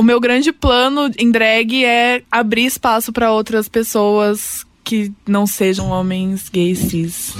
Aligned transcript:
o 0.00 0.02
meu 0.02 0.18
grande 0.18 0.50
plano 0.50 1.10
em 1.18 1.30
drag 1.30 1.84
é 1.84 2.22
abrir 2.30 2.64
espaço 2.64 3.12
para 3.12 3.30
outras 3.30 3.68
pessoas 3.68 4.64
que 4.82 5.12
não 5.28 5.46
sejam 5.46 5.90
homens 5.90 6.48
gays 6.48 6.78
cis. 6.78 7.34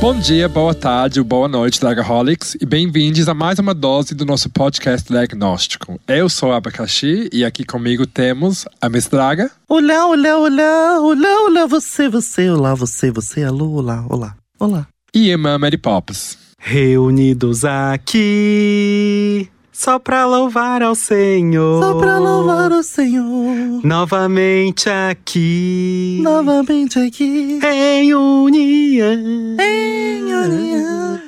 Bom 0.00 0.16
dia, 0.16 0.48
boa 0.48 0.72
tarde 0.72 1.18
ou 1.18 1.24
boa 1.24 1.48
noite, 1.48 1.80
Dragaholics, 1.80 2.56
e 2.60 2.64
bem-vindos 2.64 3.28
a 3.28 3.34
mais 3.34 3.58
uma 3.58 3.74
dose 3.74 4.14
do 4.14 4.24
nosso 4.24 4.48
podcast 4.48 5.12
Diagnóstico. 5.12 6.00
Eu 6.06 6.28
sou 6.28 6.52
Abacaxi 6.52 7.28
e 7.32 7.44
aqui 7.44 7.64
comigo 7.64 8.06
temos 8.06 8.64
a 8.80 8.88
Miss 8.88 9.08
Draga. 9.08 9.50
Olá, 9.68 10.06
olá, 10.06 10.38
olá, 10.38 11.00
olá, 11.00 11.42
olá, 11.42 11.66
você, 11.66 12.08
você, 12.08 12.48
olá, 12.48 12.76
você, 12.76 13.10
você, 13.10 13.42
alô, 13.42 13.72
olá, 13.72 14.06
olá, 14.08 14.36
olá. 14.60 14.86
E 15.12 15.30
irmã 15.30 15.58
Mary 15.58 15.76
Pops. 15.76 16.38
Reunidos 16.60 17.64
aqui 17.64 19.50
só 19.78 19.96
pra 19.96 20.26
louvar 20.26 20.82
ao 20.82 20.96
Senhor. 20.96 21.80
Só 21.80 21.94
pra 21.94 22.18
louvar 22.18 22.72
o 22.72 22.82
Senhor. 22.82 23.80
Novamente 23.84 24.90
aqui. 24.90 26.18
Novamente 26.20 26.98
aqui. 26.98 27.60
Em 27.62 28.12
união. 28.12 29.56
Em 29.60 30.34
união. 30.34 31.20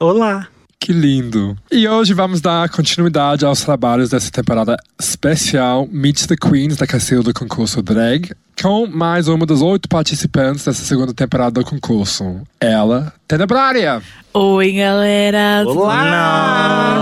Olá. 0.00 0.48
Que 0.82 0.92
lindo! 0.92 1.56
E 1.70 1.86
hoje 1.86 2.12
vamos 2.12 2.40
dar 2.40 2.68
continuidade 2.68 3.46
aos 3.46 3.60
trabalhos 3.60 4.10
dessa 4.10 4.32
temporada 4.32 4.76
especial 4.98 5.88
Meet 5.88 6.26
the 6.26 6.34
Queens 6.34 6.76
da 6.76 6.88
Cacilda 6.88 7.32
do 7.32 7.38
concurso 7.38 7.80
Drag, 7.80 8.32
com 8.60 8.88
mais 8.88 9.28
uma 9.28 9.46
das 9.46 9.62
oito 9.62 9.88
participantes 9.88 10.64
dessa 10.64 10.82
segunda 10.82 11.14
temporada 11.14 11.60
do 11.60 11.64
concurso. 11.64 12.42
Ela, 12.60 13.12
Tenebrária! 13.28 14.02
Oi, 14.34 14.72
galera! 14.72 15.62
Olá! 15.68 16.96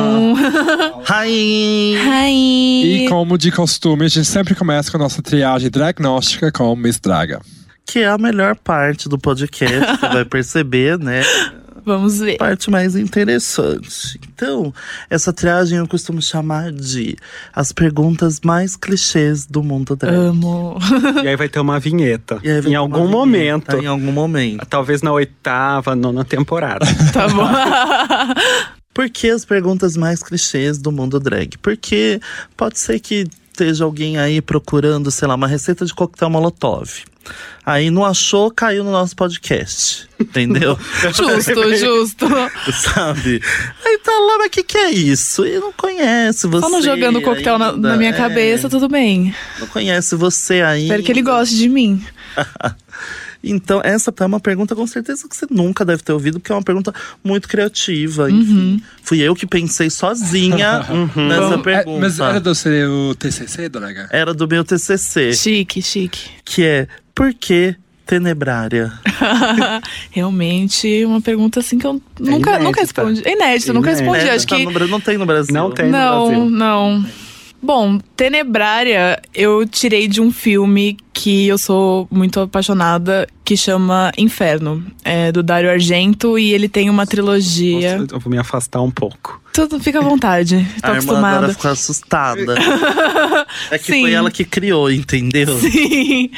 Hi. 1.08 1.96
Hi! 1.96 2.84
E 2.84 3.08
como 3.08 3.38
de 3.38 3.50
costume, 3.50 4.04
a 4.04 4.08
gente 4.08 4.26
sempre 4.26 4.54
começa 4.54 4.90
com 4.90 4.98
a 4.98 5.00
nossa 5.00 5.22
triagem 5.22 5.70
diagnóstica 5.70 6.52
com 6.52 6.76
Miss 6.76 7.00
Draga. 7.00 7.40
Que 7.86 8.00
é 8.00 8.08
a 8.08 8.18
melhor 8.18 8.56
parte 8.56 9.08
do 9.08 9.18
podcast, 9.18 9.98
você 9.98 10.08
vai 10.08 10.24
perceber, 10.26 10.98
né? 10.98 11.22
Vamos 11.84 12.18
ver. 12.18 12.36
Parte 12.36 12.70
mais 12.70 12.96
interessante. 12.96 14.18
Então, 14.32 14.72
essa 15.08 15.32
triagem 15.32 15.78
eu 15.78 15.86
costumo 15.86 16.20
chamar 16.20 16.72
de 16.72 17.16
as 17.52 17.72
perguntas 17.72 18.40
mais 18.44 18.76
clichês 18.76 19.46
do 19.46 19.62
mundo 19.62 19.96
drag. 19.96 20.14
Amo. 20.14 20.78
E 21.22 21.28
aí 21.28 21.36
vai 21.36 21.48
ter 21.48 21.60
uma 21.60 21.78
vinheta. 21.78 22.38
E 22.42 22.50
aí 22.50 22.60
vai 22.60 22.70
em 22.70 22.72
ter 22.72 22.76
algum 22.76 23.04
uma 23.04 23.26
vinheta, 23.26 23.72
momento. 23.72 23.84
Em 23.84 23.86
algum 23.86 24.12
momento. 24.12 24.66
Talvez 24.66 25.02
na 25.02 25.12
oitava, 25.12 25.94
nona 25.94 26.24
temporada. 26.24 26.86
Tá 27.12 27.26
bom. 27.28 27.48
Por 28.94 29.08
que 29.08 29.30
as 29.30 29.44
perguntas 29.44 29.96
mais 29.96 30.22
clichês 30.22 30.78
do 30.78 30.92
mundo 30.92 31.18
drag? 31.18 31.58
Porque 31.58 32.20
pode 32.56 32.78
ser 32.78 33.00
que 33.00 33.26
esteja 33.60 33.84
alguém 33.84 34.16
aí 34.16 34.40
procurando, 34.40 35.10
sei 35.10 35.28
lá, 35.28 35.34
uma 35.34 35.46
receita 35.46 35.84
de 35.84 35.92
coquetel 35.92 36.30
molotov. 36.30 36.88
Aí 37.64 37.90
não 37.90 38.04
achou, 38.04 38.50
caiu 38.50 38.82
no 38.82 38.90
nosso 38.90 39.14
podcast. 39.14 40.08
Entendeu? 40.18 40.78
justo, 41.12 41.76
justo. 41.76 42.26
Sabe? 42.72 43.42
Aí 43.84 43.98
tá 43.98 44.12
lá, 44.12 44.38
mas 44.38 44.46
o 44.46 44.50
que, 44.50 44.62
que 44.62 44.78
é 44.78 44.90
isso? 44.90 45.44
E 45.44 45.58
não 45.58 45.72
conhece 45.72 46.46
você. 46.46 46.62
Só 46.62 46.70
não 46.70 46.80
jogando 46.80 47.20
coquetel 47.20 47.58
na, 47.58 47.72
na 47.72 47.96
minha 47.96 48.10
é. 48.10 48.14
cabeça, 48.14 48.70
tudo 48.70 48.88
bem. 48.88 49.34
Não 49.58 49.66
conhece 49.66 50.16
você 50.16 50.62
aí. 50.62 50.84
Espero 50.84 51.02
que 51.02 51.12
ele 51.12 51.22
goste 51.22 51.56
de 51.56 51.68
mim. 51.68 52.02
Então, 53.42 53.80
essa 53.82 54.12
é 54.20 54.24
uma 54.26 54.38
pergunta 54.40 54.74
com 54.76 54.86
certeza 54.86 55.26
que 55.28 55.34
você 55.34 55.46
nunca 55.50 55.84
deve 55.84 56.02
ter 56.02 56.12
ouvido, 56.12 56.38
porque 56.38 56.52
é 56.52 56.54
uma 56.54 56.62
pergunta 56.62 56.92
muito 57.24 57.48
criativa. 57.48 58.24
Uhum. 58.24 58.30
Enfim, 58.40 58.82
fui 59.02 59.20
eu 59.20 59.34
que 59.34 59.46
pensei 59.46 59.88
sozinha 59.90 60.84
nessa 61.16 61.54
É, 61.54 61.58
pergunta. 61.58 62.00
mas 62.00 62.18
era 62.20 62.38
do 62.40 62.54
seu 62.54 63.14
TCC, 63.18 63.68
Draga? 63.68 64.08
Era 64.12 64.34
do 64.34 64.46
meu 64.46 64.62
TCC, 64.64 65.32
Chique, 65.32 65.80
chique. 65.80 66.20
que 66.44 66.62
é 66.64 66.86
Por 67.14 67.32
que 67.32 67.74
tenebrária? 68.06 68.92
Realmente, 70.10 71.04
uma 71.04 71.20
pergunta 71.20 71.60
assim 71.60 71.78
que 71.78 71.86
eu 71.86 72.00
nunca, 72.18 72.50
inédita. 72.50 72.58
nunca 72.64 72.80
respondi. 72.80 73.22
É 73.24 73.32
inédito, 73.32 73.72
nunca 73.72 73.90
Inédita. 73.90 74.12
respondi. 74.12 74.30
Acho 74.30 74.46
Tá 74.46 74.56
que 74.56 74.88
não 74.90 75.00
tem 75.00 75.18
no 75.18 75.26
Brasil. 75.26 75.54
Não 75.54 75.70
tem. 75.70 75.86
no 75.86 75.92
Não, 75.92 76.26
Brasil. 76.28 76.50
não. 76.50 77.06
Bom, 77.62 77.98
Tenebrária 78.16 79.20
eu 79.34 79.66
tirei 79.66 80.08
de 80.08 80.20
um 80.20 80.32
filme 80.32 80.96
que 81.12 81.46
eu 81.46 81.58
sou 81.58 82.08
muito 82.10 82.40
apaixonada, 82.40 83.28
que 83.44 83.54
chama 83.56 84.10
Inferno. 84.16 84.82
É 85.04 85.30
do 85.30 85.42
Dario 85.42 85.70
Argento 85.70 86.38
e 86.38 86.52
ele 86.54 86.68
tem 86.68 86.88
uma 86.88 87.06
trilogia. 87.06 87.98
Nossa, 87.98 88.14
eu 88.14 88.20
vou 88.20 88.30
me 88.30 88.38
afastar 88.38 88.80
um 88.80 88.90
pouco. 88.90 89.40
Tudo 89.52 89.78
fica 89.78 89.98
à 89.98 90.02
vontade, 90.02 90.66
tô 90.80 90.86
A 90.86 90.94
irmã 90.94 90.98
acostumada. 91.12 91.48
ficou 91.50 91.70
assustada. 91.70 92.54
é 93.70 93.78
que 93.78 93.92
Sim. 93.92 94.00
foi 94.02 94.12
ela 94.12 94.30
que 94.30 94.44
criou, 94.44 94.90
entendeu? 94.90 95.58
Sim. 95.58 96.30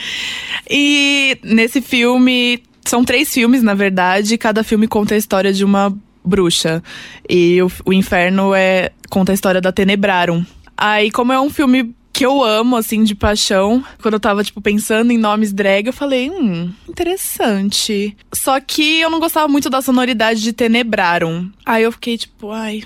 E 0.69 1.39
nesse 1.45 1.81
filme, 1.81 2.63
são 2.85 3.05
três 3.05 3.33
filmes, 3.33 3.63
na 3.63 3.75
verdade, 3.75 4.37
cada 4.37 4.65
filme 4.65 4.89
conta 4.89 5.15
a 5.15 5.19
história 5.19 5.53
de 5.53 5.65
uma 5.65 5.97
bruxa. 6.25 6.83
E 7.29 7.63
o, 7.63 7.71
o 7.85 7.93
Inferno 7.93 8.55
é 8.55 8.91
conta 9.09 9.31
a 9.33 9.35
história 9.35 9.61
da 9.61 9.71
Tenebrarum. 9.71 10.45
Aí, 10.85 11.13
como 11.13 11.33
é 11.33 11.41
um 11.41 11.49
filme 11.49 11.95
que 12.13 12.27
eu 12.27 12.43
amo, 12.43 12.77
assim, 12.77 13.05
de 13.05 13.15
paixão, 13.15 13.85
quando 14.03 14.15
eu 14.15 14.21
tava, 14.21 14.43
tipo, 14.43 14.61
pensando 14.61 15.13
em 15.13 15.17
nomes 15.17 15.53
drag, 15.53 15.87
eu 15.87 15.93
falei, 15.93 16.29
hum, 16.29 16.73
interessante. 16.89 18.17
Só 18.35 18.59
que 18.59 18.99
eu 18.99 19.09
não 19.09 19.21
gostava 19.21 19.47
muito 19.47 19.71
da 19.71 19.81
sonoridade 19.81 20.43
de 20.43 20.53
Tenebrarum. 20.53 21.49
Aí 21.65 21.85
eu 21.85 21.93
fiquei, 21.93 22.19
tipo, 22.19 22.51
ai, 22.51 22.83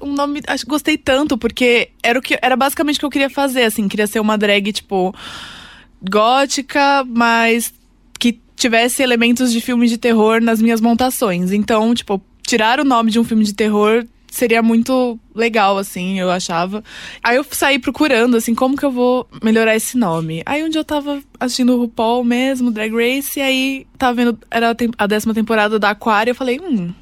um 0.00 0.14
nome. 0.14 0.40
Acho 0.46 0.64
gostei 0.66 0.96
tanto, 0.96 1.36
porque 1.36 1.90
era 2.02 2.18
o 2.18 2.22
que 2.22 2.38
era 2.40 2.56
basicamente 2.56 2.96
o 2.96 3.00
que 3.00 3.04
eu 3.04 3.10
queria 3.10 3.28
fazer, 3.28 3.64
assim, 3.64 3.86
queria 3.86 4.06
ser 4.06 4.20
uma 4.20 4.38
drag, 4.38 4.72
tipo, 4.72 5.14
gótica, 6.02 7.04
mas 7.06 7.74
que 8.18 8.40
tivesse 8.56 9.02
elementos 9.02 9.52
de 9.52 9.60
filme 9.60 9.86
de 9.88 9.98
terror 9.98 10.40
nas 10.40 10.62
minhas 10.62 10.80
montações. 10.80 11.52
Então, 11.52 11.94
tipo, 11.94 12.18
tirar 12.46 12.80
o 12.80 12.84
nome 12.84 13.10
de 13.10 13.20
um 13.20 13.24
filme 13.24 13.44
de 13.44 13.52
terror 13.52 14.06
seria 14.34 14.62
muito 14.62 15.18
legal, 15.34 15.78
assim, 15.78 16.18
eu 16.18 16.30
achava. 16.30 16.82
Aí 17.22 17.36
eu 17.36 17.46
saí 17.50 17.78
procurando, 17.78 18.36
assim, 18.36 18.54
como 18.54 18.76
que 18.76 18.84
eu 18.84 18.90
vou 18.90 19.28
melhorar 19.42 19.76
esse 19.76 19.96
nome. 19.96 20.42
Aí 20.44 20.62
um 20.64 20.68
dia 20.68 20.80
eu 20.80 20.84
tava 20.84 21.22
assistindo 21.38 21.74
o 21.74 21.78
RuPaul 21.78 22.24
mesmo, 22.24 22.70
Drag 22.70 22.92
Race, 22.92 23.38
e 23.38 23.42
aí 23.42 23.86
tava 23.96 24.14
vendo, 24.14 24.38
era 24.50 24.74
a 24.98 25.06
décima 25.06 25.32
temporada 25.32 25.78
da 25.78 25.90
Aquária, 25.90 26.32
eu 26.32 26.34
falei, 26.34 26.60
hum, 26.60 26.92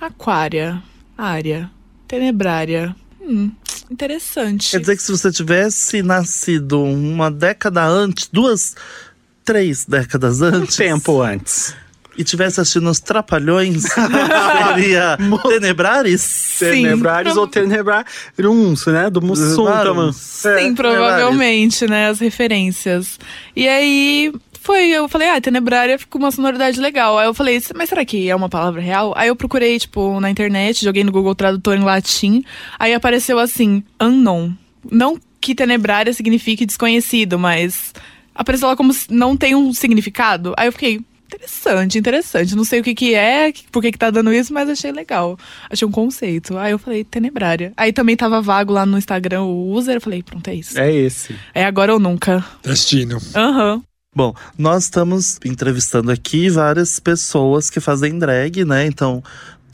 Aquária, 0.00 0.82
área, 1.16 1.70
tenebrária, 2.08 2.94
hum, 3.20 3.50
interessante. 3.90 4.72
Quer 4.72 4.80
dizer 4.80 4.96
que 4.96 5.02
se 5.02 5.12
você 5.12 5.30
tivesse 5.30 6.02
nascido 6.02 6.82
uma 6.82 7.30
década 7.30 7.84
antes, 7.84 8.28
duas, 8.32 8.74
três 9.44 9.84
décadas 9.84 10.40
Um 10.40 10.46
antes. 10.46 10.76
tempo 10.76 11.22
antes. 11.22 11.74
E 12.16 12.24
tivesse 12.24 12.60
assistindo 12.60 12.88
os 12.88 13.00
Trapalhões, 13.00 13.84
seria 14.76 15.18
Tenebrares? 15.48 16.20
Sim. 16.20 16.82
Tenebrares 16.82 17.36
ou 17.36 17.46
Tenebraruns, 17.46 18.86
né? 18.86 19.10
Do 19.10 19.20
Mussum 19.20 19.64
também. 19.64 20.12
Sim, 20.12 20.74
provavelmente, 20.74 21.86
né? 21.86 22.08
As 22.08 22.20
referências. 22.20 23.18
E 23.56 23.66
aí 23.66 24.32
foi, 24.64 24.88
eu 24.88 25.06
falei, 25.08 25.28
ah, 25.28 25.40
tenebrária 25.40 25.98
ficou 25.98 26.18
uma 26.18 26.30
sonoridade 26.30 26.80
legal. 26.80 27.18
Aí 27.18 27.26
eu 27.26 27.34
falei, 27.34 27.62
mas 27.74 27.90
será 27.90 28.02
que 28.02 28.30
é 28.30 28.34
uma 28.34 28.48
palavra 28.48 28.80
real? 28.80 29.12
Aí 29.14 29.28
eu 29.28 29.36
procurei, 29.36 29.78
tipo, 29.78 30.18
na 30.20 30.30
internet, 30.30 30.82
joguei 30.82 31.04
no 31.04 31.12
Google 31.12 31.34
Tradutor 31.34 31.76
em 31.76 31.84
latim. 31.84 32.42
Aí 32.78 32.94
apareceu 32.94 33.38
assim, 33.38 33.84
unknown. 34.00 34.54
Não 34.90 35.20
que 35.38 35.54
tenebrária 35.54 36.14
signifique 36.14 36.64
desconhecido, 36.64 37.38
mas 37.38 37.92
apareceu 38.34 38.66
lá 38.66 38.74
como 38.74 38.94
se 38.94 39.12
não 39.12 39.36
tem 39.36 39.54
um 39.54 39.74
significado. 39.74 40.54
Aí 40.56 40.66
eu 40.66 40.72
fiquei. 40.72 41.02
Interessante, 41.34 41.98
interessante. 41.98 42.54
Não 42.54 42.64
sei 42.64 42.80
o 42.80 42.82
que 42.82 42.94
que 42.94 43.14
é, 43.14 43.52
por 43.72 43.82
que 43.82 43.92
que 43.92 43.98
tá 43.98 44.10
dando 44.10 44.32
isso, 44.32 44.52
mas 44.52 44.68
achei 44.68 44.92
legal. 44.92 45.38
Achei 45.68 45.86
um 45.86 45.90
conceito. 45.90 46.56
Aí 46.56 46.72
eu 46.72 46.78
falei, 46.78 47.04
tenebrária. 47.04 47.72
Aí 47.76 47.92
também 47.92 48.16
tava 48.16 48.40
vago 48.40 48.72
lá 48.72 48.86
no 48.86 48.96
Instagram 48.96 49.42
o 49.42 49.72
user. 49.72 49.96
Eu 49.96 50.00
falei, 50.00 50.22
pronto, 50.22 50.48
é 50.48 50.54
isso. 50.54 50.78
É 50.78 50.92
esse. 50.92 51.34
É 51.52 51.64
agora 51.64 51.92
ou 51.92 51.98
nunca. 51.98 52.44
Destino. 52.62 53.18
Aham. 53.34 53.82
Bom, 54.16 54.32
nós 54.56 54.84
estamos 54.84 55.40
entrevistando 55.44 56.12
aqui 56.12 56.48
várias 56.48 57.00
pessoas 57.00 57.68
que 57.68 57.80
fazem 57.80 58.16
drag, 58.16 58.64
né? 58.64 58.86
Então, 58.86 59.20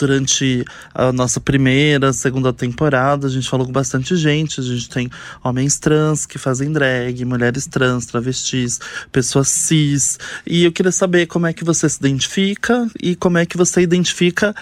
durante 0.01 0.65
a 0.95 1.13
nossa 1.13 1.39
primeira, 1.39 2.13
segunda 2.13 2.53
temporada, 2.53 3.27
a 3.27 3.31
gente 3.31 3.49
falou 3.49 3.67
com 3.67 3.73
bastante 3.73 4.17
gente. 4.17 4.61
A 4.61 4.63
gente 4.63 4.89
tem 4.89 5.11
homens 5.45 5.79
trans 5.79 6.25
que 6.25 6.39
fazem 6.39 6.73
drag, 6.73 7.23
mulheres 7.25 7.67
trans, 7.67 8.07
travestis, 8.07 8.81
pessoas 9.13 9.49
cis. 9.49 10.19
E 10.47 10.65
eu 10.65 10.73
queria 10.73 10.91
saber 10.91 11.27
como 11.27 11.47
é 11.47 11.53
que 11.53 11.65
você 11.65 11.89
se 11.89 11.99
identifica 11.99 12.89
e 13.01 13.15
como 13.15 13.37
é 13.37 13.45
que 13.45 13.59
você 13.59 13.83
identifica 13.83 14.55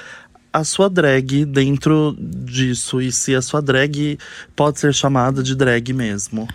a 0.52 0.64
sua 0.64 0.90
drag 0.90 1.44
dentro 1.44 2.17
disso 2.19 3.00
e 3.00 3.12
se 3.12 3.35
a 3.35 3.43
sua 3.43 3.62
drag 3.62 4.19
pode 4.56 4.81
ser 4.81 4.93
chamada 4.93 5.43
de 5.43 5.55
drag 5.55 5.93
mesmo. 5.93 6.49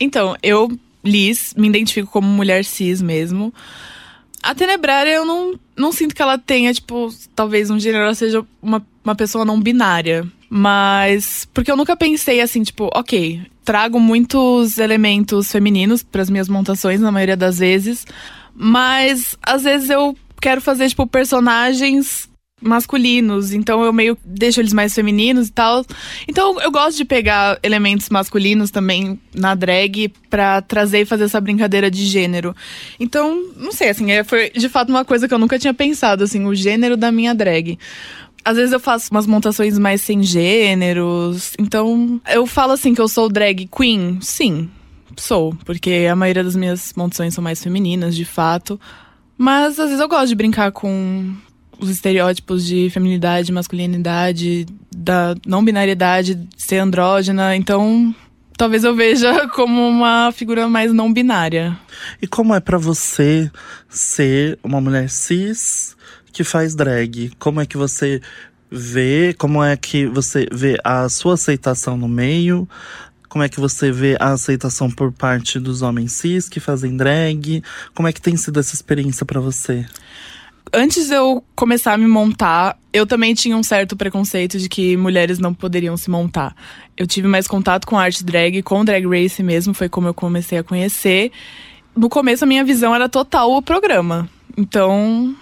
Então, 0.00 0.36
eu, 0.42 0.76
Liz, 1.04 1.54
me 1.56 1.68
identifico 1.68 2.10
como 2.10 2.26
mulher 2.26 2.64
cis 2.64 3.00
mesmo. 3.00 3.54
A 4.44 4.54
Tenebrária, 4.54 5.10
eu 5.10 5.24
não, 5.24 5.58
não 5.74 5.90
sinto 5.90 6.14
que 6.14 6.20
ela 6.20 6.36
tenha, 6.36 6.72
tipo, 6.74 7.08
talvez 7.34 7.70
um 7.70 7.80
gênero, 7.80 8.04
ela 8.04 8.14
seja 8.14 8.44
uma, 8.60 8.86
uma 9.02 9.14
pessoa 9.14 9.42
não 9.42 9.58
binária. 9.58 10.26
Mas. 10.50 11.48
Porque 11.54 11.70
eu 11.70 11.76
nunca 11.76 11.96
pensei 11.96 12.42
assim, 12.42 12.62
tipo, 12.62 12.90
ok, 12.94 13.40
trago 13.64 13.98
muitos 13.98 14.76
elementos 14.76 15.50
femininos 15.50 16.02
para 16.02 16.20
as 16.20 16.28
minhas 16.28 16.48
montações, 16.48 17.00
na 17.00 17.10
maioria 17.10 17.38
das 17.38 17.58
vezes. 17.58 18.06
Mas 18.54 19.36
às 19.42 19.62
vezes 19.64 19.88
eu 19.88 20.14
quero 20.40 20.60
fazer, 20.60 20.90
tipo, 20.90 21.06
personagens 21.06 22.28
masculinos, 22.64 23.52
então 23.52 23.84
eu 23.84 23.92
meio 23.92 24.16
deixo 24.24 24.60
eles 24.60 24.72
mais 24.72 24.94
femininos 24.94 25.48
e 25.48 25.52
tal. 25.52 25.84
Então 26.26 26.60
eu 26.60 26.70
gosto 26.70 26.96
de 26.96 27.04
pegar 27.04 27.58
elementos 27.62 28.08
masculinos 28.08 28.70
também 28.70 29.20
na 29.34 29.54
drag 29.54 30.12
pra 30.30 30.62
trazer 30.62 31.02
e 31.02 31.04
fazer 31.04 31.24
essa 31.24 31.40
brincadeira 31.40 31.90
de 31.90 32.04
gênero. 32.04 32.56
Então, 32.98 33.52
não 33.56 33.70
sei, 33.70 33.90
assim, 33.90 34.10
é, 34.10 34.24
foi 34.24 34.50
de 34.50 34.68
fato 34.68 34.88
uma 34.88 35.04
coisa 35.04 35.28
que 35.28 35.34
eu 35.34 35.38
nunca 35.38 35.58
tinha 35.58 35.74
pensado, 35.74 36.24
assim, 36.24 36.46
o 36.46 36.54
gênero 36.54 36.96
da 36.96 37.12
minha 37.12 37.34
drag. 37.34 37.78
Às 38.44 38.56
vezes 38.56 38.72
eu 38.72 38.80
faço 38.80 39.10
umas 39.10 39.26
montações 39.26 39.78
mais 39.78 40.02
sem 40.02 40.22
gêneros. 40.22 41.52
Então, 41.58 42.20
eu 42.30 42.46
falo 42.46 42.72
assim 42.72 42.94
que 42.94 43.00
eu 43.00 43.08
sou 43.08 43.28
drag 43.28 43.68
queen? 43.74 44.18
Sim, 44.20 44.68
sou. 45.16 45.54
Porque 45.64 46.06
a 46.10 46.16
maioria 46.16 46.44
das 46.44 46.56
minhas 46.56 46.92
montações 46.94 47.34
são 47.34 47.42
mais 47.42 47.62
femininas, 47.62 48.14
de 48.14 48.24
fato. 48.24 48.78
Mas 49.36 49.78
às 49.78 49.86
vezes 49.86 50.00
eu 50.00 50.08
gosto 50.08 50.28
de 50.28 50.34
brincar 50.34 50.72
com 50.72 51.34
os 51.78 51.88
estereótipos 51.88 52.64
de 52.64 52.88
feminilidade, 52.90 53.52
masculinidade, 53.52 54.66
da 54.94 55.34
não 55.46 55.64
binariedade, 55.64 56.38
ser 56.56 56.78
andrógena. 56.78 57.56
Então, 57.56 58.14
talvez 58.56 58.84
eu 58.84 58.94
veja 58.94 59.48
como 59.54 59.86
uma 59.86 60.32
figura 60.32 60.68
mais 60.68 60.92
não 60.92 61.12
binária. 61.12 61.78
E 62.20 62.26
como 62.26 62.54
é 62.54 62.60
pra 62.60 62.78
você 62.78 63.50
ser 63.88 64.58
uma 64.62 64.80
mulher 64.80 65.08
cis 65.10 65.96
que 66.32 66.44
faz 66.44 66.74
drag? 66.74 67.32
Como 67.38 67.60
é 67.60 67.66
que 67.66 67.76
você 67.76 68.20
vê? 68.70 69.34
Como 69.38 69.62
é 69.62 69.76
que 69.76 70.06
você 70.06 70.46
vê 70.52 70.78
a 70.82 71.08
sua 71.08 71.34
aceitação 71.34 71.96
no 71.96 72.08
meio? 72.08 72.68
Como 73.28 73.42
é 73.42 73.48
que 73.48 73.58
você 73.58 73.90
vê 73.90 74.16
a 74.20 74.30
aceitação 74.30 74.88
por 74.88 75.10
parte 75.12 75.58
dos 75.58 75.82
homens 75.82 76.12
cis 76.12 76.48
que 76.48 76.60
fazem 76.60 76.96
drag? 76.96 77.62
Como 77.92 78.06
é 78.06 78.12
que 78.12 78.22
tem 78.22 78.36
sido 78.36 78.60
essa 78.60 78.74
experiência 78.74 79.26
pra 79.26 79.40
você? 79.40 79.84
Antes 80.76 81.06
de 81.06 81.14
eu 81.14 81.44
começar 81.54 81.92
a 81.92 81.96
me 81.96 82.08
montar, 82.08 82.76
eu 82.92 83.06
também 83.06 83.32
tinha 83.32 83.56
um 83.56 83.62
certo 83.62 83.96
preconceito 83.96 84.58
de 84.58 84.68
que 84.68 84.96
mulheres 84.96 85.38
não 85.38 85.54
poderiam 85.54 85.96
se 85.96 86.10
montar. 86.10 86.54
Eu 86.96 87.06
tive 87.06 87.28
mais 87.28 87.46
contato 87.46 87.86
com 87.86 87.96
arte 87.96 88.24
drag, 88.24 88.60
com 88.62 88.84
drag 88.84 89.06
race 89.06 89.40
mesmo, 89.40 89.72
foi 89.72 89.88
como 89.88 90.08
eu 90.08 90.14
comecei 90.14 90.58
a 90.58 90.64
conhecer. 90.64 91.30
No 91.94 92.08
começo 92.08 92.42
a 92.42 92.46
minha 92.46 92.64
visão 92.64 92.92
era 92.92 93.08
total 93.08 93.52
o 93.52 93.62
programa. 93.62 94.28
Então, 94.56 95.36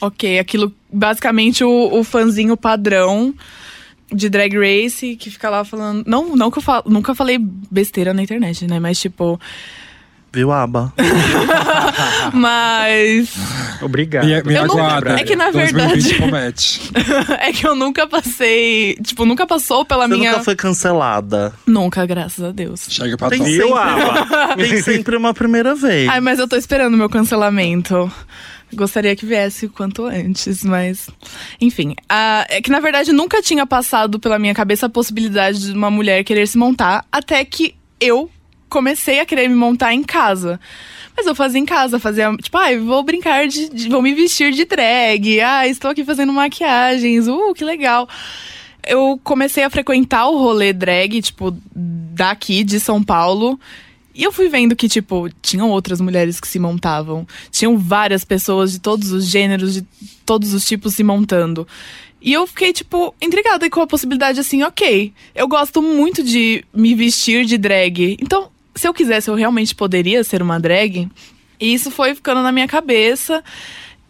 ok, 0.00 0.38
aquilo 0.38 0.74
basicamente 0.90 1.62
o, 1.62 1.98
o 1.98 2.02
fãzinho 2.02 2.56
padrão 2.56 3.34
de 4.10 4.30
drag 4.30 4.56
race 4.56 5.16
que 5.16 5.30
fica 5.30 5.50
lá 5.50 5.64
falando. 5.64 6.04
Não, 6.06 6.34
não 6.34 6.50
que 6.50 6.58
eu 6.58 6.62
falo, 6.62 6.84
nunca 6.88 7.14
falei 7.14 7.38
besteira 7.38 8.14
na 8.14 8.22
internet, 8.22 8.66
né? 8.66 8.80
Mas 8.80 8.98
tipo. 8.98 9.38
Viu, 10.32 10.52
Aba? 10.52 10.92
Mas. 12.32 13.30
Obrigado. 13.80 14.26
Me, 14.26 14.32
é 14.32 14.42
que, 15.24 15.34
na 15.36 15.50
2020 15.50 15.54
verdade- 15.54 16.14
promete. 16.14 16.80
é 17.40 17.52
que 17.52 17.66
eu 17.66 17.74
nunca 17.74 18.06
passei. 18.06 18.96
Tipo, 19.02 19.24
nunca 19.24 19.46
passou 19.46 19.84
pela 19.84 20.06
Você 20.06 20.14
minha. 20.16 20.32
nunca 20.32 20.44
foi 20.44 20.56
cancelada. 20.56 21.52
Nunca, 21.66 22.04
graças 22.06 22.44
a 22.44 22.52
Deus. 22.52 22.86
Chega 22.88 23.16
pra 23.16 23.30
Tem. 23.30 23.42
Viu, 23.42 23.76
Aba? 23.76 24.54
Tem 24.56 24.82
sempre 24.82 25.16
uma 25.16 25.32
primeira 25.32 25.74
vez. 25.74 26.08
Ai, 26.08 26.20
mas 26.20 26.38
eu 26.38 26.46
tô 26.48 26.56
esperando 26.56 26.94
o 26.94 26.98
meu 26.98 27.08
cancelamento. 27.08 28.10
Gostaria 28.74 29.16
que 29.16 29.24
viesse 29.24 29.64
o 29.64 29.70
quanto 29.70 30.04
antes, 30.04 30.62
mas. 30.62 31.08
Enfim. 31.58 31.94
ah, 32.08 32.44
é 32.50 32.60
que 32.60 32.70
na 32.70 32.80
verdade 32.80 33.12
nunca 33.12 33.40
tinha 33.40 33.66
passado 33.66 34.20
pela 34.20 34.38
minha 34.38 34.54
cabeça 34.54 34.86
a 34.86 34.90
possibilidade 34.90 35.58
de 35.68 35.72
uma 35.72 35.90
mulher 35.90 36.22
querer 36.22 36.46
se 36.46 36.58
montar, 36.58 37.02
até 37.10 37.42
que 37.46 37.74
eu 37.98 38.30
comecei 38.68 39.20
a 39.20 39.26
querer 39.26 39.48
me 39.48 39.54
montar 39.54 39.92
em 39.94 40.02
casa. 40.02 40.60
Mas 41.16 41.26
eu 41.26 41.34
fazia 41.34 41.60
em 41.60 41.64
casa, 41.66 41.98
fazia, 41.98 42.32
tipo, 42.36 42.56
ai, 42.56 42.78
vou 42.78 43.02
brincar 43.02 43.48
de, 43.48 43.68
de- 43.68 43.88
vou 43.88 44.00
me 44.00 44.14
vestir 44.14 44.52
de 44.52 44.64
drag. 44.64 45.40
Ah, 45.40 45.66
estou 45.66 45.90
aqui 45.90 46.04
fazendo 46.04 46.32
maquiagens. 46.32 47.26
Uh, 47.26 47.52
que 47.54 47.64
legal. 47.64 48.08
Eu 48.86 49.20
comecei 49.24 49.64
a 49.64 49.70
frequentar 49.70 50.28
o 50.28 50.38
rolê 50.38 50.72
drag, 50.72 51.20
tipo, 51.20 51.56
daqui 51.74 52.62
de 52.62 52.78
São 52.78 53.02
Paulo. 53.02 53.58
E 54.14 54.22
eu 54.22 54.32
fui 54.32 54.48
vendo 54.48 54.74
que, 54.74 54.88
tipo, 54.88 55.28
tinham 55.42 55.70
outras 55.70 56.00
mulheres 56.00 56.40
que 56.40 56.48
se 56.48 56.58
montavam. 56.58 57.26
Tinham 57.50 57.76
várias 57.76 58.24
pessoas 58.24 58.72
de 58.72 58.78
todos 58.80 59.12
os 59.12 59.26
gêneros, 59.26 59.74
de 59.74 59.82
todos 60.24 60.52
os 60.54 60.64
tipos 60.66 60.94
se 60.94 61.04
montando. 61.04 61.66
E 62.20 62.32
eu 62.32 62.46
fiquei, 62.46 62.72
tipo, 62.72 63.14
intrigada 63.22 63.68
com 63.70 63.80
a 63.80 63.86
possibilidade 63.86 64.40
assim, 64.40 64.64
ok, 64.64 65.12
eu 65.36 65.46
gosto 65.46 65.80
muito 65.80 66.22
de 66.22 66.64
me 66.74 66.94
vestir 66.94 67.44
de 67.44 67.56
drag. 67.56 68.16
Então, 68.20 68.50
se 68.78 68.88
eu 68.88 68.94
quisesse, 68.94 69.28
eu 69.28 69.34
realmente 69.34 69.74
poderia 69.74 70.22
ser 70.24 70.40
uma 70.40 70.58
drag. 70.58 71.08
E 71.60 71.74
isso 71.74 71.90
foi 71.90 72.14
ficando 72.14 72.42
na 72.42 72.52
minha 72.52 72.68
cabeça. 72.68 73.42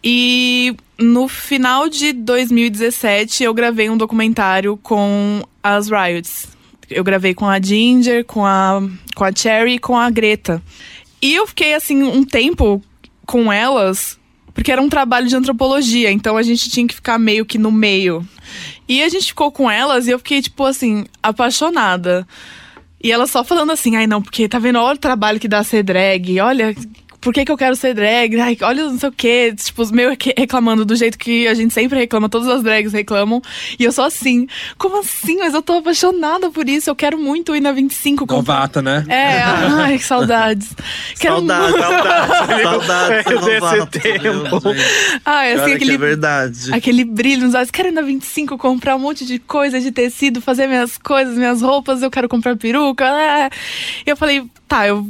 E 0.03 0.75
no 0.97 1.27
final 1.27 1.89
de 1.89 2.13
2017, 2.13 3.43
eu 3.43 3.53
gravei 3.53 3.89
um 3.89 3.97
documentário 3.97 4.77
com 4.77 5.43
as 5.63 5.89
Riots. 5.89 6.47
Eu 6.89 7.03
gravei 7.03 7.33
com 7.33 7.45
a 7.45 7.61
Ginger, 7.61 8.23
com 8.25 8.45
a, 8.45 8.81
com 9.15 9.23
a 9.23 9.31
Cherry 9.35 9.73
e 9.73 9.79
com 9.79 9.97
a 9.97 10.09
Greta. 10.09 10.61
E 11.21 11.35
eu 11.35 11.45
fiquei, 11.45 11.73
assim, 11.73 12.01
um 12.03 12.23
tempo 12.23 12.81
com 13.25 13.51
elas, 13.51 14.17
porque 14.53 14.71
era 14.71 14.81
um 14.81 14.89
trabalho 14.89 15.27
de 15.27 15.35
antropologia, 15.35 16.11
então 16.11 16.35
a 16.35 16.43
gente 16.43 16.69
tinha 16.69 16.87
que 16.87 16.95
ficar 16.95 17.19
meio 17.19 17.45
que 17.45 17.57
no 17.57 17.71
meio. 17.71 18.27
E 18.87 19.03
a 19.03 19.09
gente 19.09 19.27
ficou 19.27 19.51
com 19.51 19.69
elas 19.69 20.07
e 20.07 20.11
eu 20.11 20.17
fiquei, 20.17 20.41
tipo 20.41 20.63
assim, 20.65 21.05
apaixonada. 21.21 22.27
E 23.01 23.11
ela 23.11 23.27
só 23.27 23.43
falando 23.43 23.71
assim, 23.71 23.95
ai 23.95 24.05
não, 24.05 24.21
porque 24.21 24.49
tá 24.49 24.59
vendo, 24.59 24.79
olha 24.79 24.95
o 24.95 24.99
trabalho 24.99 25.39
que 25.39 25.47
dá 25.47 25.63
ser 25.63 25.83
drag, 25.83 26.39
olha. 26.39 26.75
Por 27.21 27.33
que, 27.33 27.43
que 27.43 27.51
eu 27.51 27.57
quero 27.57 27.75
ser 27.75 27.93
drag? 27.93 28.39
Ai, 28.39 28.57
olha 28.61 28.85
não 28.85 28.97
sei 28.97 29.09
o 29.09 29.11
quê. 29.11 29.53
Tipo, 29.55 29.81
os 29.81 29.91
meio 29.91 30.15
que- 30.15 30.33
reclamando 30.37 30.85
do 30.85 30.95
jeito 30.95 31.17
que 31.17 31.47
a 31.47 31.53
gente 31.53 31.73
sempre 31.73 31.99
reclama, 31.99 32.29
todas 32.29 32.47
as 32.47 32.63
drags 32.63 32.93
reclamam. 32.93 33.41
E 33.77 33.83
eu 33.83 33.91
sou 33.91 34.05
assim, 34.05 34.47
como 34.77 34.99
assim? 34.99 35.37
Mas 35.37 35.53
eu 35.53 35.61
tô 35.61 35.73
apaixonada 35.79 36.49
por 36.49 36.67
isso, 36.69 36.89
eu 36.89 36.95
quero 36.95 37.17
muito 37.17 37.55
ir 37.55 37.59
na 37.59 37.71
25. 37.71 38.25
comprar- 38.25 38.37
Novata, 38.53 38.81
né? 38.81 39.05
É, 39.09 39.41
ai, 39.41 39.97
que 39.97 40.03
saudades. 40.05 40.69
Quero 41.19 41.35
Saudade, 41.35 41.71
muito- 41.71 41.83
saudade, 41.83 42.63
saudade. 42.63 43.13
É, 43.13 43.59
desse 43.59 43.87
tempo. 43.87 44.61
Ai, 45.25 45.51
assim, 45.53 45.65
que 45.65 45.71
aquele 45.73 45.93
é 45.93 45.97
verdade. 45.97 46.73
Aquele 46.73 47.03
brilho 47.03 47.45
nos 47.45 47.55
olhos. 47.55 47.71
Quero 47.71 47.89
ir 47.89 47.91
na 47.91 48.01
25 48.01 48.57
comprar 48.57 48.95
um 48.95 48.99
monte 48.99 49.25
de 49.25 49.39
coisa 49.39 49.79
de 49.81 49.91
tecido, 49.91 50.41
fazer 50.41 50.67
minhas 50.67 50.97
coisas, 50.97 51.35
minhas 51.35 51.61
roupas. 51.61 52.01
Eu 52.01 52.09
quero 52.11 52.29
comprar 52.29 52.55
peruca. 52.55 53.05
ah. 53.07 53.49
E 54.05 54.09
eu 54.09 54.15
falei, 54.15 54.43
tá, 54.67 54.87
eu 54.87 55.05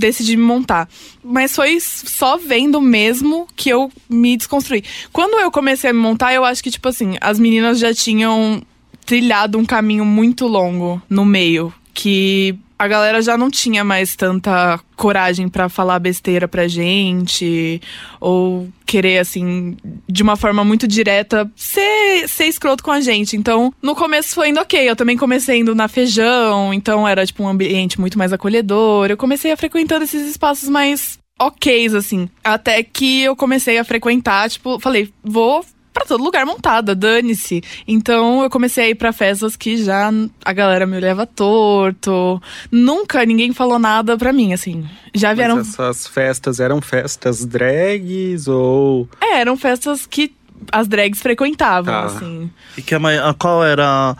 decidi 0.00 0.36
me 0.36 0.42
montar. 0.42 0.88
Mas 1.22 1.54
foi 1.54 1.78
só 1.80 2.36
vendo 2.36 2.80
mesmo 2.80 3.46
que 3.54 3.68
eu 3.68 3.92
me 4.08 4.36
desconstruí. 4.36 4.82
Quando 5.12 5.38
eu 5.38 5.50
comecei 5.50 5.90
a 5.90 5.92
me 5.92 6.00
montar, 6.00 6.34
eu 6.34 6.44
acho 6.44 6.62
que, 6.62 6.70
tipo 6.70 6.88
assim, 6.88 7.16
as 7.20 7.38
meninas 7.38 7.78
já 7.78 7.94
tinham 7.94 8.62
trilhado 9.06 9.58
um 9.58 9.64
caminho 9.64 10.04
muito 10.04 10.46
longo 10.46 11.00
no 11.08 11.24
meio. 11.24 11.72
Que 11.94 12.58
a 12.80 12.88
galera 12.88 13.20
já 13.20 13.36
não 13.36 13.50
tinha 13.50 13.84
mais 13.84 14.16
tanta 14.16 14.80
coragem 14.96 15.50
pra 15.50 15.68
falar 15.68 15.98
besteira 15.98 16.48
pra 16.48 16.66
gente. 16.66 17.78
Ou 18.18 18.70
querer, 18.86 19.18
assim, 19.18 19.76
de 20.08 20.22
uma 20.22 20.34
forma 20.34 20.64
muito 20.64 20.88
direta, 20.88 21.50
ser, 21.54 22.26
ser 22.26 22.46
escroto 22.46 22.82
com 22.82 22.90
a 22.90 23.02
gente. 23.02 23.36
Então, 23.36 23.70
no 23.82 23.94
começo 23.94 24.34
foi 24.34 24.48
indo 24.48 24.60
ok. 24.60 24.88
Eu 24.88 24.96
também 24.96 25.14
comecei 25.14 25.58
indo 25.58 25.74
na 25.74 25.88
feijão, 25.88 26.72
então 26.72 27.06
era, 27.06 27.26
tipo, 27.26 27.42
um 27.42 27.48
ambiente 27.48 28.00
muito 28.00 28.16
mais 28.16 28.32
acolhedor. 28.32 29.10
Eu 29.10 29.16
comecei 29.18 29.52
a 29.52 29.58
frequentando 29.58 30.04
esses 30.04 30.26
espaços 30.26 30.70
mais 30.70 31.18
ok's, 31.38 31.94
assim. 31.94 32.30
Até 32.42 32.82
que 32.82 33.20
eu 33.20 33.36
comecei 33.36 33.76
a 33.76 33.84
frequentar, 33.84 34.48
tipo, 34.48 34.80
falei, 34.80 35.12
vou 35.22 35.62
pra 36.00 36.06
todo 36.08 36.24
lugar 36.24 36.44
montada, 36.46 36.94
dane-se. 36.94 37.62
Então 37.86 38.42
eu 38.42 38.50
comecei 38.50 38.84
a 38.84 38.88
ir 38.90 38.94
pra 38.94 39.12
festas 39.12 39.56
que 39.56 39.76
já 39.82 40.10
a 40.44 40.52
galera 40.52 40.86
me 40.86 40.98
leva 40.98 41.26
torto. 41.26 42.40
Nunca 42.70 43.24
ninguém 43.24 43.52
falou 43.52 43.78
nada 43.78 44.16
pra 44.16 44.32
mim, 44.32 44.52
assim. 44.52 44.84
Já 45.14 45.32
vieram. 45.34 45.56
Mas 45.56 45.68
essas 45.74 46.06
festas 46.06 46.60
eram 46.60 46.80
festas 46.80 47.44
drags 47.44 48.48
ou. 48.48 49.08
É, 49.20 49.40
eram 49.40 49.56
festas 49.56 50.06
que 50.06 50.32
as 50.72 50.86
drags 50.88 51.20
frequentavam, 51.20 51.92
Tá. 51.92 52.04
assim. 52.06 52.50
E 52.76 52.82
que 52.82 52.94
a 52.94 53.00
qual 53.38 53.64
era 53.64 54.16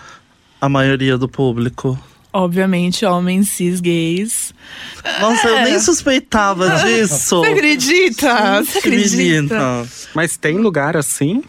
a 0.60 0.68
maioria 0.68 1.16
do 1.18 1.28
público? 1.28 1.98
Obviamente, 2.32 3.04
homens 3.04 3.48
cis 3.48 3.80
gays. 3.80 4.54
Nossa, 5.20 5.48
eu 5.48 5.64
nem 5.64 5.78
suspeitava 5.80 6.70
disso. 6.84 7.40
Você 7.40 7.46
acredita? 7.50 8.62
Você 8.62 8.72
Que 8.80 8.88
acredita? 8.88 9.16
menina. 9.16 9.86
Mas 10.14 10.36
tem 10.36 10.56
lugar 10.58 10.96
assim? 10.96 11.42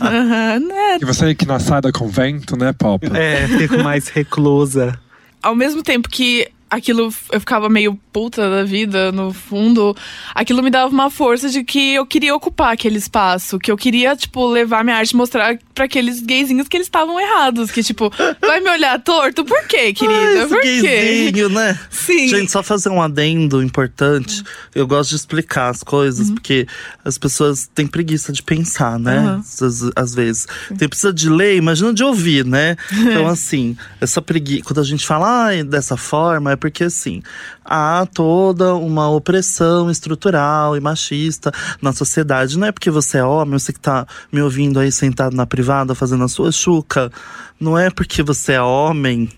Aham, 0.00 0.58
né? 0.60 0.98
E 1.00 1.04
você 1.04 1.34
que 1.34 1.46
não 1.46 1.58
sai 1.60 1.80
do 1.80 1.92
convento, 1.92 2.56
né, 2.56 2.72
Pop? 2.72 3.06
É, 3.14 3.46
fico 3.46 3.78
mais 3.78 4.08
reclusa. 4.08 4.98
Ao 5.42 5.54
mesmo 5.54 5.82
tempo 5.82 6.08
que 6.08 6.48
aquilo 6.74 7.12
eu 7.32 7.40
ficava 7.40 7.68
meio 7.68 7.98
puta 8.12 8.48
da 8.48 8.64
vida, 8.64 9.10
no 9.10 9.32
fundo, 9.32 9.96
aquilo 10.34 10.62
me 10.62 10.70
dava 10.70 10.92
uma 10.92 11.10
força 11.10 11.48
de 11.48 11.64
que 11.64 11.94
eu 11.94 12.06
queria 12.06 12.34
ocupar 12.34 12.72
aquele 12.72 12.96
espaço, 12.96 13.58
que 13.58 13.70
eu 13.70 13.76
queria, 13.76 14.14
tipo, 14.14 14.46
levar 14.46 14.84
minha 14.84 14.96
arte 14.96 15.10
e 15.10 15.16
mostrar 15.16 15.58
pra 15.74 15.86
aqueles 15.86 16.20
gayzinhos 16.20 16.68
que 16.68 16.76
eles 16.76 16.86
estavam 16.86 17.18
errados. 17.20 17.72
Que, 17.72 17.82
tipo, 17.82 18.12
vai 18.40 18.60
me 18.60 18.70
olhar 18.70 19.00
torto? 19.00 19.44
Por 19.44 19.66
quê, 19.66 19.92
querida? 19.92 20.46
Por 20.46 20.60
quê? 20.60 21.32
né? 21.50 21.78
Sim. 21.90 22.28
Gente, 22.28 22.52
só 22.52 22.62
fazer 22.62 22.88
um 22.88 23.02
adendo 23.02 23.62
importante. 23.62 24.42
Eu 24.74 24.86
gosto 24.86 25.10
de 25.10 25.16
explicar 25.16 25.70
as 25.70 25.82
coisas, 25.82 26.30
porque 26.30 26.66
as 27.04 27.18
pessoas 27.18 27.68
têm 27.74 27.86
preguiça 27.86 28.32
de 28.32 28.42
pensar, 28.42 28.98
né? 28.98 29.20
Uhum. 29.20 29.66
Às, 29.66 29.90
às 29.96 30.14
vezes. 30.14 30.46
Tem 30.78 30.88
precisa 30.88 31.12
de 31.12 31.28
ler, 31.28 31.56
imagina 31.56 31.92
de 31.92 32.04
ouvir, 32.04 32.44
né? 32.44 32.76
Então, 33.14 33.28
assim, 33.28 33.76
essa 34.00 34.20
preguiça. 34.20 34.64
Quando 34.64 34.80
a 34.80 34.84
gente 34.84 35.06
fala 35.06 35.50
ah, 35.50 35.64
dessa 35.64 35.96
forma, 35.96 36.52
é 36.52 36.56
porque, 36.64 36.84
assim, 36.84 37.22
há 37.64 38.06
toda 38.12 38.74
uma 38.74 39.08
opressão 39.10 39.90
estrutural 39.90 40.76
e 40.76 40.80
machista 40.80 41.50
na 41.80 41.92
sociedade. 41.92 42.58
Não 42.58 42.66
é 42.66 42.72
porque 42.72 42.90
você 42.90 43.18
é 43.18 43.24
homem, 43.24 43.58
você 43.58 43.72
que 43.72 43.80
tá 43.80 44.06
me 44.32 44.40
ouvindo 44.42 44.78
aí 44.78 44.92
sentado 44.92 45.34
na 45.36 45.46
privada 45.46 45.94
fazendo 45.94 46.24
a 46.24 46.28
sua 46.28 46.52
chuca. 46.52 47.10
Não 47.58 47.78
é 47.78 47.88
porque 47.88 48.22
você 48.22 48.52
é 48.54 48.60
homem, 48.62 49.28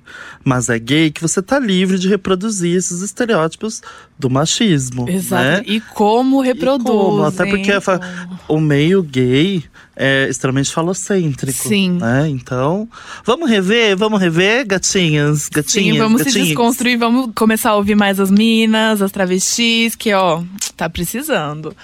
mas 0.43 0.69
é 0.71 0.79
gay, 0.79 1.11
que 1.11 1.21
você 1.21 1.43
tá 1.43 1.59
livre 1.59 1.99
de 1.99 2.09
reproduzir 2.09 2.75
esses 2.75 3.03
estereótipos 3.03 3.83
do 4.19 4.31
machismo. 4.31 5.09
Exato. 5.09 5.45
Né? 5.45 5.63
E 5.67 5.81
como 5.81 6.41
reproduz. 6.41 6.89
como? 6.89 7.25
Até 7.25 7.45
porque 7.47 7.79
fa- 7.81 8.01
o 8.49 8.59
meio 8.59 9.03
gay 9.03 9.63
é 9.95 10.29
extremamente 10.29 10.73
falocêntrico. 10.73 11.69
Sim. 11.69 11.99
Né? 12.01 12.29
Então, 12.31 12.89
vamos 13.25 13.49
rever, 13.51 13.97
vamos 13.97 14.19
rever, 14.21 14.67
gatinhas, 14.67 15.49
gatinhas, 15.51 15.95
Sim, 15.95 15.99
vamos 15.99 16.23
se 16.23 16.29
gatinhas. 16.29 16.49
desconstruir, 16.49 16.99
vamos 16.99 17.31
começar 17.35 17.71
a 17.71 17.77
ouvir 17.77 17.95
mais 17.95 18.16
as 18.21 18.31
minas, 18.31 19.03
as 19.03 19.13
travestis, 19.13 19.95
que, 19.95 20.13
ó, 20.13 20.43
tá 20.77 20.89
precisando. 20.89 21.77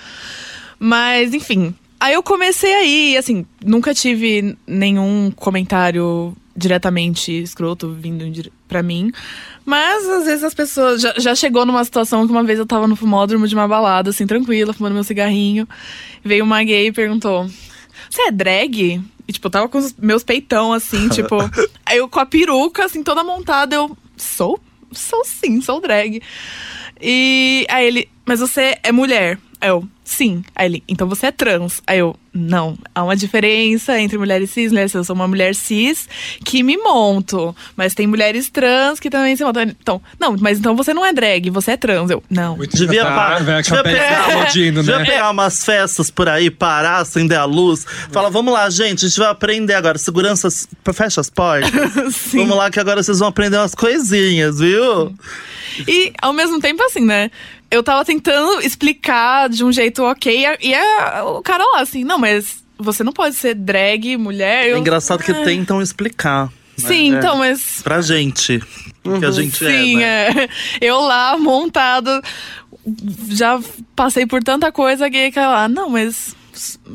Mas, 0.78 1.34
enfim. 1.34 1.74
Aí 2.00 2.14
eu 2.14 2.22
comecei 2.22 2.74
aí, 2.74 3.16
assim, 3.16 3.46
nunca 3.64 3.94
tive 3.94 4.56
nenhum 4.66 5.30
comentário 5.30 6.36
diretamente 6.56 7.32
escroto 7.42 7.90
vindo 7.90 8.50
pra 8.68 8.82
mim. 8.82 9.12
Mas 9.64 10.08
às 10.08 10.24
vezes 10.24 10.44
as 10.44 10.54
pessoas. 10.54 11.00
Já, 11.00 11.14
já 11.16 11.34
chegou 11.34 11.64
numa 11.64 11.84
situação 11.84 12.26
que 12.26 12.32
uma 12.32 12.42
vez 12.42 12.58
eu 12.58 12.66
tava 12.66 12.86
no 12.86 12.96
fumódromo 12.96 13.46
de 13.46 13.54
uma 13.54 13.68
balada, 13.68 14.10
assim, 14.10 14.26
tranquila, 14.26 14.72
fumando 14.72 14.94
meu 14.94 15.04
cigarrinho. 15.04 15.68
Veio 16.24 16.44
uma 16.44 16.62
gay 16.64 16.88
e 16.88 16.92
perguntou: 16.92 17.48
Você 18.10 18.22
é 18.22 18.30
drag? 18.30 19.00
E, 19.28 19.32
tipo, 19.32 19.46
eu 19.46 19.50
tava 19.50 19.68
com 19.68 19.78
os 19.78 19.94
meus 19.94 20.24
peitão, 20.24 20.72
assim, 20.72 21.08
tipo. 21.08 21.36
aí 21.86 21.98
eu 21.98 22.08
com 22.08 22.20
a 22.20 22.26
peruca, 22.26 22.84
assim, 22.84 23.02
toda 23.02 23.22
montada, 23.22 23.76
eu. 23.76 23.96
Sou? 24.16 24.60
Sou 24.94 25.25
sim, 25.25 25.61
sou 25.61 25.80
drag. 25.80 26.20
E 27.00 27.66
aí 27.68 27.87
ele, 27.87 28.08
mas 28.25 28.40
você 28.40 28.78
é 28.82 28.92
mulher? 28.92 29.38
Aí 29.62 29.69
eu, 29.69 29.87
sim. 30.04 30.42
Aí 30.57 30.66
ele, 30.66 30.83
então 30.88 31.09
você 31.09 31.26
é 31.26 31.31
trans? 31.31 31.81
Aí 31.87 32.00
eu, 32.00 32.16
não. 32.35 32.76
Há 32.92 33.04
uma 33.04 33.14
diferença 33.14 33.97
entre 34.00 34.19
mulheres 34.19 34.50
cis 34.50 34.66
e 34.66 34.69
mulheres 34.71 34.90
cis. 34.90 34.97
Eu 34.97 35.04
sou 35.04 35.14
uma 35.14 35.28
mulher 35.28 35.54
cis 35.54 36.09
que 36.45 36.64
me 36.64 36.76
monto. 36.76 37.54
Mas 37.76 37.95
tem 37.95 38.09
mulheres 38.09 38.50
trans 38.50 38.99
que 38.99 39.09
também 39.09 39.37
se 39.37 39.45
montam. 39.45 39.62
Então, 39.62 40.02
não, 40.19 40.37
mas 40.40 40.59
então 40.59 40.75
você 40.75 40.92
não 40.92 41.07
é 41.07 41.12
drag, 41.12 41.49
você 41.50 41.71
é 41.71 41.76
trans. 41.76 42.11
Eu, 42.11 42.21
não. 42.28 42.57
Muito 42.57 42.76
Devia, 42.76 43.02
engraçado, 43.02 43.38
pa- 43.38 43.45
velho, 43.45 43.62
devia 43.62 43.83
pegar, 43.85 44.28
explodindo, 44.28 44.81
devia 44.83 44.99
né? 44.99 45.04
pegar 45.04 45.31
umas 45.31 45.64
festas 45.64 46.11
por 46.11 46.28
aí, 46.28 46.50
parar, 46.50 46.97
acender 46.99 47.38
a 47.38 47.45
luz. 47.45 47.87
Fala, 48.11 48.28
vamos 48.31 48.52
lá, 48.52 48.69
gente, 48.69 49.04
a 49.04 49.09
gente 49.09 49.19
vai 49.21 49.28
aprender 49.28 49.75
agora. 49.75 49.97
Segurança, 49.97 50.49
fecha 50.92 51.21
as 51.21 51.31
portas. 51.31 51.71
Sim. 52.16 52.38
Vamos 52.38 52.57
lá 52.57 52.69
que 52.69 52.81
agora 52.81 53.00
vocês 53.00 53.21
vão 53.21 53.28
aprender 53.28 53.59
umas 53.59 53.76
coisinhas, 53.76 54.59
viu? 54.59 55.14
E 55.87 56.12
ao 56.21 56.33
mesmo 56.33 56.59
tempo, 56.61 56.83
assim, 56.83 57.04
né? 57.07 57.31
Eu 57.73 57.83
tava 57.83 58.05
tentando 58.05 58.61
explicar 58.61 59.49
de 59.49 59.64
um 59.64 59.73
jeito 59.73 60.02
ok, 60.05 60.47
e, 60.61 60.75
a- 60.75 61.25
o 61.25 61.43
cara 61.43 61.64
lá, 61.64 61.81
assim, 61.81 62.05
não, 62.05 62.19
mas 62.19 62.62
você 62.79 63.02
não 63.02 63.12
pode 63.12 63.35
ser 63.35 63.55
drag, 63.55 64.17
mulher. 64.17 64.67
É 64.67 64.73
Eu, 64.73 64.79
engraçado 64.79 65.23
que 65.23 65.33
"Ah." 65.33 65.43
tentam 65.45 65.81
explicar. 65.81 66.50
Sim, 66.76 67.14
É. 67.14 67.19
então, 67.19 67.37
mas. 67.38 67.81
Pra 67.83 68.00
gente. 68.00 68.61
Que 69.19 69.25
a 69.25 69.31
gente 69.31 69.57
Sim, 69.57 70.02
é, 70.02 70.33
né? 70.35 70.43
é. 70.45 70.49
Eu 70.81 71.00
lá, 71.00 71.37
montado, 71.38 72.11
já 73.31 73.61
passei 73.97 74.26
por 74.26 74.43
tanta 74.43 74.71
coisa 74.73 75.09
gay 75.09 75.31
que 75.31 75.38
ela, 75.38 75.69
não, 75.69 75.88
mas. 75.91 76.35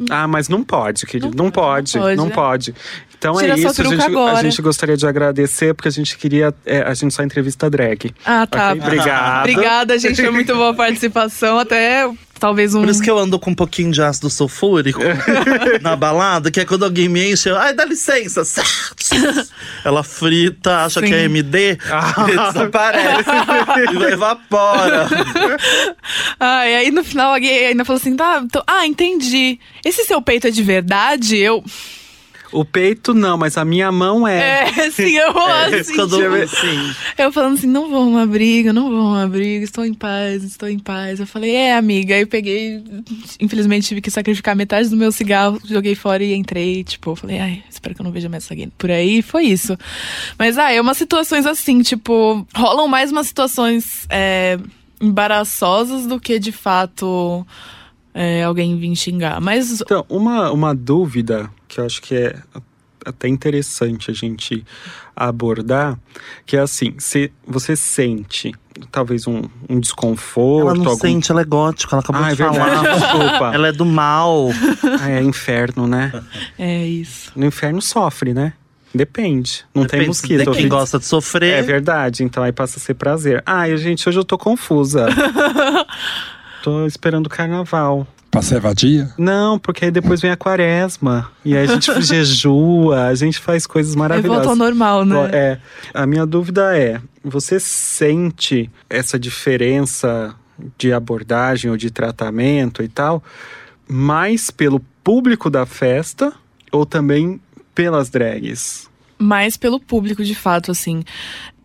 Ah, 0.10 0.28
mas 0.28 0.48
não 0.48 0.64
pode, 0.64 1.06
querido. 1.06 1.36
Não, 1.36 1.46
Não 1.46 1.52
pode, 1.52 1.98
pode, 1.98 2.16
não 2.16 2.26
né? 2.28 2.32
pode. 2.34 2.76
Então 3.18 3.36
Tira 3.36 3.54
é 3.54 3.58
isso, 3.58 3.82
a 3.82 3.84
gente, 3.84 4.16
a 4.16 4.44
gente 4.44 4.62
gostaria 4.62 4.96
de 4.96 5.08
agradecer, 5.08 5.74
porque 5.74 5.88
a 5.90 5.92
gente 5.92 6.16
queria. 6.18 6.54
é, 6.66 6.82
a 6.82 6.94
gente 6.94 7.14
só 7.14 7.24
entrevista 7.24 7.70
drag. 7.70 8.14
Ah, 8.24 8.46
tá. 8.46 8.74
Ok? 8.74 8.82
Obrigado. 8.84 9.50
Obrigada, 9.50 9.98
gente. 9.98 10.22
Foi 10.22 10.30
muito 10.32 10.54
boa 10.56 10.70
a 10.70 10.74
participação. 10.76 11.58
Até 11.58 12.08
talvez 12.40 12.76
um. 12.76 12.82
Por 12.82 12.90
isso 12.90 13.02
que 13.02 13.10
eu 13.10 13.18
ando 13.18 13.40
com 13.40 13.50
um 13.50 13.56
pouquinho 13.56 13.92
de 13.92 14.02
ácido 14.04 14.30
sulfúrico 14.30 15.02
na 15.82 15.96
balada, 15.96 16.52
que 16.52 16.60
é 16.60 16.66
quando 16.66 16.86
alguém 16.86 17.10
me 17.10 17.32
enche, 17.32 17.50
eu, 17.50 17.58
ai, 17.58 17.74
dá 17.74 17.86
licença. 17.86 18.44
Ela 19.84 20.04
frita, 20.04 20.86
acha 20.86 21.00
Sim. 21.00 21.08
que 21.08 21.14
é 21.16 21.24
MD, 21.24 21.78
Ah. 21.92 22.14
e 22.30 22.54
desaparece. 22.54 23.30
e 24.00 24.14
evapora. 24.14 25.08
Ah, 26.40 26.68
e 26.68 26.76
aí 26.76 26.92
no 26.92 27.04
final 27.04 27.34
a 27.34 27.40
gay 27.40 27.68
ainda 27.68 27.84
falou 27.84 28.00
assim: 28.00 28.16
tá, 28.16 28.42
então- 28.44 28.64
ah, 28.68 28.86
entendi. 28.86 29.60
Esse 29.84 30.04
seu 30.06 30.22
peito 30.22 30.46
é 30.48 30.52
de 30.52 30.62
verdade? 30.62 31.36
Eu. 31.36 31.64
O 32.52 32.64
peito 32.64 33.14
não, 33.14 33.38
mas 33.38 33.58
a 33.58 33.66
minha 33.66 33.92
mão 33.92 34.28
é. 34.28 34.70
É, 34.70 34.92
sim, 34.92 35.18
eu 35.18 35.38
assim. 35.38 35.96
Quando, 35.96 36.18
tipo, 36.18 36.56
sim. 36.56 36.96
Eu 37.18 37.32
falando 37.32 37.56
assim, 37.56 37.68
não 37.68 37.90
vou 37.90 38.08
uma 38.08 38.26
briga, 38.26 38.72
não 38.72 38.90
vou 38.90 39.02
uma 39.02 39.28
briga, 39.28 39.64
estou 39.64 39.86
em 39.86 39.94
paz, 39.94 40.44
estou 40.44 40.70
em 40.70 40.80
paz. 40.80 41.20
Eu 41.20 41.28
falei, 41.28 41.54
é, 41.54 41.76
amiga. 41.76 42.16
Aí 42.16 42.22
eu 42.22 42.28
peguei, 42.28 42.84
infelizmente 43.40 43.88
tive 43.88 44.02
que 44.02 44.12
sacrificar 44.12 44.56
metade 44.56 44.90
do 44.90 44.98
meu 44.98 45.12
cigarro, 45.12 45.60
joguei 45.66 45.96
fora 45.96 46.24
e 46.24 46.34
entrei. 46.34 46.84
Tipo, 46.84 47.12
eu 47.12 47.16
falei, 47.16 47.40
ai, 47.40 47.64
espero 47.70 47.94
que 47.96 48.02
eu 48.02 48.06
não 48.06 48.12
veja 48.12 48.30
mais 48.30 48.46
essa 48.46 48.56
gay 48.56 48.70
por 48.78 48.92
aí. 48.92 49.20
E 49.20 49.22
foi 49.22 49.46
isso. 49.46 49.78
Mas, 50.38 50.58
ah, 50.58 50.72
é 50.72 50.80
umas 50.80 50.98
situações 50.98 51.46
assim, 51.46 51.82
tipo, 51.82 52.46
rolam 52.56 52.88
mais 52.88 53.12
umas 53.12 53.28
situações 53.28 54.06
é, 54.10 54.58
embaraçosas 55.02 56.06
do 56.06 56.20
que 56.20 56.40
de 56.40 56.52
fato 56.52 57.46
é, 58.14 58.44
alguém 58.44 58.78
vir 58.78 58.96
xingar. 58.96 59.40
Mas 59.40 59.82
Então, 59.82 60.06
uma, 60.10 60.52
uma 60.52 60.74
dúvida 60.74 61.50
que 61.68 61.80
eu 61.80 61.86
acho 61.86 62.02
que 62.02 62.16
é 62.16 62.36
até 63.06 63.28
interessante 63.28 64.12
a 64.12 64.14
gente 64.14 64.66
abordar, 65.16 65.98
que 66.46 66.58
é 66.58 66.60
assim, 66.60 66.94
se 66.98 67.32
você 67.46 67.76
sente 67.76 68.54
talvez 68.92 69.26
um, 69.26 69.44
um 69.70 69.80
desconforto, 69.80 70.70
Ela 70.70 70.76
não 70.78 70.86
algum... 70.88 71.00
sente, 71.00 71.32
ela 71.32 71.42
é 71.42 71.46
gótica, 71.46 71.96
ela 71.96 72.02
acabou 72.02 72.22
Ah, 72.24 72.28
é 72.28 72.32
de 72.32 72.38
falar. 72.38 72.52
verdade, 72.82 73.00
desculpa. 73.00 73.52
Ela 73.54 73.68
é 73.70 73.72
do 73.72 73.86
mal. 73.86 74.50
Ah, 75.00 75.10
é 75.10 75.22
inferno, 75.24 75.88
né? 75.88 76.12
é 76.60 76.86
isso. 76.86 77.32
No 77.36 77.46
inferno 77.46 77.82
sofre, 77.82 78.34
né? 78.34 78.54
Depende. 78.94 79.66
Não 79.74 79.84
tem 79.84 80.00
Depende, 80.00 80.08
mosquito. 80.08 80.44
Tem 80.46 80.54
quem 80.54 80.68
gosta 80.70 80.98
de 81.00 81.06
sofrer. 81.06 81.54
É 81.60 81.62
verdade, 81.62 82.24
então 82.24 82.42
aí 82.44 82.52
passa 82.52 82.78
a 82.78 82.82
ser 82.82 82.94
prazer. 82.96 83.42
Ai, 83.46 83.76
gente, 83.78 84.08
hoje 84.08 84.18
eu 84.20 84.24
tô 84.26 84.38
confusa. 84.38 85.08
tô 86.64 86.86
esperando 86.86 87.28
o 87.28 87.30
carnaval. 87.30 88.08
Pra 88.30 88.42
ser 88.42 88.60
vadia? 88.60 89.14
Não, 89.18 89.58
porque 89.58 89.86
aí 89.86 89.92
depois 89.92 90.22
vem 90.22 90.32
a 90.32 90.38
quaresma. 90.38 91.32
E 91.46 91.56
aí 91.56 91.64
a 91.64 91.74
gente 91.74 91.90
jejua, 92.02 93.06
a 93.06 93.16
gente 93.16 93.40
faz 93.40 93.66
coisas 93.66 93.94
Aí 93.94 93.98
volta 93.98 94.14
ao 94.16 94.20
maravilhosas. 94.22 94.58
normal, 94.58 95.06
né? 95.06 95.30
É. 95.32 95.60
A 95.94 96.06
minha 96.06 96.26
dúvida 96.26 96.78
é: 96.78 97.02
você 97.24 97.60
sente 97.60 98.70
essa 98.90 99.18
diferença 99.18 100.36
de 100.78 100.92
abordagem 100.92 101.70
ou 101.72 101.78
de 101.78 101.90
tratamento 101.90 102.84
e 102.84 102.88
tal, 102.88 103.24
mais 103.88 104.52
pelo 104.52 104.80
público 105.04 105.50
da 105.50 105.66
festa 105.66 106.34
ou 106.72 106.86
também 106.86 107.40
pelas 107.74 108.10
drags? 108.10 108.88
mais 109.20 109.58
pelo 109.58 109.80
público, 109.80 110.24
de 110.24 110.36
fato, 110.36 110.72
assim. 110.72 111.04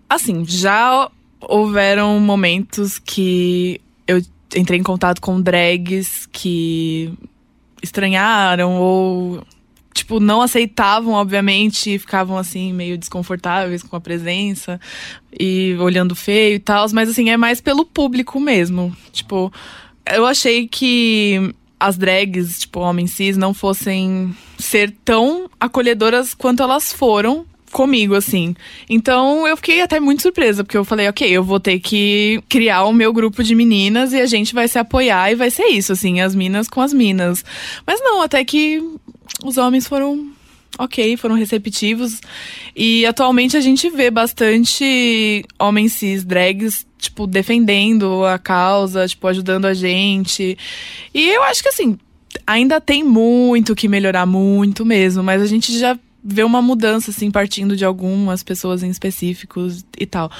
Assim, 0.08 0.44
já 0.44 1.10
houveram 1.40 2.18
momentos 2.20 2.98
que 2.98 3.80
eu 4.06 4.22
entrei 4.54 4.78
em 4.78 4.82
contato 4.82 5.20
com 5.20 5.40
drags 5.40 6.26
que 6.30 7.12
estranharam 7.82 8.76
ou 8.80 9.42
tipo 9.92 10.20
não 10.20 10.40
aceitavam, 10.40 11.12
obviamente, 11.14 11.98
ficavam 11.98 12.38
assim 12.38 12.72
meio 12.72 12.96
desconfortáveis 12.96 13.82
com 13.82 13.94
a 13.96 14.00
presença 14.00 14.80
e 15.38 15.76
olhando 15.78 16.14
feio 16.14 16.56
e 16.56 16.58
tal, 16.58 16.86
mas 16.92 17.08
assim, 17.08 17.30
é 17.30 17.36
mais 17.36 17.60
pelo 17.60 17.84
público 17.84 18.40
mesmo. 18.40 18.94
Tipo, 19.12 19.52
eu 20.10 20.26
achei 20.26 20.66
que 20.66 21.54
as 21.78 21.96
drags, 21.98 22.60
tipo, 22.60 22.80
homens 22.80 23.10
cis, 23.12 23.36
não 23.36 23.52
fossem 23.52 24.34
ser 24.58 24.94
tão 25.04 25.50
acolhedoras 25.58 26.32
quanto 26.32 26.62
elas 26.62 26.92
foram 26.92 27.44
comigo, 27.72 28.14
assim. 28.14 28.54
Então 28.88 29.46
eu 29.48 29.56
fiquei 29.56 29.80
até 29.80 29.98
muito 29.98 30.22
surpresa, 30.22 30.62
porque 30.62 30.76
eu 30.76 30.84
falei, 30.84 31.08
ok, 31.08 31.28
eu 31.28 31.42
vou 31.42 31.58
ter 31.58 31.80
que 31.80 32.42
criar 32.48 32.84
o 32.84 32.92
meu 32.92 33.12
grupo 33.12 33.42
de 33.42 33.54
meninas 33.54 34.12
e 34.12 34.20
a 34.20 34.26
gente 34.26 34.54
vai 34.54 34.68
se 34.68 34.78
apoiar 34.78 35.32
e 35.32 35.34
vai 35.34 35.50
ser 35.50 35.66
isso, 35.66 35.92
assim, 35.92 36.20
as 36.20 36.34
minas 36.34 36.68
com 36.68 36.80
as 36.80 36.92
minas. 36.92 37.44
Mas 37.86 38.00
não, 38.00 38.22
até 38.22 38.44
que 38.44 38.82
os 39.44 39.56
homens 39.56 39.86
foram 39.86 40.30
ok, 40.78 41.16
foram 41.16 41.34
receptivos. 41.34 42.20
E 42.74 43.04
atualmente 43.06 43.56
a 43.56 43.60
gente 43.60 43.88
vê 43.90 44.10
bastante 44.10 45.44
homens 45.58 45.92
cis 45.92 46.24
drags, 46.24 46.86
tipo, 46.98 47.26
defendendo 47.26 48.24
a 48.24 48.38
causa, 48.38 49.06
tipo, 49.06 49.26
ajudando 49.26 49.66
a 49.66 49.74
gente. 49.74 50.56
E 51.12 51.30
eu 51.30 51.42
acho 51.44 51.62
que 51.62 51.68
assim, 51.68 51.98
ainda 52.46 52.80
tem 52.80 53.04
muito 53.04 53.74
que 53.74 53.88
melhorar, 53.88 54.26
muito 54.26 54.84
mesmo, 54.84 55.22
mas 55.22 55.42
a 55.42 55.46
gente 55.46 55.78
já 55.78 55.98
vê 56.24 56.44
uma 56.44 56.62
mudança, 56.62 57.10
assim, 57.10 57.30
partindo 57.30 57.76
de 57.76 57.84
algumas 57.84 58.42
pessoas 58.42 58.82
em 58.82 58.90
específicos 58.90 59.84
e 59.98 60.06
tal. 60.06 60.30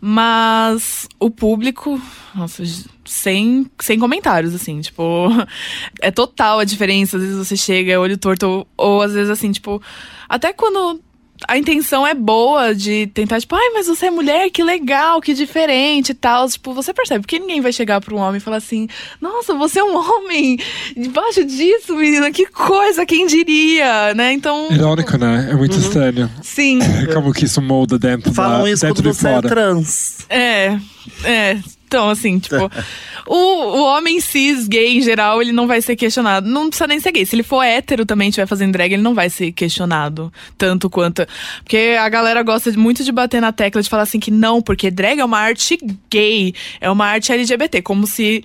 Mas 0.00 1.08
o 1.20 1.30
público, 1.30 2.00
nossa, 2.34 2.62
sem, 3.04 3.70
sem 3.80 3.98
comentários, 3.98 4.54
assim, 4.54 4.80
tipo, 4.80 5.28
é 6.00 6.10
total 6.10 6.58
a 6.58 6.64
diferença. 6.64 7.16
Às 7.16 7.22
vezes 7.22 7.36
você 7.36 7.56
chega, 7.56 7.92
é 7.92 7.98
olho 7.98 8.16
torto, 8.16 8.46
ou, 8.46 8.68
ou 8.76 9.02
às 9.02 9.12
vezes 9.12 9.30
assim, 9.30 9.52
tipo, 9.52 9.82
até 10.28 10.52
quando 10.52 11.00
a 11.48 11.58
intenção 11.58 12.06
é 12.06 12.14
boa 12.14 12.74
de 12.74 13.06
tentar, 13.08 13.40
tipo, 13.40 13.54
ai, 13.54 13.70
mas 13.74 13.86
você 13.86 14.06
é 14.06 14.10
mulher, 14.10 14.50
que 14.50 14.62
legal, 14.62 15.20
que 15.20 15.34
diferente 15.34 16.10
e 16.10 16.14
tal. 16.14 16.48
Tipo, 16.48 16.72
você 16.72 16.92
percebe, 16.92 17.20
porque 17.20 17.38
ninguém 17.38 17.60
vai 17.60 17.72
chegar 17.72 18.00
pra 18.00 18.14
um 18.14 18.18
homem 18.18 18.38
e 18.38 18.40
falar 18.40 18.56
assim, 18.56 18.88
nossa, 19.20 19.54
você 19.54 19.80
é 19.80 19.84
um 19.84 19.96
homem, 19.96 20.58
debaixo 20.96 21.44
disso, 21.44 21.94
menina, 21.94 22.30
que 22.30 22.46
coisa, 22.46 23.06
quem 23.06 23.26
diria, 23.26 24.14
né? 24.14 24.32
Então. 24.32 24.68
Irônico, 24.70 25.16
né? 25.16 25.48
É 25.50 25.54
muito 25.54 25.74
uhum. 25.74 25.80
estranho. 25.80 26.30
Sim. 26.42 26.78
Como 27.12 27.32
que 27.32 27.44
isso 27.44 27.62
molda 27.62 27.98
dentro 27.98 28.32
Falam 28.32 28.64
da, 28.64 28.70
isso 28.70 28.82
dentro 28.82 29.02
quando 29.02 29.12
de 29.12 29.18
você 29.18 29.28
fora. 29.28 29.46
é 29.46 29.50
trans. 29.50 30.26
É, 30.28 30.78
é. 31.24 31.58
Então, 31.86 32.10
assim, 32.10 32.38
tipo, 32.38 32.56
o, 33.26 33.34
o 33.34 33.84
homem 33.84 34.20
cis, 34.20 34.68
gay 34.68 34.96
em 34.96 35.02
geral, 35.02 35.42
ele 35.42 35.52
não 35.52 35.66
vai 35.66 35.82
ser 35.82 35.96
questionado. 35.96 36.48
Não 36.48 36.68
precisa 36.68 36.86
nem 36.86 37.00
ser 37.00 37.12
gay. 37.12 37.26
Se 37.26 37.34
ele 37.34 37.42
for 37.42 37.62
hétero 37.62 38.06
também, 38.06 38.28
estiver 38.28 38.46
fazendo 38.46 38.72
drag, 38.72 38.92
ele 38.92 39.02
não 39.02 39.14
vai 39.14 39.28
ser 39.28 39.52
questionado 39.52 40.32
tanto 40.56 40.88
quanto. 40.88 41.26
Porque 41.62 41.96
a 41.98 42.08
galera 42.08 42.42
gosta 42.42 42.70
muito 42.72 43.02
de 43.02 43.12
bater 43.12 43.40
na 43.40 43.52
tecla 43.52 43.82
de 43.82 43.88
falar 43.88 44.04
assim 44.04 44.20
que 44.20 44.30
não, 44.30 44.62
porque 44.62 44.90
drag 44.90 45.20
é 45.20 45.24
uma 45.24 45.38
arte 45.38 45.78
gay, 46.10 46.54
é 46.80 46.90
uma 46.90 47.06
arte 47.06 47.32
LGBT, 47.32 47.82
como 47.82 48.06
se 48.06 48.44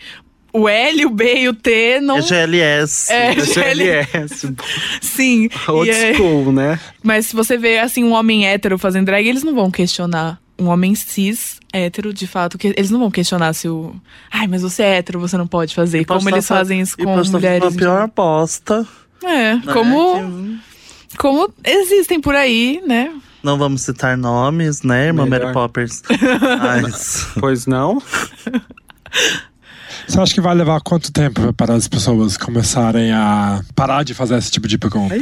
o 0.54 0.68
L, 0.68 1.06
o 1.06 1.10
B 1.10 1.36
e 1.42 1.50
o 1.50 1.54
T 1.54 2.00
não. 2.02 2.18
É 2.18 2.22
GLS. 2.22 3.12
É, 3.12 3.34
GLS. 3.36 4.54
Sim. 5.02 5.50
Old 5.68 5.90
é... 5.90 6.14
school, 6.14 6.52
né? 6.52 6.80
Mas 7.02 7.28
se 7.28 7.36
você 7.36 7.58
vê, 7.58 7.80
assim, 7.80 8.04
um 8.04 8.12
homem 8.12 8.48
hétero 8.48 8.78
fazendo 8.78 9.06
drag, 9.06 9.28
eles 9.28 9.44
não 9.44 9.56
vão 9.56 9.72
questionar. 9.72 10.41
Um 10.62 10.68
homem 10.68 10.94
cis, 10.94 11.60
hétero, 11.74 12.14
de 12.14 12.28
fato, 12.28 12.56
que 12.56 12.68
eles 12.78 12.92
não 12.92 13.00
vão 13.00 13.10
questionar 13.10 13.52
se 13.54 13.68
o. 13.68 13.96
Ai, 14.32 14.46
mas 14.46 14.62
você 14.62 14.84
é 14.84 14.98
hétero, 14.98 15.20
você 15.20 15.36
não 15.36 15.48
pode 15.48 15.74
fazer. 15.74 16.06
Como 16.06 16.30
eles 16.30 16.48
fazem 16.48 16.82
isso 16.82 16.96
com 16.96 17.04
mulheres. 17.04 17.68
Uma 17.68 17.72
pior 17.72 18.02
aposta. 18.04 18.86
É, 19.24 19.56
né? 19.56 19.62
como. 19.74 20.60
Como 21.18 21.52
existem 21.64 22.22
por 22.22 22.36
aí, 22.36 22.80
né? 22.86 23.12
Não 23.42 23.58
vamos 23.58 23.82
citar 23.82 24.16
nomes, 24.16 24.84
né, 24.84 25.08
irmã 25.08 25.26
Melhor. 25.26 25.46
Mary 25.46 25.54
Poppers? 25.54 26.04
Mas... 26.62 27.28
Pois 27.40 27.66
não? 27.66 28.02
Você 30.12 30.20
acha 30.20 30.34
que 30.34 30.42
vai 30.42 30.54
levar 30.54 30.82
quanto 30.82 31.10
tempo 31.10 31.54
para 31.54 31.74
as 31.74 31.88
pessoas 31.88 32.36
começarem 32.36 33.14
a 33.14 33.62
parar 33.74 34.04
de 34.04 34.14
fazer 34.14 34.38
esse 34.38 34.52
tipo 34.52 34.68
de 34.68 34.78
pergunta? 34.78 35.16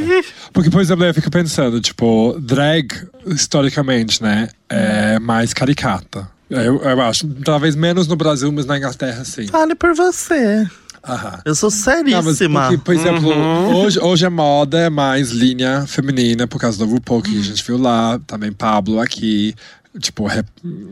Porque, 0.52 0.68
por 0.68 0.80
exemplo, 0.80 1.04
eu 1.04 1.14
fico 1.14 1.30
pensando, 1.30 1.80
tipo, 1.80 2.36
drag, 2.40 2.88
historicamente, 3.24 4.20
né, 4.20 4.48
é 4.68 5.20
mais 5.20 5.54
caricata. 5.54 6.28
Eu, 6.50 6.82
eu 6.82 7.00
acho, 7.02 7.28
talvez 7.44 7.76
menos 7.76 8.08
no 8.08 8.16
Brasil, 8.16 8.50
mas 8.50 8.66
na 8.66 8.78
Inglaterra, 8.78 9.24
sim. 9.24 9.46
Fale 9.46 9.76
por 9.76 9.94
você. 9.94 10.66
Aham. 11.06 11.40
Eu 11.44 11.54
sou 11.54 11.70
Não, 11.70 11.76
seríssima. 11.76 12.62
porque, 12.62 12.78
por 12.78 12.94
exemplo, 12.94 13.30
hoje, 13.76 14.00
hoje 14.00 14.26
a 14.26 14.30
moda 14.30 14.76
é 14.76 14.90
mais 14.90 15.30
linha 15.30 15.84
feminina, 15.86 16.48
por 16.48 16.60
causa 16.60 16.78
do 16.78 16.90
RuPaul, 16.90 17.22
que 17.22 17.38
a 17.38 17.42
gente 17.42 17.64
viu 17.64 17.78
lá, 17.78 18.18
também 18.26 18.50
Pablo 18.50 19.00
aqui. 19.00 19.54
Tipo, 19.98 20.24
rep- 20.26 20.46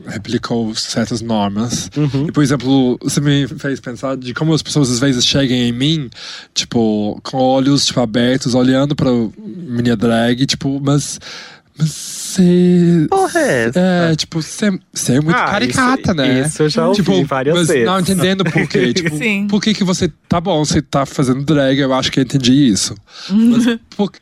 replicou 0.08 0.74
certas 0.74 1.20
normas. 1.20 1.88
E, 2.26 2.32
por 2.32 2.42
exemplo, 2.42 2.98
você 3.00 3.20
me 3.20 3.46
fez 3.46 3.78
pensar 3.78 4.16
de 4.16 4.34
como 4.34 4.52
as 4.52 4.60
pessoas 4.60 4.90
às 4.90 4.98
vezes 4.98 5.24
chegam 5.24 5.56
em 5.56 5.70
mim, 5.72 6.10
tipo, 6.52 7.20
com 7.22 7.36
olhos 7.36 7.86
tipo, 7.86 8.00
abertos, 8.00 8.54
olhando 8.56 8.96
pra 8.96 9.10
minha 9.38 9.96
drag, 9.96 10.44
tipo, 10.46 10.80
mas. 10.84 11.20
Mas 11.78 11.90
você. 11.90 13.06
Porra 13.08 13.38
é 13.40 13.64
essa? 13.68 13.78
É, 13.78 14.16
tipo, 14.16 14.42
você 14.42 14.76
você 14.92 15.12
é 15.12 15.20
muito 15.20 15.36
Ah, 15.36 15.44
caricata, 15.46 16.00
isso- 16.10 16.14
né? 16.14 16.40
isso 16.46 16.62
eu 16.64 16.68
já 16.68 16.88
ouvi 16.88 16.96
tipo, 16.96 17.24
várias 17.24 17.54
mas 17.56 17.68
vezes. 17.68 17.86
Não 17.86 18.00
entendendo 18.00 18.42
por 18.44 18.66
quê. 18.68 18.92
Tipo, 18.98 19.16
Sim. 19.16 19.46
por 19.48 19.62
que, 19.62 19.72
que 19.74 19.84
você. 19.84 20.10
Tá 20.28 20.40
bom, 20.40 20.64
você 20.64 20.82
tá 20.82 21.06
fazendo 21.06 21.44
drag, 21.44 21.78
eu 21.78 21.94
acho 21.94 22.10
que 22.10 22.18
eu 22.18 22.24
entendi 22.24 22.52
isso. 22.52 22.96
Mas 23.30 23.78
por 23.96 24.10
que 24.10 24.18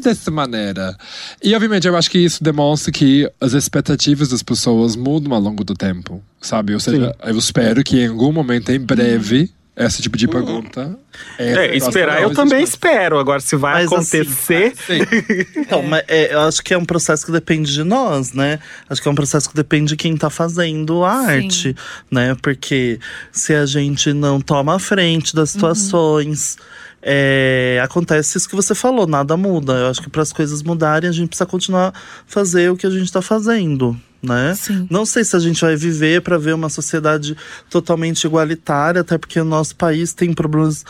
dessa 0.00 0.30
maneira? 0.30 0.96
E 1.42 1.54
obviamente 1.54 1.88
eu 1.88 1.96
acho 1.96 2.10
que 2.10 2.18
isso 2.18 2.42
demonstra 2.42 2.92
que 2.92 3.30
as 3.40 3.52
expectativas 3.52 4.28
das 4.28 4.42
pessoas 4.42 4.96
mudam 4.96 5.32
ao 5.32 5.40
longo 5.40 5.64
do 5.64 5.74
tempo, 5.74 6.22
sabe? 6.40 6.74
Ou 6.74 6.80
seja, 6.80 7.14
eu 7.24 7.38
espero 7.38 7.82
que 7.82 8.00
em 8.00 8.08
algum 8.08 8.32
momento, 8.32 8.70
em 8.70 8.80
breve, 8.80 9.50
esse 9.76 10.02
tipo 10.02 10.16
de 10.16 10.28
pergunta. 10.28 10.98
É, 11.38 11.74
esperar 11.76 12.20
eu 12.20 12.34
também 12.34 12.62
espero. 12.62 13.18
Agora, 13.18 13.40
se 13.40 13.56
vai 13.56 13.86
Mas, 13.86 13.92
assim, 13.92 14.20
acontecer. 14.20 14.74
Então, 15.56 15.82
mas 15.82 16.04
é, 16.08 16.34
eu 16.34 16.40
acho 16.40 16.62
que 16.62 16.74
é 16.74 16.78
um 16.78 16.84
processo 16.84 17.24
que 17.24 17.32
depende 17.32 17.72
de 17.72 17.82
nós, 17.82 18.32
né? 18.32 18.58
Acho 18.88 19.00
que 19.00 19.08
é 19.08 19.10
um 19.10 19.14
processo 19.14 19.48
que 19.48 19.54
depende 19.54 19.90
de 19.90 19.96
quem 19.96 20.16
tá 20.16 20.28
fazendo 20.28 21.04
a 21.04 21.20
Sim. 21.20 21.30
arte, 21.30 21.76
né? 22.10 22.36
Porque 22.42 22.98
se 23.32 23.54
a 23.54 23.64
gente 23.64 24.12
não 24.12 24.40
toma 24.40 24.76
a 24.76 24.78
frente 24.78 25.34
das 25.34 25.50
situações. 25.50 26.56
É, 27.02 27.80
acontece 27.82 28.36
isso 28.36 28.48
que 28.48 28.56
você 28.56 28.74
falou, 28.74 29.06
nada 29.06 29.36
muda. 29.36 29.72
Eu 29.74 29.86
acho 29.88 30.02
que 30.02 30.10
para 30.10 30.22
as 30.22 30.32
coisas 30.32 30.62
mudarem, 30.62 31.08
a 31.08 31.12
gente 31.12 31.28
precisa 31.28 31.46
continuar 31.46 31.88
a 31.88 31.92
fazer 32.26 32.70
o 32.70 32.76
que 32.76 32.86
a 32.86 32.90
gente 32.90 33.10
tá 33.10 33.22
fazendo, 33.22 33.98
né? 34.22 34.54
Não 34.90 35.06
sei 35.06 35.24
se 35.24 35.34
a 35.34 35.38
gente 35.38 35.60
vai 35.60 35.76
viver 35.76 36.20
para 36.22 36.36
ver 36.36 36.54
uma 36.54 36.68
sociedade 36.68 37.36
totalmente 37.70 38.24
igualitária, 38.24 39.00
até 39.00 39.16
porque 39.16 39.40
o 39.40 39.44
nosso 39.44 39.76
país 39.76 40.12
tem 40.12 40.32
problemas 40.32 40.84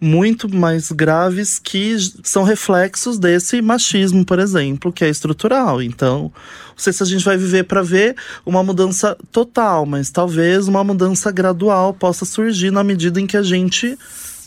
muito 0.00 0.54
mais 0.54 0.92
graves 0.92 1.58
que 1.58 1.96
são 2.22 2.42
reflexos 2.42 3.18
desse 3.18 3.62
machismo, 3.62 4.22
por 4.22 4.38
exemplo, 4.38 4.92
que 4.92 5.02
é 5.02 5.08
estrutural. 5.08 5.80
Então, 5.80 6.24
não 6.24 6.32
sei 6.76 6.92
se 6.92 7.02
a 7.02 7.06
gente 7.06 7.24
vai 7.24 7.38
viver 7.38 7.64
para 7.64 7.80
ver 7.80 8.14
uma 8.44 8.62
mudança 8.62 9.16
total, 9.32 9.86
mas 9.86 10.10
talvez 10.10 10.68
uma 10.68 10.84
mudança 10.84 11.30
gradual 11.30 11.94
possa 11.94 12.26
surgir 12.26 12.70
na 12.70 12.84
medida 12.84 13.18
em 13.18 13.26
que 13.26 13.36
a 13.36 13.42
gente 13.42 13.96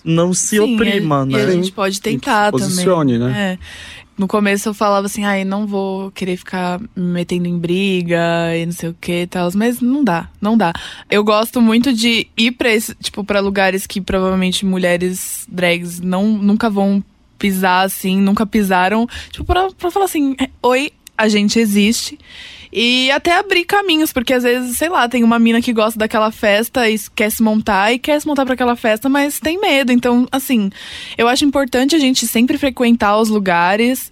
não 0.04 0.34
se 0.34 0.58
Sim, 0.58 0.76
oprima, 0.76 1.26
e, 1.28 1.34
né? 1.34 1.40
E 1.40 1.42
a 1.42 1.52
gente 1.52 1.72
pode 1.72 2.02
tentar 2.02 2.52
também. 2.52 2.68
posicione, 2.68 3.18
né? 3.18 3.54
É. 3.54 3.98
No 4.18 4.28
começo 4.28 4.68
eu 4.68 4.74
falava 4.74 5.06
assim, 5.06 5.26
ai, 5.26 5.46
não 5.46 5.68
vou 5.68 6.10
querer 6.10 6.38
ficar 6.38 6.80
me 6.80 6.88
metendo 6.96 7.48
em 7.48 7.58
briga 7.58 8.56
e 8.58 8.66
não 8.66 8.74
sei 8.74 8.90
o 8.90 8.98
que 9.00 9.22
e 9.22 9.28
tal, 9.28 9.48
mas 9.54 9.80
não 9.80 10.04
dá, 10.04 10.28
não 10.42 10.58
dá. 10.58 10.74
Eu 11.08 11.24
gosto 11.24 11.62
muito 11.62 11.94
de 11.94 12.28
ir 12.36 12.52
pra 12.54 12.74
esse, 12.74 12.96
tipo, 12.96 13.24
para 13.24 13.40
lugares 13.40 13.86
que 13.86 14.02
provavelmente 14.02 14.66
mulheres 14.66 15.46
drags 15.48 16.00
não 16.00 16.26
nunca 16.30 16.68
vão 16.68 17.04
pisar 17.38 17.86
assim, 17.86 18.20
nunca 18.20 18.44
pisaram, 18.44 19.08
tipo, 19.30 19.46
pra, 19.46 19.70
pra 19.78 19.92
falar 19.92 20.06
assim, 20.06 20.36
oi, 20.64 20.92
a 21.16 21.28
gente 21.28 21.60
existe. 21.60 22.18
E 22.72 23.10
até 23.12 23.38
abrir 23.38 23.66
caminhos, 23.66 24.12
porque 24.12 24.34
às 24.34 24.44
vezes, 24.44 24.78
sei 24.78 24.90
lá, 24.90 25.08
tem 25.08 25.24
uma 25.24 25.40
mina 25.40 25.62
que 25.62 25.72
gosta 25.72 25.98
daquela 25.98 26.32
festa 26.32 26.90
e 26.90 27.00
quer 27.16 27.32
se 27.32 27.42
montar 27.42 27.94
e 27.94 28.00
quer 28.00 28.20
se 28.20 28.28
montar 28.28 28.46
pra 28.46 28.54
aquela 28.54 28.76
festa, 28.76 29.08
mas 29.08 29.40
tem 29.40 29.60
medo. 29.60 29.92
Então, 29.92 30.28
assim, 30.32 30.70
eu 31.18 31.28
acho 31.28 31.46
importante 31.46 31.96
a 31.96 32.00
gente 32.00 32.28
sempre 32.28 32.58
frequentar 32.58 33.18
os 33.18 33.30
lugares 33.30 34.12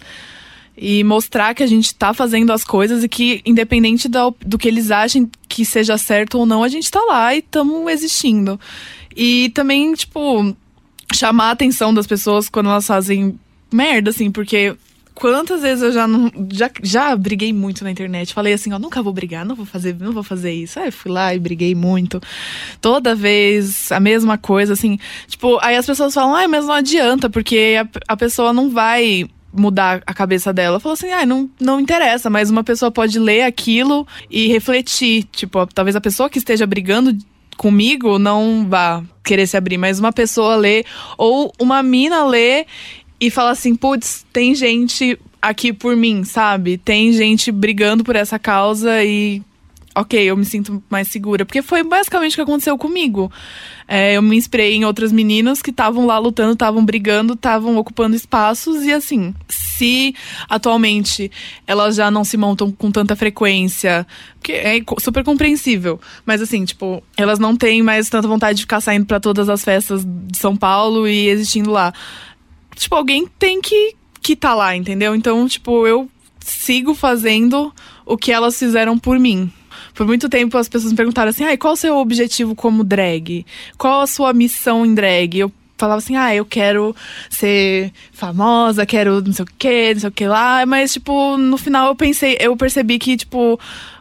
e 0.78 1.04
mostrar 1.04 1.54
que 1.54 1.64
a 1.64 1.68
gente 1.68 1.94
tá 1.96 2.14
fazendo 2.14 2.52
as 2.52 2.64
coisas 2.64 3.04
e 3.04 3.10
que, 3.10 3.42
independente 3.46 4.08
do, 4.08 4.36
do 4.46 4.58
que 4.58 4.68
eles 4.68 4.92
achem 4.92 5.30
que 5.48 5.66
seja 5.66 5.98
certo 5.98 6.38
ou 6.38 6.46
não, 6.46 6.64
a 6.64 6.68
gente 6.68 6.90
tá 6.92 7.02
lá 7.02 7.34
e 7.36 7.40
estamos 7.40 7.92
existindo. 7.92 8.60
E 9.16 9.50
também, 9.50 9.94
tipo, 9.94 10.56
chamar 11.14 11.50
a 11.50 11.52
atenção 11.52 11.94
das 11.94 12.08
pessoas 12.08 12.50
quando 12.50 12.70
elas 12.70 12.88
fazem 12.88 13.40
merda, 13.72 14.10
assim, 14.10 14.30
porque 14.30 14.76
quantas 15.16 15.62
vezes 15.62 15.82
eu 15.82 15.92
já 15.94 16.06
não 16.08 16.30
já, 16.52 16.70
já 16.84 17.16
briguei 17.16 17.54
muito 17.54 17.84
na 17.84 17.90
internet. 17.90 18.34
Falei 18.34 18.54
assim, 18.54 18.74
ó, 18.74 18.78
nunca 18.78 19.02
vou 19.02 19.14
brigar, 19.14 19.46
não 19.46 19.56
vou 19.56 19.66
fazer, 19.66 19.96
não 19.98 20.12
vou 20.12 20.22
fazer 20.22 20.52
isso. 20.52 20.80
Aí 20.80 20.92
fui 20.92 21.12
lá 21.12 21.34
e 21.34 21.40
briguei 21.40 21.74
muito. 21.74 22.22
Toda 22.82 23.16
vez 23.16 23.92
a 23.92 24.00
mesma 24.00 24.38
coisa, 24.38 24.74
assim. 24.74 25.00
Tipo, 25.28 25.58
aí 25.62 25.78
as 25.78 25.86
pessoas 25.86 26.14
falam, 26.14 26.36
ai, 26.36 26.48
mas 26.48 26.66
não 26.66 26.74
adianta, 26.74 27.30
porque 27.30 27.76
a, 27.80 28.14
a 28.14 28.18
pessoa 28.18 28.52
não 28.52 28.70
vai 28.70 29.26
mudar 29.54 30.04
a 30.06 30.14
cabeça 30.14 30.52
dela. 30.52 30.80
Falou 30.80 30.94
assim, 30.94 31.10
ai, 31.12 31.26
não, 31.26 31.50
não 31.60 31.80
interessa, 31.80 32.30
mas 32.30 32.50
uma 32.50 32.64
pessoa 32.64 32.92
pode 32.92 33.18
ler 33.18 33.44
aquilo 33.44 34.06
e 34.30 34.48
refletir. 34.48 35.24
Tipo, 35.32 35.66
talvez 35.68 35.96
a 35.96 36.02
pessoa 36.02 36.30
que 36.30 36.38
esteja 36.38 36.68
brigando 36.68 37.18
comigo 37.56 38.20
não 38.20 38.68
vá 38.70 39.02
querer 39.24 39.48
se 39.48 39.56
abrir, 39.56 39.78
mas 39.78 39.98
uma 39.98 40.12
pessoa 40.12 40.58
lê, 40.58 40.84
ou 41.18 41.54
uma 41.58 41.82
mina 41.82 42.26
lê 42.26 42.66
e 43.26 43.30
fala 43.32 43.52
assim, 43.52 43.76
putz, 43.76 44.26
tem 44.32 44.54
gente 44.54 45.18
aqui 45.42 45.72
por 45.72 45.96
mim, 45.96 46.24
sabe? 46.24 46.78
Tem 46.78 47.12
gente 47.12 47.52
brigando 47.52 48.04
por 48.04 48.16
essa 48.16 48.38
causa 48.38 49.04
e 49.04 49.42
ok, 49.96 50.22
eu 50.22 50.36
me 50.36 50.44
sinto 50.44 50.84
mais 50.90 51.08
segura. 51.08 51.46
Porque 51.46 51.62
foi 51.62 51.82
basicamente 51.82 52.34
o 52.34 52.36
que 52.36 52.42
aconteceu 52.42 52.78
comigo. 52.78 53.32
É, 53.88 54.14
eu 54.18 54.22
me 54.22 54.36
inspirei 54.36 54.74
em 54.74 54.84
outras 54.84 55.12
meninas 55.12 55.62
que 55.62 55.70
estavam 55.70 56.06
lá 56.06 56.18
lutando, 56.18 56.54
estavam 56.54 56.84
brigando, 56.84 57.34
estavam 57.34 57.78
ocupando 57.78 58.16
espaços. 58.16 58.84
E 58.84 58.92
assim, 58.92 59.34
se 59.48 60.14
atualmente 60.50 61.32
elas 61.66 61.96
já 61.96 62.12
não 62.12 62.24
se 62.24 62.36
montam 62.36 62.72
com 62.72 62.92
tanta 62.92 63.16
frequência, 63.16 64.06
porque 64.40 64.52
é 64.52 64.80
super 65.00 65.24
compreensível. 65.24 66.00
Mas 66.26 66.42
assim, 66.42 66.66
tipo, 66.66 67.02
elas 67.16 67.40
não 67.40 67.56
têm 67.56 67.82
mais 67.82 68.10
tanta 68.10 68.28
vontade 68.28 68.58
de 68.58 68.64
ficar 68.64 68.82
saindo 68.82 69.06
pra 69.06 69.20
todas 69.20 69.48
as 69.48 69.64
festas 69.64 70.04
de 70.06 70.38
São 70.38 70.58
Paulo 70.58 71.08
e 71.08 71.30
existindo 71.30 71.72
lá. 71.72 71.94
Tipo, 72.76 72.96
alguém 72.96 73.28
tem 73.40 73.62
que 73.62 73.96
que 74.22 74.36
tá 74.36 74.56
lá, 74.56 74.76
entendeu? 74.76 75.16
Então, 75.16 75.48
tipo, 75.48 75.86
eu 75.86 76.10
sigo 76.40 76.96
fazendo 76.96 77.72
o 78.06 78.18
que 78.18 78.32
elas 78.32 78.58
fizeram 78.58 78.98
por 78.98 79.20
mim. 79.20 79.52
Por 79.94 80.06
muito 80.06 80.28
tempo 80.28 80.58
as 80.58 80.68
pessoas 80.68 80.92
me 80.92 80.98
perguntaram 80.98 81.30
assim: 81.30 81.46
ah, 81.46 81.56
qual 81.58 81.74
o 81.74 81.78
seu 81.78 81.96
objetivo 81.98 82.56
como 82.56 82.84
drag? 82.84 83.46
Qual 83.78 84.02
a 84.02 84.08
sua 84.08 84.34
missão 84.34 84.86
em 84.86 84.96
drag? 84.96 85.38
Eu 85.38 85.52
falava 85.78 86.00
assim: 86.00 86.16
ah, 86.16 86.34
eu 86.34 86.44
quero 86.44 86.96
ser 87.30 87.94
famosa, 88.12 88.86
quero 88.86 89.22
não 89.22 89.32
sei 89.32 89.46
o 89.46 89.48
que, 89.58 89.94
não 89.94 90.00
sei 90.02 90.10
o 90.10 90.12
que 90.12 90.28
lá. 90.28 90.66
Mas, 90.66 90.94
tipo, 90.94 91.38
no 91.38 91.58
final 91.58 91.88
eu 91.90 91.96
pensei, 91.96 92.36
eu 92.40 92.58
percebi 92.58 92.98
que, 92.98 93.16
tipo, 93.16 93.60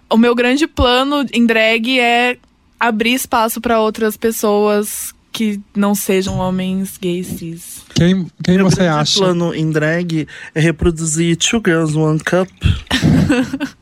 o 0.08 0.16
meu 0.16 0.34
grande 0.34 0.66
plano 0.66 1.24
em 1.32 1.44
drag 1.44 2.00
é 2.00 2.38
abrir 2.80 3.14
espaço 3.14 3.60
pra 3.60 3.80
outras 3.80 4.16
pessoas 4.16 5.14
que 5.35 5.61
não 5.77 5.94
sejam 5.97 6.38
homens 6.38 6.97
gays 6.97 7.27
cis. 7.27 7.83
Quem, 7.94 8.27
quem 8.42 8.57
Meu 8.57 8.70
você 8.70 8.77
grande 8.85 9.01
acha? 9.01 9.18
plano 9.18 9.53
em 9.53 9.68
drag 9.70 10.27
é 10.55 10.61
reproduzir 10.61 11.37
Two 11.37 11.61
Girls 11.66 11.99
One 11.99 12.20
Cup 12.20 12.49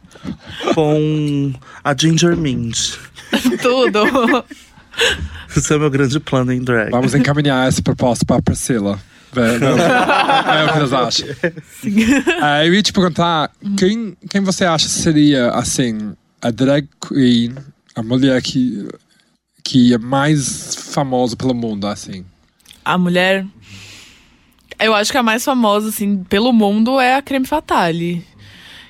com 0.75 1.53
a 1.85 1.95
Ginger 1.97 2.37
Mint. 2.37 2.97
Tudo. 3.61 4.45
Esse 5.57 5.73
é 5.73 5.77
o 5.77 5.81
meu 5.81 5.91
grande 5.91 6.19
plano 6.21 6.53
em 6.53 6.61
drag. 6.62 6.91
Vamos 6.91 7.15
encaminhar 7.15 7.69
essa 7.69 7.83
proposta 7.83 8.25
pra 8.25 8.41
Priscila. 8.43 8.99
Vé- 9.33 9.59
vé- 9.59 9.67
É 9.67 10.65
o 10.65 10.73
que 10.73 10.79
eles 10.79 10.93
acham. 10.93 11.29
É, 12.43 12.69
eu 12.69 12.75
ia 12.75 12.83
te 12.83 12.93
perguntar, 12.93 13.51
quem, 13.79 14.17
quem 14.31 14.41
você 14.43 14.65
acha 14.65 14.88
seria, 14.88 15.51
assim, 15.51 16.12
a 16.41 16.51
drag 16.51 16.87
queen, 17.09 17.55
a 17.95 18.03
mulher 18.03 18.41
que, 18.43 18.87
que 19.64 19.94
é 19.94 19.98
mais 19.98 20.75
famosa 20.92 21.37
pelo 21.37 21.55
mundo, 21.55 21.87
assim? 21.87 22.25
A 22.85 22.96
mulher. 22.98 23.46
Eu 24.79 24.94
acho 24.94 25.12
que 25.12 25.18
a 25.18 25.22
mais 25.22 25.44
famosa, 25.44 25.88
assim, 25.90 26.25
pelo 26.25 26.53
mundo 26.53 26.98
é 27.01 27.14
a 27.16 27.22
Creme 27.22 27.46
Fatale. 27.46 28.25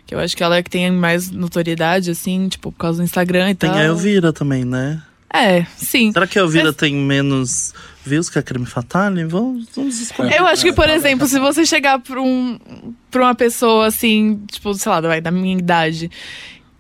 Que 0.06 0.14
eu 0.14 0.18
acho 0.18 0.37
que 0.37 0.42
ela 0.42 0.56
é 0.56 0.62
que 0.62 0.70
tem 0.70 0.90
mais 0.90 1.30
notoriedade, 1.30 2.11
assim, 2.11 2.48
tipo, 2.48 2.72
por 2.72 2.78
causa 2.78 2.98
do 3.02 3.04
Instagram 3.04 3.50
e 3.50 3.54
Tem 3.54 3.70
tal. 3.70 3.78
a 3.78 3.82
Elvira 3.85 4.32
também, 4.32 4.64
né? 4.64 5.02
É, 5.35 5.64
sim. 5.76 6.12
Será 6.12 6.26
que 6.26 6.38
a 6.38 6.42
Elvira 6.42 6.66
Mas- 6.66 6.76
tem 6.76 6.94
menos 6.94 7.72
views 8.04 8.28
que 8.28 8.38
a 8.38 8.42
Creme 8.42 8.66
Fatale? 8.66 9.24
Vamos, 9.24 9.66
vamos 9.74 9.98
descobrir. 9.98 10.35
Eu 10.37 10.46
acho 10.46 10.62
que, 10.62 10.72
por 10.72 10.88
exemplo, 10.90 11.26
se 11.26 11.38
você 11.38 11.64
chegar 11.64 11.98
pra, 12.00 12.20
um, 12.20 12.58
pra 13.11 13.22
uma 13.24 13.35
pessoa 13.35 13.87
assim, 13.87 14.42
tipo, 14.50 14.74
sei 14.74 14.90
lá, 14.92 15.00
vai, 15.00 15.20
da 15.22 15.30
minha 15.30 15.56
idade, 15.58 16.11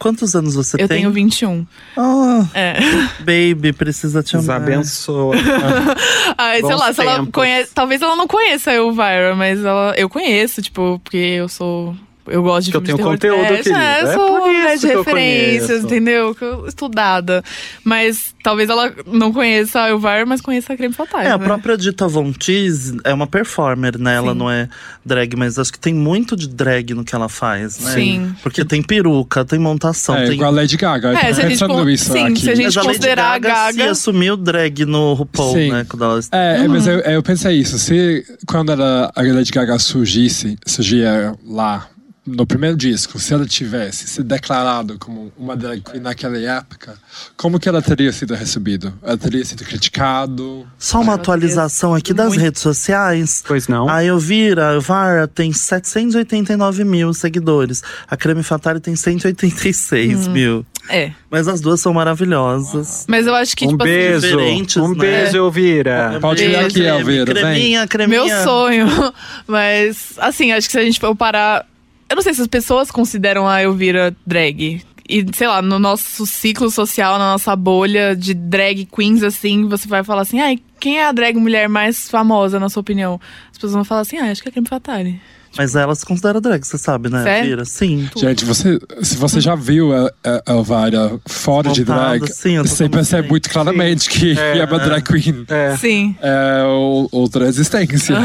Quantos 0.02 0.34
anos 0.34 0.54
você 0.54 0.76
eu 0.82 0.88
tem? 0.88 0.98
tenho 0.98 1.10
21. 1.10 1.66
Ah, 1.96 2.46
É. 2.54 2.74
baby, 3.20 3.72
precisa 3.72 4.22
te 4.22 4.36
amar. 4.36 4.56
abençoa. 4.56 5.34
Ai, 6.36 6.60
sei 6.60 6.74
lá, 6.74 6.92
se 6.92 7.00
ela 7.00 7.26
conhece. 7.26 7.70
Talvez 7.74 8.02
ela 8.02 8.16
não 8.16 8.26
conheça 8.26 8.70
a 8.70 8.74
Elvira, 8.74 9.34
mas 9.36 9.64
ela, 9.64 9.94
eu 9.96 10.08
conheço, 10.08 10.60
tipo, 10.60 11.00
porque 11.04 11.16
eu 11.16 11.48
sou. 11.48 11.94
Eu 12.32 12.42
gosto 12.42 12.64
de 12.66 12.70
Que 12.70 12.76
eu 12.76 12.80
tenho 12.80 12.96
de 12.98 13.02
conteúdo, 13.04 13.46
trash. 13.46 13.62
querida. 13.62 13.82
É, 13.82 14.02
eu 14.02 14.06
É 14.08 14.14
sou 14.14 14.50
isso 14.50 14.86
de 14.86 14.94
referências, 14.94 15.84
entendeu? 15.84 16.34
Que 16.34 16.44
eu- 16.44 16.66
Estudada. 16.66 17.42
Mas 17.84 18.34
talvez 18.42 18.68
ela 18.70 18.92
não 19.06 19.32
conheça 19.32 19.82
a 19.82 19.90
Elvira, 19.90 20.24
mas 20.26 20.40
conheça 20.40 20.72
a 20.72 20.76
Creme 20.76 20.94
Fatal. 20.94 21.20
É, 21.20 21.30
a 21.30 21.38
né? 21.38 21.44
própria 21.44 21.76
Dita 21.76 22.08
Von 22.08 22.32
Teese 22.32 22.98
é 23.04 23.12
uma 23.12 23.26
performer, 23.26 23.98
né? 23.98 24.16
Ela 24.16 24.32
Sim. 24.32 24.38
não 24.38 24.50
é 24.50 24.68
drag, 25.04 25.36
mas 25.36 25.58
acho 25.58 25.72
que 25.72 25.78
tem 25.78 25.92
muito 25.94 26.36
de 26.36 26.48
drag 26.48 26.94
no 26.94 27.04
que 27.04 27.14
ela 27.14 27.28
faz, 27.28 27.78
né? 27.78 27.92
Sim. 27.92 28.34
Porque 28.42 28.64
tem 28.64 28.82
peruca, 28.82 29.44
tem 29.44 29.58
montação, 29.58 30.16
É, 30.16 30.24
tem. 30.26 30.34
igual 30.34 30.50
a 30.50 30.54
Lady 30.54 30.76
Gaga. 30.76 31.12
É, 31.12 31.32
se 31.32 31.40
a 31.42 31.48
gente 31.48 31.64
con- 31.66 31.88
isso 31.88 32.12
sim, 32.12 32.26
aqui. 32.26 32.40
se 32.40 32.50
a 32.50 32.54
gente 32.54 32.64
Mas 32.66 32.76
a 32.76 32.80
Lady 32.80 32.94
considerar 32.96 33.32
a 33.34 33.38
Gaga, 33.38 33.72
se 33.72 33.78
Gaga- 33.78 33.90
assumiu 33.92 34.36
drag 34.36 34.84
no 34.86 35.12
RuPaul, 35.14 35.52
Sim. 35.54 35.70
né? 35.70 35.86
Quando 35.88 36.04
ela 36.04 36.20
É, 36.32 36.60
Uhum. 36.62 36.68
mas 36.68 36.86
eu, 36.86 36.98
eu 37.00 37.22
pensei 37.22 37.56
isso. 37.58 37.78
Se 37.78 38.24
quando 38.46 38.72
ela, 38.72 39.12
a 39.14 39.22
Lady 39.22 39.50
Gaga 39.50 39.78
surgisse, 39.78 40.56
surgia 40.66 41.34
lá 41.46 41.86
no 42.24 42.46
primeiro 42.46 42.76
disco, 42.76 43.18
se 43.18 43.34
ela 43.34 43.44
tivesse 43.44 44.06
se 44.06 44.22
declarado 44.22 44.96
como 44.98 45.32
uma 45.36 45.56
drag 45.56 45.80
queen 45.80 46.00
naquela 46.00 46.38
época, 46.38 46.94
como 47.36 47.58
que 47.58 47.68
ela 47.68 47.82
teria 47.82 48.12
sido 48.12 48.34
recebida? 48.34 48.94
Ela 49.02 49.16
teria 49.18 49.44
sido 49.44 49.64
criticado? 49.64 50.66
Só 50.78 51.00
uma 51.00 51.14
atualização 51.14 51.94
aqui 51.94 52.14
das 52.14 52.36
redes 52.36 52.62
sociais. 52.62 53.42
Pois 53.46 53.66
não. 53.66 53.88
A 53.88 54.04
Elvira, 54.04 54.70
a 54.70 54.74
Elvira 54.74 55.26
tem 55.26 55.52
789 55.52 56.84
mil 56.84 57.12
seguidores. 57.12 57.82
A 58.08 58.16
Creme 58.16 58.42
Fatale 58.42 58.78
tem 58.80 58.94
186 58.94 60.26
Uhum. 60.26 60.32
mil. 60.32 60.66
É. 60.88 61.12
Mas 61.30 61.46
as 61.48 61.60
duas 61.60 61.80
são 61.80 61.92
maravilhosas. 61.92 63.04
Mas 63.08 63.26
eu 63.26 63.34
acho 63.34 63.56
que, 63.56 63.64
um 63.64 63.68
tipo 63.70 63.82
assim, 63.84 63.92
beijo. 63.92 64.20
diferentes, 64.28 64.76
Um 64.76 64.88
né? 64.90 64.98
beijo, 64.98 65.36
Elvira. 65.36 66.18
Pode 66.20 66.44
vir 66.46 66.56
aqui, 66.56 66.82
Elvira. 66.82 67.32
Creminha, 67.34 67.86
creminha. 67.86 68.24
Meu 68.24 68.42
sonho. 68.44 68.86
Mas, 69.46 70.12
assim, 70.18 70.52
acho 70.52 70.66
que 70.68 70.72
se 70.72 70.78
a 70.78 70.84
gente 70.84 70.98
for 71.00 71.14
parar. 71.16 71.66
Eu 72.12 72.16
não 72.16 72.22
sei 72.22 72.34
se 72.34 72.42
as 72.42 72.46
pessoas 72.46 72.90
consideram 72.90 73.48
a 73.48 73.62
Elvira 73.62 74.14
drag. 74.26 74.82
E, 75.08 75.26
sei 75.34 75.48
lá, 75.48 75.62
no 75.62 75.78
nosso 75.78 76.26
ciclo 76.26 76.70
social, 76.70 77.18
na 77.18 77.32
nossa 77.32 77.56
bolha 77.56 78.14
de 78.14 78.34
drag 78.34 78.84
queens, 78.84 79.22
assim, 79.22 79.66
você 79.66 79.88
vai 79.88 80.04
falar 80.04 80.20
assim, 80.20 80.38
ai, 80.38 80.58
quem 80.78 80.98
é 80.98 81.06
a 81.06 81.12
drag 81.12 81.38
mulher 81.38 81.70
mais 81.70 82.10
famosa, 82.10 82.60
na 82.60 82.68
sua 82.68 82.82
opinião? 82.82 83.18
As 83.50 83.56
pessoas 83.56 83.72
vão 83.72 83.82
falar 83.82 84.02
assim, 84.02 84.18
ah, 84.18 84.30
acho 84.30 84.42
que 84.42 84.48
é 84.48 84.50
a 84.50 84.52
Creme 84.52 84.68
Fatale. 84.68 85.18
Mas 85.56 85.74
ela 85.74 85.94
se 85.94 86.04
considera 86.04 86.38
drag, 86.38 86.62
você 86.62 86.76
sabe, 86.76 87.08
né, 87.08 87.22
Sério? 87.22 87.44
Elvira? 87.44 87.64
Sim. 87.64 88.10
Gente, 88.14 88.44
você, 88.44 88.78
se 89.00 89.16
você 89.16 89.40
já 89.40 89.54
viu 89.54 89.96
a, 89.96 90.12
a 90.22 90.52
Elvira 90.52 91.18
fora 91.26 91.72
de 91.72 91.80
Montada, 91.80 92.18
drag, 92.18 92.30
sim, 92.30 92.58
você 92.58 92.90
percebe 92.90 93.22
sim. 93.22 93.30
muito 93.30 93.48
claramente 93.48 94.10
que 94.10 94.38
É, 94.38 94.58
é, 94.58 94.64
uma 94.66 94.78
drag 94.78 95.02
queen. 95.02 95.46
É. 95.48 95.78
Sim. 95.78 96.14
É 96.20 96.62
outra 97.10 97.46
existência. 97.46 98.16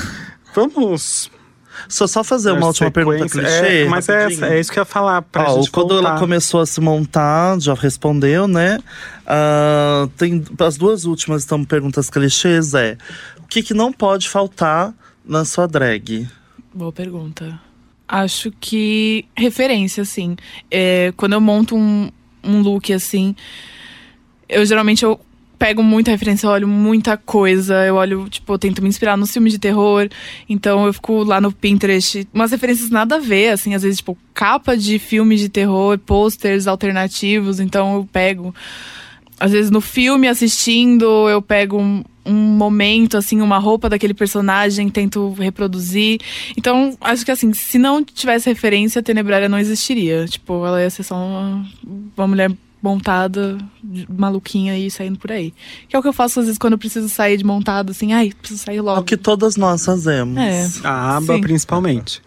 Vamos. 0.56 1.35
Só 1.88 2.06
só 2.06 2.24
fazer 2.24 2.52
uma 2.52 2.66
última 2.66 2.90
pergunta 2.90 3.28
sequência. 3.28 3.60
clichê. 3.60 3.82
É, 3.82 3.88
mas 3.88 4.08
é, 4.08 4.22
rapidinho. 4.22 4.44
é 4.46 4.60
isso 4.60 4.72
que 4.72 4.78
eu 4.78 4.82
ia 4.82 4.86
falar 4.86 5.22
pra 5.22 5.50
Ó, 5.50 5.56
gente 5.56 5.70
quando 5.70 5.92
ela 5.92 6.02
voltar. 6.02 6.18
começou 6.18 6.60
a 6.60 6.66
se 6.66 6.80
montar, 6.80 7.60
já 7.60 7.74
respondeu, 7.74 8.48
né? 8.48 8.78
Ah, 9.26 10.08
tem 10.16 10.44
as 10.58 10.76
duas 10.76 11.04
últimas 11.04 11.44
então, 11.44 11.64
perguntas 11.64 12.10
clichês 12.10 12.74
é 12.74 12.96
o 13.42 13.46
que, 13.48 13.62
que 13.62 13.74
não 13.74 13.92
pode 13.92 14.28
faltar 14.28 14.92
na 15.24 15.44
sua 15.44 15.66
drag? 15.66 16.28
Boa 16.74 16.92
pergunta. 16.92 17.60
Acho 18.08 18.52
que 18.60 19.24
referência, 19.36 20.02
assim. 20.02 20.36
É, 20.70 21.12
quando 21.16 21.32
eu 21.32 21.40
monto 21.40 21.74
um, 21.76 22.10
um 22.42 22.60
look 22.60 22.92
assim, 22.92 23.34
eu 24.48 24.64
geralmente 24.64 25.04
eu 25.04 25.18
pego 25.58 25.82
muita 25.82 26.10
referência, 26.10 26.46
eu 26.46 26.50
olho 26.50 26.68
muita 26.68 27.16
coisa, 27.16 27.84
eu 27.84 27.96
olho, 27.96 28.28
tipo, 28.28 28.52
eu 28.52 28.58
tento 28.58 28.82
me 28.82 28.88
inspirar 28.88 29.16
nos 29.16 29.32
filmes 29.32 29.52
de 29.52 29.58
terror, 29.58 30.08
então 30.48 30.86
eu 30.86 30.92
fico 30.92 31.22
lá 31.24 31.40
no 31.40 31.50
Pinterest, 31.52 32.26
umas 32.32 32.50
referências 32.50 32.90
nada 32.90 33.16
a 33.16 33.18
ver, 33.18 33.50
assim, 33.50 33.74
às 33.74 33.82
vezes, 33.82 33.98
tipo, 33.98 34.16
capa 34.34 34.76
de 34.76 34.98
filmes 34.98 35.40
de 35.40 35.48
terror, 35.48 35.98
posters 35.98 36.66
alternativos, 36.66 37.60
então 37.60 37.94
eu 37.94 38.08
pego 38.12 38.54
às 39.38 39.52
vezes 39.52 39.70
no 39.70 39.80
filme 39.80 40.28
assistindo, 40.28 41.28
eu 41.28 41.42
pego 41.42 41.78
um, 41.78 42.02
um 42.24 42.32
momento, 42.32 43.16
assim, 43.16 43.40
uma 43.40 43.58
roupa 43.58 43.88
daquele 43.88 44.14
personagem, 44.14 44.88
tento 44.88 45.30
reproduzir. 45.32 46.18
Então, 46.56 46.96
acho 47.00 47.24
que 47.24 47.30
assim, 47.30 47.52
se 47.52 47.78
não 47.78 48.02
tivesse 48.02 48.48
referência, 48.48 49.00
a 49.00 49.02
Tenebrária 49.02 49.48
não 49.48 49.58
existiria. 49.58 50.26
Tipo, 50.26 50.66
ela 50.66 50.80
ia 50.80 50.90
ser 50.90 51.02
só 51.02 51.16
uma, 51.16 51.66
uma 52.16 52.26
mulher 52.26 52.50
montada, 52.82 53.58
maluquinha 54.08 54.78
e 54.78 54.90
saindo 54.90 55.18
por 55.18 55.32
aí. 55.32 55.52
Que 55.88 55.96
é 55.96 55.98
o 55.98 56.02
que 56.02 56.08
eu 56.08 56.12
faço 56.12 56.38
às 56.40 56.46
vezes 56.46 56.58
quando 56.58 56.74
eu 56.74 56.78
preciso 56.78 57.08
sair 57.08 57.36
de 57.36 57.44
montada, 57.44 57.90
assim, 57.90 58.12
ai, 58.12 58.32
preciso 58.38 58.62
sair 58.62 58.76
É 58.76 58.82
logo. 58.82 59.00
o 59.00 59.04
que 59.04 59.16
todas 59.16 59.56
nós 59.56 59.84
fazemos. 59.84 60.36
É. 60.38 60.68
A 60.84 61.16
aba, 61.16 61.34
Sim. 61.34 61.40
principalmente. 61.40 62.22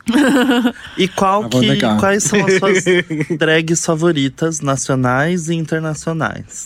E 0.97 1.07
qual 1.07 1.43
Eu 1.43 1.49
vou 1.49 1.61
que, 1.61 1.79
quais 1.99 2.23
são 2.23 2.45
as 2.45 2.57
suas 2.57 2.83
drags 3.37 3.85
favoritas, 3.85 4.59
nacionais 4.59 5.47
e 5.49 5.55
internacionais? 5.55 6.65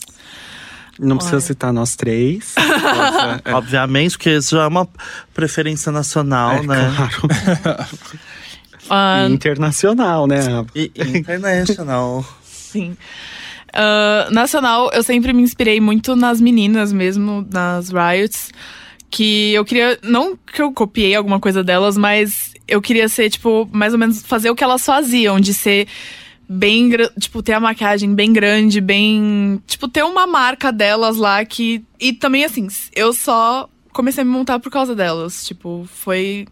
Não 1.00 1.18
precisa 1.18 1.38
Olha. 1.38 1.42
citar 1.46 1.74
nós 1.74 1.96
três. 1.96 2.54
É, 3.46 3.54
Obviamente, 3.54 4.12
porque 4.18 4.30
isso 4.32 4.56
já 4.56 4.64
é 4.64 4.68
uma 4.68 4.88
preferência 5.34 5.92
nacional, 5.92 6.58
é, 6.58 6.62
né? 6.68 6.94
claro. 8.88 9.28
E 9.30 9.30
internacional, 9.34 10.28
né? 10.28 10.40
aba? 10.48 10.68
E 10.76 10.92
international. 10.98 12.26
Sim. 12.44 12.96
Ah, 13.74 14.30
nacional, 14.32 14.92
eu 14.94 15.02
sempre 15.02 15.34
me 15.34 15.42
inspirei 15.42 15.82
muito 15.82 16.16
nas 16.16 16.40
meninas 16.40 16.94
mesmo, 16.94 17.46
nas 17.52 17.90
riots. 17.90 18.52
Que 19.10 19.54
eu 19.54 19.66
queria. 19.66 20.00
Não 20.04 20.36
que 20.36 20.62
eu 20.62 20.72
copiei 20.72 21.16
alguma 21.16 21.40
coisa 21.40 21.64
delas, 21.64 21.98
mas 21.98 22.54
eu 22.68 22.82
queria 22.82 23.08
ser, 23.10 23.30
tipo, 23.30 23.68
mais 23.72 23.94
ou 23.94 24.00
menos 24.00 24.24
fazer 24.24 24.50
o 24.50 24.56
que 24.56 24.64
elas 24.64 24.86
faziam, 24.86 25.40
de 25.40 25.54
ser 25.54 25.88
bem, 26.50 26.90
tipo, 27.20 27.42
ter 27.44 27.54
a 27.54 27.60
maquiagem 27.60 28.14
bem 28.16 28.34
grande, 28.34 28.82
bem, 28.82 29.62
tipo, 29.68 29.88
ter 29.88 30.04
uma 30.04 30.26
marca 30.28 30.72
delas 30.72 31.18
lá 31.18 31.44
que 31.46 31.84
e 32.00 32.14
também 32.14 32.44
assim, 32.44 32.68
eu 32.96 33.14
só 33.14 33.70
comecei 33.92 34.22
a 34.24 34.26
me 34.26 34.32
montar 34.32 34.60
por 34.60 34.72
causa 34.72 34.96
delas, 34.96 35.46
tipo, 35.46 35.88
foi 35.92 36.48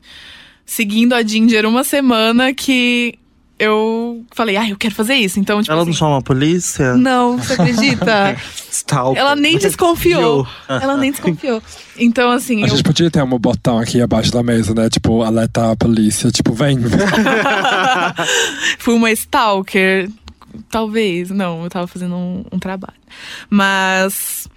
seguindo 0.65 1.13
a 1.13 1.23
Ginger 1.23 1.65
uma 1.65 1.83
semana 1.83 2.53
que 2.53 3.15
eu 3.61 4.25
falei, 4.31 4.57
ah, 4.57 4.67
eu 4.67 4.75
quero 4.75 4.95
fazer 4.95 5.13
isso. 5.13 5.39
Então, 5.39 5.61
tipo 5.61 5.71
Ela 5.71 5.83
assim, 5.83 5.91
não 5.91 5.95
chama 5.95 6.17
a 6.17 6.21
polícia? 6.23 6.95
não, 6.95 7.37
você 7.37 7.53
acredita? 7.53 8.35
Stalker. 8.71 9.21
Ela 9.21 9.35
nem 9.35 9.55
desconfiou. 9.55 10.47
Ela 10.67 10.97
nem 10.97 11.11
desconfiou. 11.11 11.61
Então, 11.95 12.31
assim, 12.31 12.63
A 12.63 12.65
eu 12.65 12.69
gente 12.69 12.83
podia 12.83 13.11
ter 13.11 13.21
um 13.21 13.37
botão 13.37 13.77
aqui 13.77 14.01
abaixo 14.01 14.31
da 14.31 14.41
mesa, 14.41 14.73
né? 14.73 14.89
Tipo, 14.89 15.21
alertar 15.21 15.69
a 15.69 15.75
polícia. 15.75 16.31
Tipo, 16.31 16.53
vem. 16.53 16.79
fui 18.79 18.95
uma 18.95 19.11
stalker. 19.11 20.09
Talvez, 20.69 21.29
não, 21.29 21.63
eu 21.63 21.69
tava 21.69 21.85
fazendo 21.85 22.15
um, 22.15 22.43
um 22.51 22.57
trabalho. 22.57 22.97
Mas, 23.47 24.47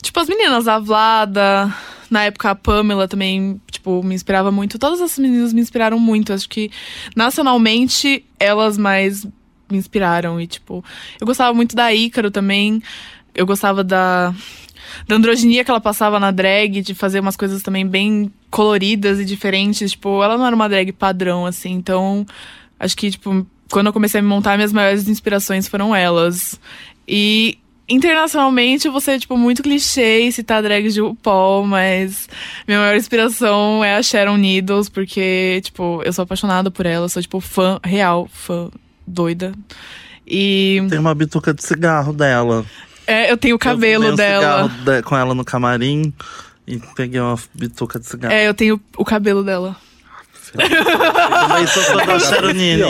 tipo, 0.00 0.20
as 0.20 0.28
meninas, 0.28 0.68
a 0.68 0.78
Vlada, 0.78 1.74
na 2.12 2.24
época 2.24 2.50
a 2.50 2.54
Pamela 2.54 3.08
também, 3.08 3.58
tipo, 3.70 4.02
me 4.02 4.14
inspirava 4.14 4.52
muito. 4.52 4.78
Todas 4.78 5.00
essas 5.00 5.18
meninas 5.18 5.52
me 5.52 5.62
inspiraram 5.62 5.98
muito. 5.98 6.32
Acho 6.32 6.46
que 6.46 6.70
nacionalmente 7.16 8.22
elas 8.38 8.76
mais 8.76 9.24
me 9.70 9.78
inspiraram. 9.78 10.38
E, 10.38 10.46
tipo, 10.46 10.84
eu 11.18 11.26
gostava 11.26 11.54
muito 11.54 11.74
da 11.74 11.92
Ícaro 11.92 12.30
também. 12.30 12.82
Eu 13.34 13.46
gostava 13.46 13.82
da, 13.82 14.34
da 15.08 15.16
androginia 15.16 15.64
que 15.64 15.70
ela 15.70 15.80
passava 15.80 16.20
na 16.20 16.30
drag, 16.30 16.82
de 16.82 16.94
fazer 16.94 17.20
umas 17.20 17.34
coisas 17.34 17.62
também 17.62 17.86
bem 17.86 18.30
coloridas 18.50 19.18
e 19.18 19.24
diferentes. 19.24 19.92
Tipo, 19.92 20.22
ela 20.22 20.36
não 20.36 20.46
era 20.46 20.54
uma 20.54 20.68
drag 20.68 20.92
padrão, 20.92 21.46
assim. 21.46 21.72
Então, 21.72 22.26
acho 22.78 22.94
que, 22.94 23.10
tipo, 23.10 23.46
quando 23.70 23.86
eu 23.86 23.92
comecei 23.92 24.20
a 24.20 24.22
me 24.22 24.28
montar, 24.28 24.56
minhas 24.58 24.72
maiores 24.72 25.08
inspirações 25.08 25.66
foram 25.66 25.96
elas. 25.96 26.60
E 27.08 27.58
internacionalmente, 27.94 28.86
eu 28.86 28.92
vou 28.92 29.00
ser, 29.00 29.18
tipo, 29.20 29.36
muito 29.36 29.62
clichê 29.62 30.30
citar 30.32 30.62
drags 30.62 30.94
de 30.94 31.00
RuPaul, 31.00 31.66
mas 31.66 32.28
minha 32.66 32.80
maior 32.80 32.96
inspiração 32.96 33.84
é 33.84 33.96
a 33.96 34.02
Sharon 34.02 34.36
Needles, 34.36 34.88
porque, 34.88 35.60
tipo, 35.62 36.02
eu 36.04 36.12
sou 36.12 36.22
apaixonada 36.22 36.70
por 36.70 36.86
ela, 36.86 37.08
sou, 37.08 37.20
tipo, 37.22 37.40
fã 37.40 37.78
real, 37.84 38.28
fã 38.32 38.68
doida. 39.06 39.52
E 40.26 40.82
Tem 40.88 40.98
uma 40.98 41.14
bituca 41.14 41.52
de 41.52 41.62
cigarro 41.64 42.12
dela. 42.12 42.64
é, 43.06 43.30
eu 43.30 43.36
tenho 43.36 43.54
o 43.54 43.56
Eu 43.56 43.58
cabelo 43.58 44.02
fumei 44.04 44.12
um 44.12 44.16
dela. 44.16 44.40
cigarro 44.68 44.84
de- 44.84 45.02
com 45.02 45.16
ela 45.16 45.34
no 45.34 45.44
camarim 45.44 46.12
e 46.66 46.78
peguei 46.94 47.20
uma 47.20 47.36
bituca 47.54 47.98
de 47.98 48.06
cigarro. 48.06 48.32
É, 48.32 48.46
eu 48.48 48.54
tenho 48.54 48.80
o 48.96 49.04
cabelo 49.04 49.42
dela. 49.42 49.76
Também 50.52 51.66
sou 51.66 51.82
fã 51.82 52.04
da 52.06 52.18
Sharonini. 52.18 52.82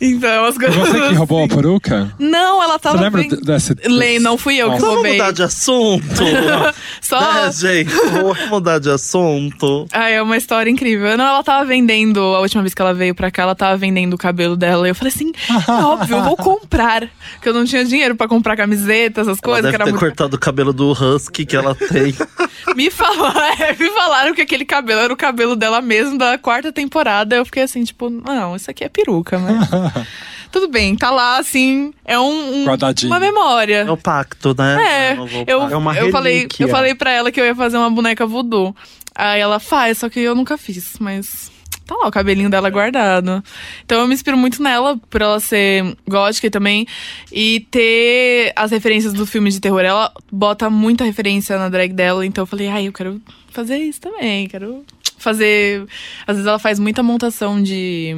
Então, 0.00 0.30
é 0.30 0.40
umas 0.40 0.56
coisas. 0.56 0.76
Você 0.76 1.08
que 1.08 1.14
roubou 1.14 1.44
a 1.44 1.48
peruca? 1.48 2.10
Não, 2.18 2.62
ela 2.62 2.74
Você 2.74 2.78
tava. 2.80 3.00
lembra 3.02 3.20
bem... 3.20 3.28
de- 3.28 3.36
desse. 3.42 3.74
Lei, 3.84 4.18
não 4.18 4.38
fui 4.38 4.56
eu 4.56 4.66
que 4.66 4.72
Nossa. 4.72 4.80
Vamos 4.86 4.94
roubei. 4.96 5.12
mudar 5.12 5.30
de 5.32 5.42
assunto? 5.42 6.24
Só. 7.02 7.20
né, 7.20 7.52
gente? 7.52 7.90
Vamos 8.12 8.48
mudar 8.48 8.78
de 8.78 8.90
assunto. 8.90 9.86
Ah, 9.92 10.08
é 10.08 10.22
uma 10.22 10.36
história 10.36 10.70
incrível. 10.70 11.16
Não, 11.18 11.24
ela 11.26 11.42
tava 11.42 11.64
vendendo, 11.66 12.18
a 12.20 12.40
última 12.40 12.62
vez 12.62 12.72
que 12.72 12.80
ela 12.80 12.94
veio 12.94 13.14
pra 13.14 13.30
cá, 13.30 13.42
ela 13.42 13.54
tava 13.54 13.76
vendendo 13.76 14.14
o 14.14 14.18
cabelo 14.18 14.56
dela. 14.56 14.86
E 14.86 14.90
eu 14.90 14.94
falei 14.94 15.12
assim, 15.14 15.32
é 15.68 15.72
óbvio, 15.82 16.16
eu 16.16 16.22
vou 16.24 16.36
comprar. 16.36 17.08
Porque 17.34 17.48
eu 17.50 17.54
não 17.54 17.64
tinha 17.64 17.84
dinheiro 17.84 18.14
pra 18.16 18.26
comprar 18.26 18.56
camiseta, 18.56 19.20
essas 19.20 19.38
Ela 19.38 19.42
coisas, 19.42 19.62
deve 19.64 19.76
que 19.76 19.82
era 19.82 19.84
ter 19.84 19.90
muito. 19.90 20.00
cortado 20.00 20.36
o 20.36 20.38
cabelo 20.40 20.72
do 20.72 20.92
husky 20.92 21.44
que 21.44 21.56
ela 21.56 21.74
tem. 21.74 22.14
Me 22.74 22.90
falaram, 22.90 23.40
é, 23.58 23.74
me 23.78 23.90
falaram 23.90 24.34
que 24.34 24.42
aquele 24.42 24.64
cabelo 24.64 25.00
era 25.00 25.12
o 25.12 25.16
cabelo 25.16 25.56
dela 25.56 25.80
mesmo 25.80 26.16
da 26.18 26.36
quarta 26.38 26.69
temporada. 26.72 27.36
Eu 27.36 27.44
fiquei 27.44 27.62
assim, 27.62 27.82
tipo, 27.84 28.08
não, 28.10 28.54
isso 28.56 28.70
aqui 28.70 28.84
é 28.84 28.88
peruca, 28.88 29.38
mas. 29.38 29.68
Tudo 30.52 30.66
bem, 30.68 30.96
tá 30.96 31.10
lá, 31.12 31.38
assim, 31.38 31.92
é 32.04 32.18
um, 32.18 32.62
um- 32.62 32.64
uma 33.06 33.20
memória. 33.20 33.84
É 33.86 33.90
o 33.90 33.96
pacto, 33.96 34.52
né? 34.58 35.12
É, 35.12 35.14
vou 35.14 35.28
eu. 35.46 35.62
É 35.62 35.76
uma 35.76 35.96
eu, 35.96 36.10
falei, 36.10 36.48
eu 36.58 36.68
falei 36.68 36.94
pra 36.94 37.12
ela 37.12 37.30
que 37.30 37.40
eu 37.40 37.44
ia 37.44 37.54
fazer 37.54 37.76
uma 37.76 37.88
boneca 37.90 38.26
voodoo. 38.26 38.74
Aí 39.14 39.40
ela 39.40 39.60
faz, 39.60 39.98
só 39.98 40.08
que 40.08 40.18
eu 40.18 40.34
nunca 40.34 40.58
fiz, 40.58 40.94
mas 40.98 41.52
tá 41.86 41.94
lá 41.94 42.08
o 42.08 42.10
cabelinho 42.10 42.50
dela 42.50 42.68
guardado. 42.68 43.44
Então 43.84 44.00
eu 44.00 44.08
me 44.08 44.14
inspiro 44.14 44.36
muito 44.36 44.60
nela, 44.60 44.96
por 45.08 45.22
ela 45.22 45.38
ser 45.38 45.96
gótica 46.08 46.50
também. 46.50 46.84
E 47.30 47.60
ter 47.70 48.52
as 48.56 48.72
referências 48.72 49.12
do 49.12 49.24
filme 49.26 49.50
de 49.50 49.60
terror. 49.60 49.80
Ela 49.82 50.12
bota 50.32 50.68
muita 50.68 51.04
referência 51.04 51.56
na 51.58 51.68
drag 51.68 51.92
dela, 51.92 52.26
então 52.26 52.42
eu 52.42 52.46
falei, 52.46 52.66
ai, 52.68 52.88
eu 52.88 52.92
quero 52.92 53.20
fazer 53.52 53.78
isso 53.78 54.00
também, 54.00 54.48
quero 54.48 54.84
fazer. 55.20 55.86
Às 56.26 56.36
vezes 56.36 56.48
ela 56.48 56.58
faz 56.58 56.78
muita 56.78 57.02
montação 57.02 57.62
de, 57.62 58.14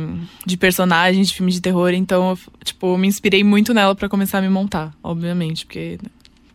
de 0.47 0.57
personagens 0.57 1.29
de 1.29 1.35
filmes 1.35 1.55
de 1.55 1.61
terror, 1.61 1.91
então, 1.93 2.31
eu, 2.31 2.39
tipo, 2.65 2.97
me 2.97 3.09
inspirei 3.09 3.45
muito 3.45 3.75
nela 3.75 3.95
pra 3.95 4.09
começar 4.09 4.39
a 4.39 4.43
me 4.43 4.49
montar, 4.49 4.95
obviamente, 5.03 5.67
porque. 5.67 5.99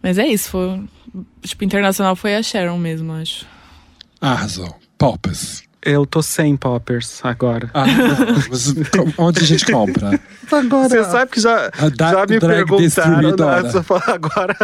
Mas 0.02 0.18
é 0.18 0.28
isso, 0.28 0.50
foi. 0.50 0.84
Tipo, 1.42 1.64
internacional 1.64 2.16
foi 2.16 2.36
a 2.36 2.44
Sharon 2.44 2.78
mesmo, 2.78 3.12
acho. 3.14 3.46
Arrasou. 4.22 4.74
Poppers. 4.98 5.67
Eu 5.88 6.06
tô 6.06 6.22
sem 6.22 6.56
poppers 6.58 7.20
agora. 7.24 7.70
Ah, 7.74 7.86
mas 8.50 8.74
onde 9.18 9.40
a 9.40 9.44
gente 9.44 9.66
compra? 9.72 10.20
Você 10.90 11.04
sabe 11.06 11.32
que 11.32 11.40
já, 11.42 11.70
da- 11.96 12.12
já 12.12 12.26
me 12.26 12.40
perguntaram. 12.40 13.22
né, 13.22 13.72
Agora. 14.08 14.56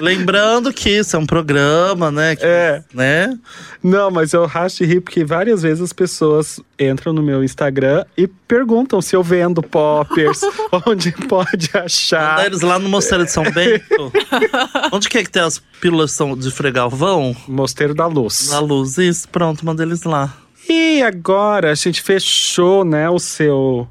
Lembrando 0.00 0.72
que 0.72 0.90
isso 0.90 1.16
é 1.16 1.18
um 1.18 1.26
programa, 1.26 2.10
né? 2.10 2.36
que- 2.36 2.44
É. 2.44 2.82
Né? 2.92 3.36
Não, 3.82 4.10
mas 4.10 4.32
eu 4.32 4.46
racho 4.46 4.78
de 4.78 4.84
rir 4.86 5.00
porque 5.00 5.24
várias 5.24 5.62
vezes 5.62 5.82
as 5.82 5.92
pessoas 5.92 6.60
entram 6.78 7.12
no 7.12 7.22
meu 7.22 7.42
Instagram 7.44 8.04
e 8.16 8.26
perguntam 8.26 9.00
se 9.00 9.14
eu 9.16 9.22
vendo 9.22 9.62
poppers, 9.62 10.40
onde 10.86 11.12
pode 11.12 11.70
achar. 11.74 12.36
Manda 12.36 12.46
eles 12.46 12.60
lá 12.60 12.78
no 12.78 12.88
Mosteiro 12.88 13.24
de 13.24 13.30
São 13.32 13.44
Bento. 13.44 14.12
Onde 14.92 15.08
que 15.08 15.18
é 15.18 15.22
que 15.24 15.30
tem 15.30 15.42
as 15.42 15.58
pílulas 15.80 16.12
são 16.12 16.36
de 16.36 16.50
fregalvão? 16.50 17.34
Mosteiro 17.48 17.94
da 17.94 18.06
Luz. 18.06 18.50
Na 18.50 18.58
luz. 18.60 18.98
Isso, 18.98 19.28
pronto, 19.28 19.64
manda 19.64 19.82
eles 19.82 20.02
lá. 20.02 20.32
E 20.68 21.02
agora 21.02 21.70
a 21.70 21.74
gente 21.74 22.02
fechou, 22.02 22.84
né, 22.84 23.08
o 23.08 23.18
seu 23.18 23.88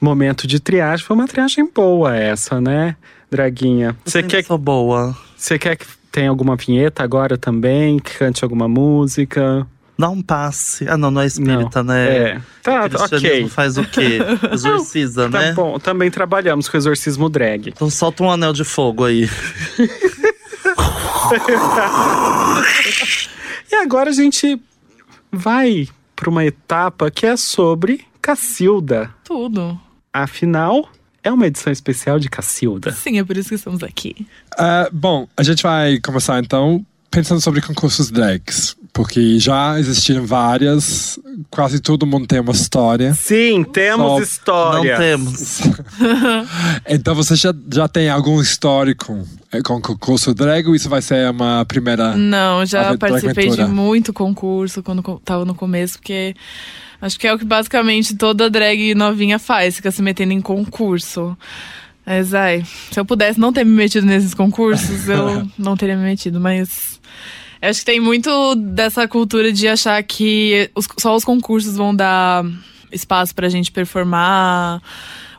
momento 0.00 0.46
de 0.46 0.60
triagem. 0.60 1.04
Foi 1.04 1.16
uma 1.16 1.26
triagem 1.28 1.68
boa 1.72 2.16
essa, 2.16 2.60
né, 2.60 2.96
Draguinha? 3.30 3.96
Você 4.04 4.22
quer, 4.22 4.44
sou 4.44 4.58
boa. 4.58 5.16
você 5.36 5.58
quer 5.58 5.76
que 5.76 5.86
tenha 6.10 6.30
alguma 6.30 6.56
vinheta 6.56 7.02
agora 7.02 7.36
também? 7.38 7.98
Que 7.98 8.18
cante 8.18 8.42
alguma 8.44 8.68
música? 8.68 9.66
Dá 9.98 10.10
um 10.10 10.20
passe. 10.20 10.86
Ah, 10.88 10.96
não, 10.98 11.10
não 11.10 11.22
é 11.22 11.26
espírita, 11.26 11.82
Não. 11.82 11.94
né? 11.94 12.18
É. 12.18 12.40
Tá, 12.62 12.86
Cristianismo 12.86 13.46
ok. 13.46 13.48
faz 13.48 13.78
o 13.78 13.84
quê? 13.84 14.18
Exorciza, 14.52 15.30
Tá 15.30 15.40
né? 15.40 15.52
bom, 15.52 15.78
também 15.78 16.10
trabalhamos 16.10 16.68
com 16.68 16.76
exorcismo 16.76 17.30
drag. 17.30 17.68
Então 17.70 17.88
solta 17.88 18.22
um 18.22 18.30
anel 18.30 18.52
de 18.52 18.64
fogo 18.64 19.04
aí. 19.04 19.28
E 23.70 23.74
agora 23.76 24.10
a 24.10 24.12
gente 24.12 24.60
vai 25.32 25.88
para 26.16 26.30
uma 26.30 26.44
etapa 26.44 27.10
que 27.10 27.26
é 27.26 27.36
sobre 27.36 28.04
Cacilda. 28.20 29.14
Tudo. 29.22 29.78
Afinal, 30.12 30.88
é 31.22 31.30
uma 31.30 31.46
edição 31.46 31.72
especial 31.72 32.18
de 32.18 32.28
Cacilda. 32.28 32.90
Sim, 32.90 33.18
é 33.18 33.24
por 33.24 33.36
isso 33.36 33.50
que 33.50 33.54
estamos 33.54 33.82
aqui. 33.82 34.26
Ah, 34.58 34.88
bom, 34.90 35.28
a 35.36 35.42
gente 35.42 35.62
vai 35.62 36.00
começar 36.00 36.42
então 36.42 36.84
pensando 37.10 37.40
sobre 37.40 37.60
concursos 37.60 38.10
drags. 38.10 38.76
Porque 38.96 39.38
já 39.38 39.78
existiram 39.78 40.24
várias, 40.24 41.18
quase 41.50 41.80
todo 41.80 42.06
mundo 42.06 42.26
tem 42.26 42.40
uma 42.40 42.52
história. 42.52 43.12
Sim, 43.12 43.62
temos 43.62 44.06
Só- 44.06 44.20
história. 44.22 44.92
Não 44.92 44.98
temos. 44.98 45.60
Então 46.88 47.14
você 47.14 47.36
já, 47.36 47.52
já 47.70 47.86
tem 47.86 48.08
algum 48.08 48.40
histórico 48.40 49.22
eh, 49.52 49.60
com 49.62 49.80
concurso 49.82 50.32
drag 50.32 50.66
ou 50.66 50.74
isso 50.74 50.88
vai 50.88 51.02
ser 51.02 51.28
uma 51.30 51.62
primeira. 51.66 52.16
Não, 52.16 52.64
já 52.64 52.96
participei 52.96 53.50
de 53.50 53.64
muito 53.66 54.12
concurso 54.14 54.82
quando 54.82 55.02
co- 55.02 55.20
tava 55.22 55.44
no 55.44 55.54
começo, 55.54 55.98
porque 55.98 56.34
acho 57.00 57.18
que 57.18 57.26
é 57.26 57.34
o 57.34 57.38
que 57.38 57.44
basicamente 57.44 58.16
toda 58.16 58.48
drag 58.48 58.94
novinha 58.94 59.38
faz, 59.38 59.76
fica 59.76 59.90
se 59.90 60.00
metendo 60.00 60.32
em 60.32 60.40
concurso. 60.40 61.36
Mas, 62.06 62.32
ai, 62.32 62.64
se 62.92 62.98
eu 63.00 63.04
pudesse 63.04 63.38
não 63.38 63.52
ter 63.52 63.64
me 63.64 63.72
metido 63.72 64.06
nesses 64.06 64.32
concursos, 64.32 65.06
eu 65.08 65.46
não 65.58 65.76
teria 65.76 65.96
me 65.96 66.04
metido, 66.04 66.40
mas. 66.40 66.95
Eu 67.62 67.68
Acho 67.70 67.80
que 67.80 67.86
tem 67.86 68.00
muito 68.00 68.54
dessa 68.54 69.06
cultura 69.08 69.52
de 69.52 69.66
achar 69.68 70.02
que 70.02 70.70
os- 70.74 70.88
só 70.98 71.14
os 71.16 71.24
concursos 71.24 71.76
vão 71.76 71.94
dar 71.94 72.44
espaço 72.92 73.34
pra 73.34 73.48
gente 73.48 73.70
performar, 73.72 74.80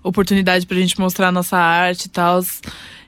oportunidade 0.03 0.65
pra 0.65 0.77
gente 0.77 0.99
mostrar 0.99 1.32
nossa 1.32 1.58
arte 1.58 2.06
e 2.06 2.10
tal. 2.10 2.43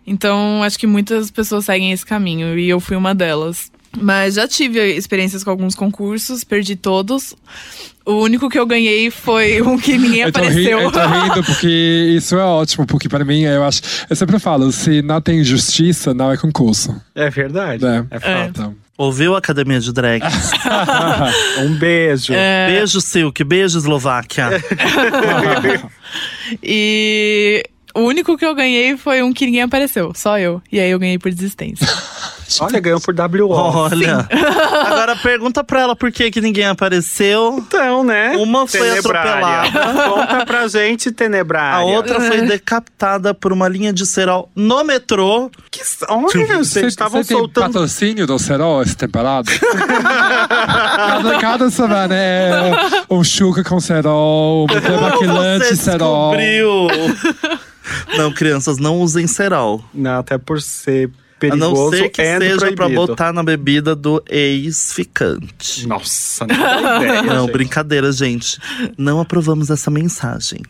Então, 0.07 0.63
acho 0.63 0.79
que 0.79 0.87
muitas 0.87 1.29
pessoas 1.29 1.65
seguem 1.65 1.91
esse 1.91 2.05
caminho 2.05 2.57
e 2.57 2.67
eu 2.69 2.79
fui 2.79 2.95
uma 2.95 3.13
delas. 3.13 3.71
Mas 3.99 4.35
já 4.35 4.47
tive 4.47 4.79
experiências 4.95 5.43
com 5.43 5.49
alguns 5.49 5.73
concursos, 5.75 6.43
perdi 6.43 6.75
todos. 6.75 7.35
O 8.05 8.13
único 8.21 8.47
que 8.49 8.57
eu 8.57 8.65
ganhei 8.65 9.09
foi 9.09 9.61
um 9.63 9.77
que 9.79 9.97
ninguém 9.97 10.21
Eu 10.21 10.31
tô, 10.31 10.39
ri- 10.41 10.47
apareceu. 10.47 10.79
eu 10.79 10.91
tô 10.91 10.99
rindo 10.99 11.43
porque 11.43 12.13
isso 12.15 12.35
é 12.35 12.43
ótimo, 12.43 12.85
porque 12.85 13.09
para 13.09 13.25
mim 13.25 13.41
eu 13.41 13.63
acho. 13.63 13.81
Eu 14.09 14.15
sempre 14.15 14.37
falo, 14.39 14.71
se 14.71 15.01
não 15.01 15.19
tem 15.19 15.43
justiça, 15.43 16.13
não 16.13 16.31
é 16.31 16.37
concurso. 16.37 16.95
É 17.15 17.29
verdade. 17.31 17.83
É. 17.85 18.05
É 18.11 18.19
fato. 18.19 18.49
Então, 18.49 18.75
Ouviu 18.99 19.33
Academia 19.33 19.79
de 19.79 19.93
Drag? 19.93 20.21
Um 21.63 21.79
beijo. 21.79 22.33
Beijo, 22.67 22.99
Silk. 22.99 23.41
Beijo, 23.45 23.77
Eslováquia. 23.77 24.49
E 26.61 27.63
O 27.95 28.01
único 28.01 28.37
que 28.37 28.45
eu 28.45 28.53
ganhei 28.53 28.95
foi 28.97 29.21
um 29.23 29.33
que 29.33 29.45
ninguém 29.45 29.63
apareceu, 29.63 30.11
só 30.15 30.37
eu. 30.39 30.61
E 30.71 30.79
aí 30.79 30.91
eu 30.91 30.99
ganhei 30.99 31.17
por 31.17 31.31
desistência. 31.31 31.87
Olha, 32.61 32.79
ganhou 32.79 32.99
por 32.99 33.13
WO. 33.13 33.51
Olha. 33.51 34.27
Agora 34.87 35.15
pergunta 35.17 35.63
pra 35.63 35.81
ela 35.81 35.95
por 35.95 36.11
que, 36.11 36.31
que 36.31 36.41
ninguém 36.41 36.65
apareceu. 36.65 37.57
Então, 37.59 38.03
né? 38.03 38.35
Uma 38.37 38.65
foi 38.67 38.79
Tenebrária. 38.79 39.69
atropelada. 39.69 40.09
Conta 40.09 40.45
pra 40.45 40.67
gente, 40.67 41.11
Tenebrária. 41.11 41.77
A 41.77 41.95
outra 41.95 42.19
foi 42.19 42.41
decapitada 42.41 43.33
por 43.35 43.53
uma 43.53 43.67
linha 43.67 43.93
de 43.93 44.05
cerol 44.05 44.49
no 44.55 44.83
metrô. 44.83 45.51
Que... 45.69 45.81
Olha, 46.07 46.57
vocês 46.57 46.87
estavam 46.87 47.23
soltando... 47.23 47.65
patrocínio 47.65 48.25
do 48.25 48.39
Serol 48.39 48.81
essa 48.81 48.95
temporada? 48.95 49.49
cada, 50.95 51.37
cada 51.39 51.69
semana 51.69 52.15
é 52.15 52.71
um 53.09 53.23
chuca 53.23 53.63
com 53.63 53.79
Serol, 53.79 54.63
um 54.63 54.67
demaquilante 54.67 55.67
Você 55.67 55.75
Serol. 55.75 56.35
descobriu. 56.35 57.68
Não, 58.17 58.31
crianças, 58.31 58.77
não 58.77 58.99
usem 58.99 59.27
cerol. 59.27 59.83
Não, 59.93 60.19
até 60.19 60.37
por 60.37 60.61
ser 60.61 61.09
A 61.09 61.39
perigoso 61.39 61.59
não 61.75 61.89
ser 61.91 62.09
que 62.09 62.23
seja 62.23 62.57
pra 62.67 62.75
proibido. 62.75 63.07
botar 63.07 63.31
na 63.33 63.41
bebida 63.43 63.95
do 63.95 64.21
ex-ficante. 64.29 65.87
Nossa, 65.87 66.45
não 66.47 66.55
dá 66.57 66.97
ideia, 67.01 67.21
Não, 67.23 67.43
gente. 67.45 67.53
brincadeira, 67.53 68.11
gente. 68.11 68.57
Não 68.97 69.19
aprovamos 69.19 69.69
essa 69.69 69.89
mensagem. 69.89 70.61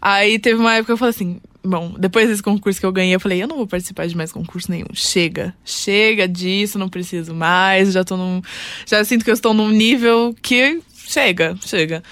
Aí 0.00 0.38
teve 0.38 0.60
uma 0.60 0.74
época 0.74 0.86
que 0.86 0.92
eu 0.92 0.96
falei 0.96 1.10
assim: 1.10 1.40
bom, 1.64 1.94
depois 1.98 2.28
desse 2.28 2.42
concurso 2.42 2.80
que 2.80 2.86
eu 2.86 2.92
ganhei, 2.92 3.14
eu 3.14 3.20
falei: 3.20 3.42
eu 3.42 3.48
não 3.48 3.56
vou 3.56 3.66
participar 3.66 4.06
de 4.06 4.16
mais 4.16 4.32
concurso 4.32 4.70
nenhum. 4.70 4.86
Chega. 4.92 5.54
Chega 5.64 6.26
disso, 6.28 6.78
não 6.78 6.88
preciso 6.88 7.34
mais. 7.34 7.92
Já 7.92 8.04
tô 8.04 8.16
num. 8.16 8.42
Já 8.86 9.04
sinto 9.04 9.24
que 9.24 9.30
eu 9.30 9.34
estou 9.34 9.54
num 9.54 9.70
nível 9.70 10.34
que. 10.42 10.80
Chega, 11.06 11.56
chega. 11.64 12.02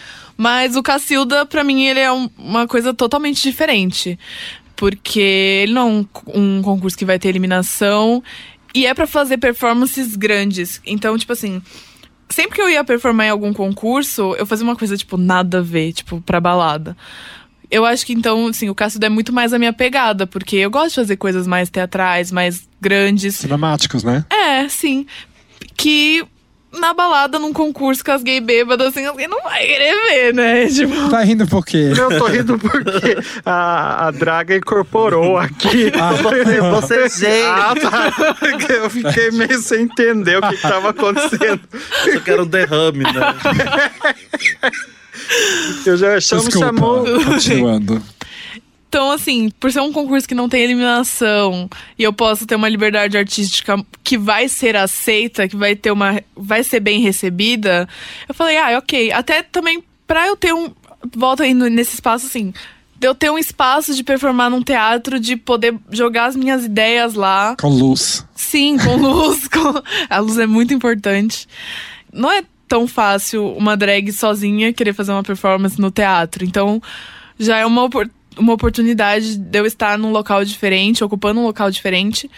Mas 0.42 0.74
o 0.74 0.82
Cacilda, 0.82 1.44
pra 1.44 1.62
mim, 1.62 1.84
ele 1.84 2.00
é 2.00 2.10
um- 2.10 2.30
uma 2.38 2.66
coisa 2.66 2.94
totalmente 2.94 3.42
diferente. 3.42 4.18
Porque 4.74 5.20
ele 5.20 5.74
não 5.74 5.82
é 5.82 5.84
um, 5.84 6.06
um 6.58 6.62
concurso 6.62 6.96
que 6.96 7.04
vai 7.04 7.18
ter 7.18 7.28
eliminação. 7.28 8.22
E 8.74 8.86
é 8.86 8.94
pra 8.94 9.06
fazer 9.06 9.36
performances 9.36 10.16
grandes. 10.16 10.80
Então, 10.86 11.18
tipo 11.18 11.30
assim, 11.34 11.60
sempre 12.30 12.54
que 12.56 12.62
eu 12.62 12.70
ia 12.70 12.82
performar 12.82 13.26
em 13.26 13.30
algum 13.30 13.52
concurso, 13.52 14.34
eu 14.36 14.46
fazia 14.46 14.64
uma 14.64 14.76
coisa, 14.76 14.96
tipo, 14.96 15.18
nada 15.18 15.58
a 15.58 15.62
ver, 15.62 15.92
tipo, 15.92 16.22
pra 16.22 16.40
balada. 16.40 16.96
Eu 17.70 17.84
acho 17.84 18.06
que 18.06 18.14
então, 18.14 18.46
assim, 18.46 18.70
o 18.70 18.74
Cássio 18.74 18.98
é 19.02 19.10
muito 19.10 19.34
mais 19.34 19.52
a 19.52 19.58
minha 19.58 19.74
pegada, 19.74 20.26
porque 20.26 20.56
eu 20.56 20.70
gosto 20.70 20.88
de 20.88 20.94
fazer 20.94 21.16
coisas 21.18 21.46
mais 21.46 21.68
teatrais, 21.68 22.32
mais 22.32 22.66
grandes. 22.80 23.36
Cinemáticos, 23.36 24.02
né? 24.02 24.24
É, 24.30 24.66
sim. 24.70 25.04
Que 25.76 26.24
na 26.72 26.94
balada, 26.94 27.38
num 27.38 27.52
concurso 27.52 28.04
com 28.04 28.12
as 28.12 28.22
gay 28.22 28.40
bêbadas, 28.40 28.88
assim, 28.88 29.04
alguém 29.04 29.26
não 29.26 29.42
vai 29.42 29.66
querer 29.66 29.94
ver, 30.08 30.34
né? 30.34 30.66
Tipo. 30.70 31.10
Tá 31.10 31.20
rindo 31.22 31.46
por 31.46 31.64
quê? 31.64 31.92
Eu 31.96 32.18
tô 32.18 32.26
rindo 32.26 32.58
porque 32.58 33.16
a, 33.44 34.06
a 34.06 34.10
draga 34.10 34.56
incorporou 34.56 35.36
aqui. 35.38 35.90
Você, 36.70 36.98
você 37.08 37.08
gente, 37.26 37.46
Ah, 37.46 37.74
tá. 37.74 38.12
Eu 38.74 38.90
fiquei 38.90 39.30
meio 39.32 39.60
sem 39.60 39.82
entender 39.82 40.38
o 40.38 40.42
que, 40.48 40.56
que 40.56 40.62
tava 40.62 40.90
acontecendo. 40.90 41.60
eu 42.06 42.20
quero 42.20 42.42
um 42.44 42.46
derrame, 42.46 43.04
né? 43.04 43.34
Eu 45.84 45.96
já 45.96 46.20
chamo, 46.20 46.42
Desculpa, 46.44 46.66
chamou. 46.66 47.04
continuando. 47.24 48.02
Então, 48.90 49.12
assim, 49.12 49.50
por 49.60 49.70
ser 49.70 49.78
um 49.78 49.92
concurso 49.92 50.26
que 50.26 50.34
não 50.34 50.48
tem 50.48 50.62
eliminação 50.62 51.70
e 51.96 52.02
eu 52.02 52.12
posso 52.12 52.44
ter 52.44 52.56
uma 52.56 52.68
liberdade 52.68 53.16
artística 53.16 53.76
que 54.02 54.18
vai 54.18 54.48
ser 54.48 54.74
aceita, 54.74 55.46
que 55.46 55.54
vai 55.54 55.76
ter 55.76 55.92
uma. 55.92 56.20
vai 56.36 56.64
ser 56.64 56.80
bem 56.80 57.00
recebida, 57.00 57.88
eu 58.28 58.34
falei, 58.34 58.58
ah, 58.58 58.76
ok. 58.78 59.12
Até 59.12 59.44
também 59.44 59.80
pra 60.08 60.26
eu 60.26 60.36
ter 60.36 60.52
um. 60.52 60.72
Volta 61.16 61.44
aí 61.44 61.54
nesse 61.54 61.94
espaço, 61.94 62.26
assim. 62.26 62.52
De 62.98 63.06
eu 63.06 63.14
ter 63.14 63.30
um 63.30 63.38
espaço 63.38 63.94
de 63.94 64.02
performar 64.02 64.50
num 64.50 64.60
teatro, 64.60 65.20
de 65.20 65.36
poder 65.36 65.76
jogar 65.92 66.24
as 66.26 66.34
minhas 66.34 66.64
ideias 66.64 67.14
lá. 67.14 67.54
Com 67.60 67.68
luz. 67.68 68.26
Sim, 68.34 68.76
com 68.76 68.96
luz. 68.98 69.46
com- 69.46 69.80
A 70.10 70.18
luz 70.18 70.36
é 70.36 70.46
muito 70.46 70.74
importante. 70.74 71.46
Não 72.12 72.28
é 72.30 72.42
tão 72.66 72.88
fácil 72.88 73.46
uma 73.56 73.76
drag 73.76 74.10
sozinha 74.10 74.72
querer 74.72 74.92
fazer 74.94 75.12
uma 75.12 75.22
performance 75.22 75.80
no 75.80 75.92
teatro. 75.92 76.44
Então, 76.44 76.82
já 77.38 77.56
é 77.56 77.64
uma, 77.64 77.84
opor- 77.84 78.10
uma 78.38 78.52
oportunidade 78.52 79.36
de 79.36 79.58
eu 79.58 79.66
estar 79.66 79.98
num 79.98 80.10
local 80.10 80.44
diferente, 80.44 81.04
ocupando 81.04 81.40
um 81.40 81.44
local 81.44 81.70
diferente. 81.70 82.30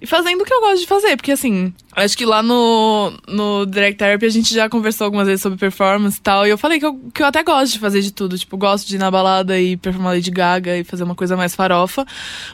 E 0.00 0.06
fazendo 0.06 0.42
o 0.42 0.44
que 0.44 0.52
eu 0.52 0.60
gosto 0.60 0.80
de 0.80 0.86
fazer, 0.86 1.16
porque 1.16 1.32
assim, 1.32 1.72
acho 1.92 2.18
que 2.18 2.26
lá 2.26 2.42
no, 2.42 3.14
no 3.26 3.64
Direct 3.64 3.96
Therapy 3.96 4.26
a 4.26 4.28
gente 4.28 4.52
já 4.52 4.68
conversou 4.68 5.06
algumas 5.06 5.26
vezes 5.26 5.40
sobre 5.40 5.58
performance 5.58 6.18
e 6.18 6.20
tal, 6.20 6.46
e 6.46 6.50
eu 6.50 6.58
falei 6.58 6.78
que 6.78 6.84
eu, 6.84 6.94
que 7.14 7.22
eu 7.22 7.26
até 7.26 7.42
gosto 7.42 7.72
de 7.72 7.78
fazer 7.78 8.02
de 8.02 8.12
tudo. 8.12 8.36
Tipo, 8.36 8.58
gosto 8.58 8.86
de 8.86 8.96
ir 8.96 8.98
na 8.98 9.10
balada 9.10 9.58
e 9.58 9.76
performar 9.78 10.12
Lady 10.12 10.30
Gaga 10.30 10.76
e 10.76 10.84
fazer 10.84 11.02
uma 11.02 11.14
coisa 11.14 11.34
mais 11.34 11.54
farofa. 11.54 12.04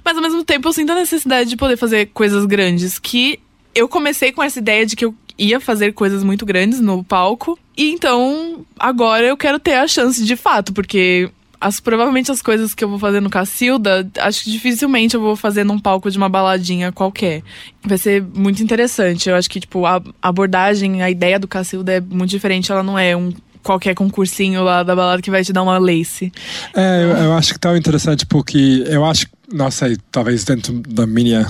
Mas 0.04 0.16
ao 0.16 0.22
mesmo 0.22 0.44
tempo 0.44 0.68
eu 0.68 0.72
sinto 0.72 0.92
a 0.92 0.94
necessidade 0.94 1.50
de 1.50 1.56
poder 1.56 1.76
fazer 1.76 2.06
coisas 2.14 2.46
grandes, 2.46 3.00
que 3.00 3.40
eu 3.74 3.88
comecei 3.88 4.30
com 4.30 4.42
essa 4.42 4.60
ideia 4.60 4.86
de 4.86 4.94
que 4.94 5.04
eu 5.04 5.14
ia 5.36 5.58
fazer 5.58 5.92
coisas 5.92 6.22
muito 6.22 6.46
grandes 6.46 6.78
no 6.78 7.02
palco. 7.02 7.58
E 7.76 7.90
então, 7.90 8.64
agora 8.78 9.26
eu 9.26 9.36
quero 9.36 9.58
ter 9.58 9.74
a 9.74 9.88
chance 9.88 10.24
de 10.24 10.36
fato, 10.36 10.72
porque 10.72 11.28
as, 11.62 11.78
provavelmente 11.78 12.30
as 12.32 12.42
coisas 12.42 12.74
que 12.74 12.82
eu 12.82 12.88
vou 12.88 12.98
fazer 12.98 13.20
no 13.20 13.30
Cacilda, 13.30 14.08
acho 14.18 14.42
que 14.42 14.50
dificilmente 14.50 15.14
eu 15.14 15.20
vou 15.20 15.36
fazer 15.36 15.62
num 15.62 15.78
palco 15.78 16.10
de 16.10 16.18
uma 16.18 16.28
baladinha 16.28 16.90
qualquer. 16.90 17.42
Vai 17.84 17.96
ser 17.96 18.20
muito 18.34 18.62
interessante. 18.62 19.28
Eu 19.28 19.36
acho 19.36 19.48
que, 19.48 19.60
tipo, 19.60 19.86
a 19.86 20.02
abordagem, 20.20 21.02
a 21.02 21.10
ideia 21.10 21.38
do 21.38 21.46
Cacilda 21.46 21.92
é 21.92 22.00
muito 22.00 22.30
diferente. 22.30 22.72
Ela 22.72 22.82
não 22.82 22.98
é 22.98 23.16
um 23.16 23.32
qualquer 23.62 23.94
concursinho 23.94 24.64
lá 24.64 24.82
da 24.82 24.96
balada 24.96 25.22
que 25.22 25.30
vai 25.30 25.44
te 25.44 25.52
dar 25.52 25.62
uma 25.62 25.78
lace. 25.78 26.32
É, 26.74 27.04
eu, 27.04 27.10
eu 27.10 27.32
acho 27.34 27.54
que 27.54 27.60
tão 27.60 27.76
interessante 27.76 28.26
porque 28.26 28.84
eu 28.88 29.04
acho, 29.04 29.28
não 29.52 29.70
sei, 29.70 29.96
talvez 30.10 30.42
dentro 30.42 30.82
da 30.88 31.06
minha 31.06 31.46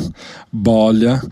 bolha, 0.53 1.23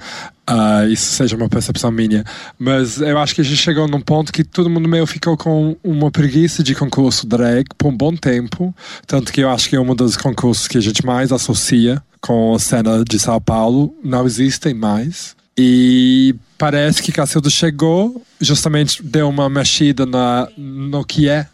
ah, 0.50 0.84
isso 0.88 1.12
seja 1.12 1.36
uma 1.36 1.48
percepção 1.48 1.92
minha, 1.92 2.24
mas 2.58 3.00
eu 3.00 3.16
acho 3.18 3.36
que 3.36 3.40
a 3.40 3.44
gente 3.44 3.58
chegou 3.58 3.86
num 3.86 4.00
ponto 4.00 4.32
que 4.32 4.42
todo 4.42 4.68
mundo 4.68 4.88
meio 4.88 5.06
ficou 5.06 5.36
com 5.36 5.76
uma 5.84 6.10
preguiça 6.10 6.60
de 6.60 6.74
concurso 6.74 7.24
drag 7.24 7.66
por 7.78 7.86
um 7.86 7.96
bom 7.96 8.16
tempo, 8.16 8.74
tanto 9.06 9.32
que 9.32 9.42
eu 9.42 9.48
acho 9.48 9.68
que 9.68 9.76
é 9.76 9.80
um 9.80 9.94
dos 9.94 10.16
concursos 10.16 10.66
que 10.66 10.76
a 10.76 10.80
gente 10.80 11.06
mais 11.06 11.30
associa 11.30 12.02
com 12.20 12.52
a 12.52 12.58
cena 12.58 13.04
de 13.08 13.16
São 13.20 13.40
Paulo, 13.40 13.94
não 14.02 14.26
existem 14.26 14.74
mais. 14.74 15.36
E 15.56 16.34
parece 16.58 17.00
que 17.00 17.12
Cacildo 17.12 17.48
chegou, 17.48 18.20
justamente 18.40 19.04
deu 19.04 19.28
uma 19.28 19.48
mexida 19.48 20.04
na, 20.04 20.48
no 20.56 21.04
que 21.04 21.28
é 21.28 21.46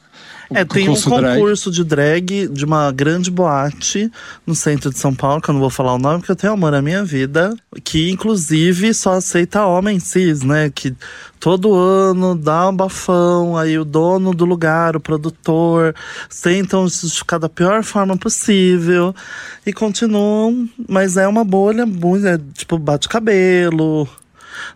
É, 0.52 0.64
tem 0.64 0.88
um 0.88 0.94
concurso 0.94 1.70
drag. 1.70 1.76
de 1.76 1.84
drag 1.84 2.48
de 2.48 2.64
uma 2.64 2.92
grande 2.92 3.30
boate 3.30 4.10
no 4.46 4.54
centro 4.54 4.90
de 4.90 4.98
São 4.98 5.14
Paulo, 5.14 5.40
que 5.40 5.48
eu 5.48 5.52
não 5.52 5.60
vou 5.60 5.70
falar 5.70 5.94
o 5.94 5.98
nome, 5.98 6.18
porque 6.18 6.32
eu 6.32 6.36
tenho 6.36 6.52
amor 6.52 6.74
à 6.74 6.80
minha 6.80 7.04
vida, 7.04 7.54
que 7.82 8.10
inclusive 8.10 8.94
só 8.94 9.14
aceita 9.14 9.66
homens 9.66 10.04
cis, 10.04 10.42
né? 10.42 10.70
Que 10.70 10.94
todo 11.40 11.74
ano 11.74 12.34
dá 12.34 12.68
um 12.68 12.76
bafão, 12.76 13.56
aí 13.56 13.78
o 13.78 13.84
dono 13.84 14.32
do 14.32 14.44
lugar, 14.44 14.96
o 14.96 15.00
produtor, 15.00 15.94
tentam 16.42 16.88
justificar 16.88 17.40
da 17.40 17.48
pior 17.48 17.82
forma 17.82 18.16
possível 18.16 19.14
e 19.64 19.72
continuam, 19.72 20.68
mas 20.88 21.16
é 21.16 21.26
uma 21.26 21.44
bolha 21.44 21.84
é, 22.24 22.38
tipo, 22.54 22.78
bate-cabelo. 22.78 24.08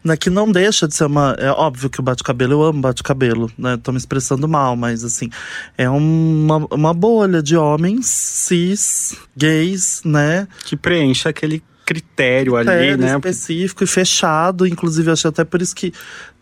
Né, 0.03 0.17
que 0.17 0.31
não 0.31 0.51
deixa 0.51 0.87
de 0.87 0.95
ser 0.95 1.05
uma. 1.05 1.37
É 1.39 1.51
óbvio 1.51 1.91
que 1.91 2.01
o 2.01 2.03
bate-cabelo, 2.03 2.53
eu 2.53 2.63
amo 2.63 2.81
bate-cabelo, 2.81 3.51
né? 3.57 3.77
Tô 3.77 3.93
me 3.93 3.99
expressando 3.99 4.49
mal, 4.49 4.77
mas 4.77 5.05
assim, 5.05 5.31
é 5.77 5.89
uma, 5.89 6.67
uma 6.71 6.95
bolha 6.95 7.43
de 7.43 7.57
homens 7.57 8.07
cis, 8.07 9.17
gays, 9.37 10.03
né? 10.05 10.47
Que 10.65 10.77
preenche 10.77 11.29
aquele 11.29 11.63
critério 11.91 12.55
ali, 12.55 12.69
Critério 12.69 12.99
né? 12.99 13.15
específico 13.17 13.83
e 13.83 13.87
fechado. 13.87 14.65
Inclusive, 14.65 15.11
acho 15.11 15.27
até 15.27 15.43
por 15.43 15.61
isso 15.61 15.75
que 15.75 15.93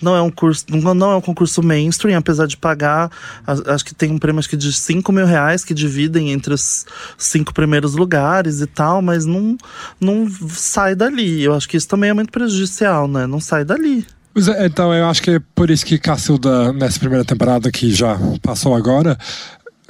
não 0.02 0.14
é 0.14 0.20
um 0.20 0.30
curso, 0.30 0.66
não, 0.68 1.10
é 1.10 1.16
um 1.16 1.22
concurso 1.22 1.62
mainstream, 1.62 2.18
apesar 2.18 2.46
de 2.46 2.58
pagar. 2.58 3.10
Acho 3.46 3.82
que 3.82 3.94
tem 3.94 4.10
um 4.10 4.18
prêmio 4.18 4.40
acho 4.40 4.48
que 4.50 4.58
de 4.58 4.70
5 4.70 5.10
mil 5.10 5.24
reais 5.24 5.64
que 5.64 5.72
dividem 5.72 6.32
entre 6.32 6.52
os 6.52 6.84
cinco 7.16 7.54
primeiros 7.54 7.94
lugares 7.94 8.60
e 8.60 8.66
tal, 8.66 9.00
mas 9.00 9.24
não, 9.24 9.56
não 9.98 10.28
sai 10.50 10.94
dali. 10.94 11.42
Eu 11.42 11.54
acho 11.54 11.66
que 11.66 11.78
isso 11.78 11.88
também 11.88 12.10
é 12.10 12.12
muito 12.12 12.30
prejudicial, 12.30 13.08
né? 13.08 13.26
Não 13.26 13.40
sai 13.40 13.64
dali. 13.64 14.06
Pois 14.34 14.46
é, 14.46 14.66
Então, 14.66 14.94
eu 14.94 15.06
acho 15.08 15.20
que 15.20 15.32
é 15.32 15.40
por 15.54 15.70
isso 15.70 15.84
que 15.84 15.98
Cacilda, 15.98 16.72
nessa 16.72 17.00
primeira 17.00 17.24
temporada 17.24 17.72
que 17.72 17.90
já 17.90 18.16
passou 18.40 18.74
agora, 18.74 19.18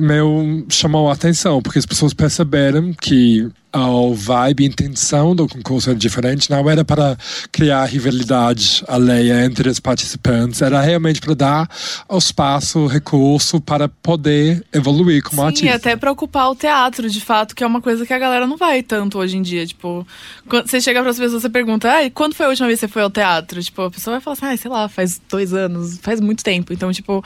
meu 0.01 0.65
chamou 0.69 1.11
a 1.11 1.13
atenção, 1.13 1.61
porque 1.61 1.79
as 1.79 1.87
pessoas 1.87 2.15
perceberam 2.15 2.93
que 2.93 3.49
a 3.73 3.87
vibe 4.15 4.65
e 4.65 4.67
intenção 4.67 5.37
do 5.37 5.47
concurso 5.47 5.91
era 5.91 5.99
diferente, 5.99 6.51
não 6.51 6.69
era 6.71 6.85
para 6.85 7.17
criar 7.53 7.85
rivalidade 7.85 8.83
alheia 8.89 9.45
entre 9.45 9.69
os 9.69 9.79
participantes, 9.79 10.63
era 10.63 10.81
realmente 10.81 11.21
para 11.21 11.35
dar 11.35 11.71
o 12.09 12.17
espaço, 12.17 12.81
o 12.81 12.87
recurso 12.87 13.61
para 13.61 13.89
poder 13.89 14.65
evoluir 14.73 15.23
como 15.23 15.43
Sim, 15.43 15.47
artista. 15.47 15.67
e 15.67 15.71
até 15.71 15.97
pra 15.97 16.11
ocupar 16.11 16.51
o 16.51 16.57
teatro, 16.57 17.11
de 17.11 17.21
fato, 17.21 17.55
que 17.55 17.63
é 17.63 17.67
uma 17.67 17.83
coisa 17.83 18.07
que 18.07 18.13
a 18.13 18.19
galera 18.19 18.47
não 18.47 18.57
vai 18.57 18.83
tanto 18.83 19.19
hoje 19.19 19.37
em 19.37 19.43
dia. 19.43 19.67
Tipo, 19.67 20.07
quando 20.49 20.69
você 20.69 20.81
chega 20.81 21.03
pras 21.03 21.19
pessoas, 21.19 21.43
você 21.43 21.51
pergunta, 21.51 21.91
ah, 21.91 22.11
quando 22.11 22.35
foi 22.35 22.47
a 22.47 22.49
última 22.49 22.69
vez 22.69 22.81
que 22.81 22.87
você 22.87 22.93
foi 22.93 23.03
ao 23.03 23.11
teatro? 23.11 23.63
Tipo, 23.63 23.83
a 23.83 23.91
pessoa 23.91 24.15
vai 24.15 24.21
falar 24.21 24.35
assim, 24.35 24.47
ah, 24.47 24.57
sei 24.57 24.71
lá, 24.71 24.89
faz 24.89 25.21
dois 25.29 25.53
anos, 25.53 25.99
faz 26.01 26.21
muito 26.21 26.43
tempo. 26.43 26.73
Então, 26.73 26.91
tipo, 26.91 27.23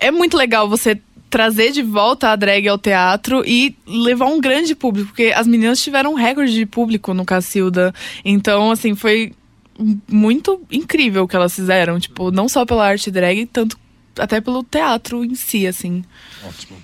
é 0.00 0.10
muito 0.10 0.36
legal 0.36 0.68
você 0.68 0.98
trazer 1.30 1.70
de 1.70 1.82
volta 1.82 2.30
a 2.30 2.36
drag 2.36 2.68
ao 2.68 2.76
teatro 2.76 3.42
e 3.46 3.76
levar 3.86 4.26
um 4.26 4.40
grande 4.40 4.74
público, 4.74 5.08
porque 5.08 5.32
as 5.34 5.46
meninas 5.46 5.80
tiveram 5.80 6.12
um 6.12 6.16
recorde 6.16 6.52
de 6.52 6.66
público 6.66 7.14
no 7.14 7.24
Cacilda. 7.24 7.94
Então, 8.24 8.72
assim, 8.72 8.96
foi 8.96 9.32
muito 10.10 10.60
incrível 10.70 11.22
o 11.22 11.28
que 11.28 11.36
elas 11.36 11.54
fizeram, 11.54 11.98
tipo, 11.98 12.30
não 12.30 12.48
só 12.48 12.66
pela 12.66 12.86
arte 12.86 13.10
drag, 13.10 13.46
tanto 13.46 13.78
até 14.18 14.40
pelo 14.40 14.62
teatro 14.64 15.24
em 15.24 15.34
si, 15.34 15.66
assim. 15.66 16.04
Ótimo. 16.44 16.76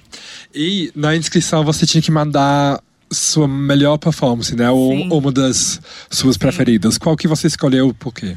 E 0.55 0.91
na 0.95 1.15
inscrição 1.17 1.65
você 1.65 1.85
tinha 1.85 2.01
que 2.01 2.11
mandar 2.11 2.81
sua 3.11 3.47
melhor 3.47 3.99
performance, 3.99 4.55
né? 4.55 4.71
Ou 4.71 4.93
Sim. 4.93 5.09
uma 5.11 5.31
das 5.31 5.81
suas 6.11 6.37
preferidas. 6.37 6.97
Qual 6.99 7.17
que 7.17 7.29
você 7.29 7.47
escolheu 7.47 7.95
por 7.95 8.13
quê? 8.13 8.37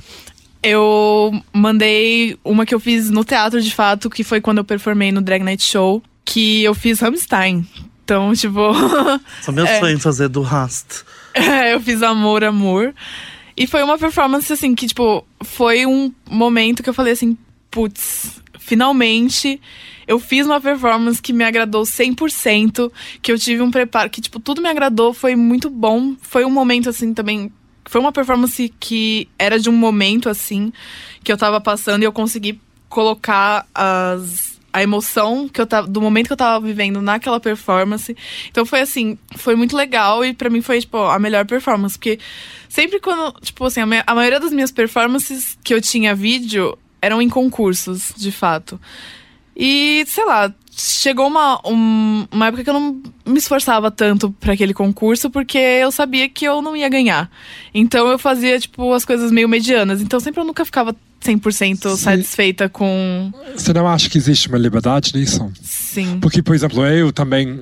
Eu 0.62 1.32
mandei 1.54 2.38
uma 2.44 2.66
que 2.66 2.76
eu 2.76 2.80
fiz 2.80 3.10
no 3.10 3.24
teatro 3.24 3.62
de 3.62 3.72
fato, 3.74 4.10
que 4.10 4.24
foi 4.24 4.42
quando 4.42 4.58
eu 4.60 4.64
performei 4.66 5.12
no 5.12 5.22
Drag 5.22 5.42
Night 5.44 5.64
Show, 5.64 6.04
que 6.26 6.64
eu 6.64 6.74
fiz 6.76 7.00
Rammstein. 7.00 7.66
Então, 8.04 8.34
tipo, 8.34 8.60
Só 9.42 9.52
meu 9.52 9.66
É. 9.66 9.80
sonho 9.80 10.00
fazer 10.00 10.28
do 10.28 10.42
Rast. 10.42 11.04
É, 11.34 11.74
eu 11.74 11.80
fiz 11.80 12.02
Amor, 12.04 12.44
Amor. 12.44 12.94
E 13.56 13.68
foi 13.68 13.84
uma 13.84 13.98
performance, 13.98 14.52
assim, 14.52 14.74
que, 14.74 14.88
tipo, 14.88 15.26
foi 15.42 15.86
um 15.86 16.12
momento 16.30 16.82
que 16.82 16.90
eu 16.90 16.94
falei 16.94 17.14
assim, 17.14 17.38
putz, 17.70 18.42
finalmente 18.58 19.62
eu 20.08 20.18
fiz 20.20 20.46
uma 20.48 20.60
performance 20.60 21.22
que 21.22 21.32
me 21.32 21.44
agradou 21.44 21.84
100%, 21.84 22.92
que 23.22 23.32
eu 23.32 23.38
tive 23.38 23.62
um 23.62 23.70
preparo, 23.70 24.10
que, 24.10 24.22
tipo, 24.22 24.40
tudo 24.40 24.60
me 24.62 24.68
agradou, 24.70 25.14
foi 25.14 25.36
muito 25.36 25.70
bom. 25.70 26.16
Foi 26.20 26.44
um 26.46 26.50
momento, 26.50 26.90
assim, 26.90 27.14
também. 27.14 27.52
Foi 27.90 28.00
uma 28.00 28.12
performance 28.12 28.72
que 28.80 29.28
era 29.40 29.60
de 29.60 29.68
um 29.68 29.74
momento, 29.74 30.30
assim, 30.30 30.72
que 31.24 31.32
eu 31.32 31.38
tava 31.38 31.60
passando 31.60 32.04
e 32.04 32.06
eu 32.06 32.14
consegui 32.14 32.62
colocar 32.88 33.66
as. 33.74 34.60
A 34.72 34.84
emoção 34.84 35.50
que 35.50 35.60
eu 35.60 35.66
tava, 35.66 35.88
do 35.88 36.00
momento 36.00 36.28
que 36.28 36.34
eu 36.34 36.38
tava 36.38 36.64
vivendo 36.64 37.02
naquela 37.02 37.40
performance. 37.40 38.16
Então 38.52 38.64
foi 38.68 38.82
assim, 38.82 39.18
foi 39.36 39.56
muito 39.56 39.76
legal 39.76 40.24
e 40.24 40.32
pra 40.32 40.48
mim 40.48 40.62
foi, 40.62 40.80
tipo, 40.80 40.96
a 40.96 41.18
melhor 41.18 41.44
performance. 41.48 41.98
Porque 41.98 42.20
sempre 42.70 43.00
quando, 43.00 43.34
tipo 43.42 43.66
assim, 43.66 43.82
a, 43.82 44.04
a 44.06 44.14
maioria 44.14 44.40
das 44.40 44.54
minhas 44.54 44.72
performances 44.72 45.58
que 45.64 45.74
eu 45.74 45.82
tinha 45.82 46.14
vídeo 46.14 46.78
eram 47.02 47.20
em 47.20 47.28
concursos, 47.28 48.14
de 48.16 48.32
fato. 48.32 48.80
E, 49.56 50.06
sei 50.08 50.24
lá, 50.24 50.54
chegou 50.76 51.28
uma, 51.28 51.60
um- 51.66 52.28
uma 52.32 52.48
época 52.48 52.64
que 52.64 52.70
eu 52.70 52.74
não 52.74 53.02
me 53.26 53.38
esforçava 53.38 53.90
tanto 53.92 54.32
pra 54.40 54.54
aquele 54.54 54.74
concurso, 54.74 55.30
porque 55.30 55.58
eu 55.58 55.92
sabia 55.92 56.30
que 56.30 56.46
eu 56.46 56.62
não 56.62 56.76
ia 56.76 56.90
ganhar. 56.90 57.30
Então 57.74 58.08
eu 58.08 58.18
fazia, 58.20 58.60
tipo, 58.60 58.94
as 58.94 59.04
coisas 59.06 59.32
meio 59.32 59.50
medianas. 59.50 60.02
Então 60.02 60.20
sempre 60.20 60.42
eu 60.42 60.46
nunca 60.46 60.64
ficava 60.66 60.96
100% 61.22 61.90
Sim. 61.92 61.98
satisfeita 61.98 62.70
com. 62.70 63.32
Você 63.56 63.74
não 63.74 63.88
acha 63.88 64.10
que 64.10 64.18
existe 64.18 64.48
uma 64.48 64.58
liberdade 64.58 65.12
nisso? 65.16 65.52
Sim. 65.62 66.20
Porque, 66.22 66.42
por 66.42 66.56
exemplo, 66.56 66.86
eu 66.86 67.12
também. 67.12 67.62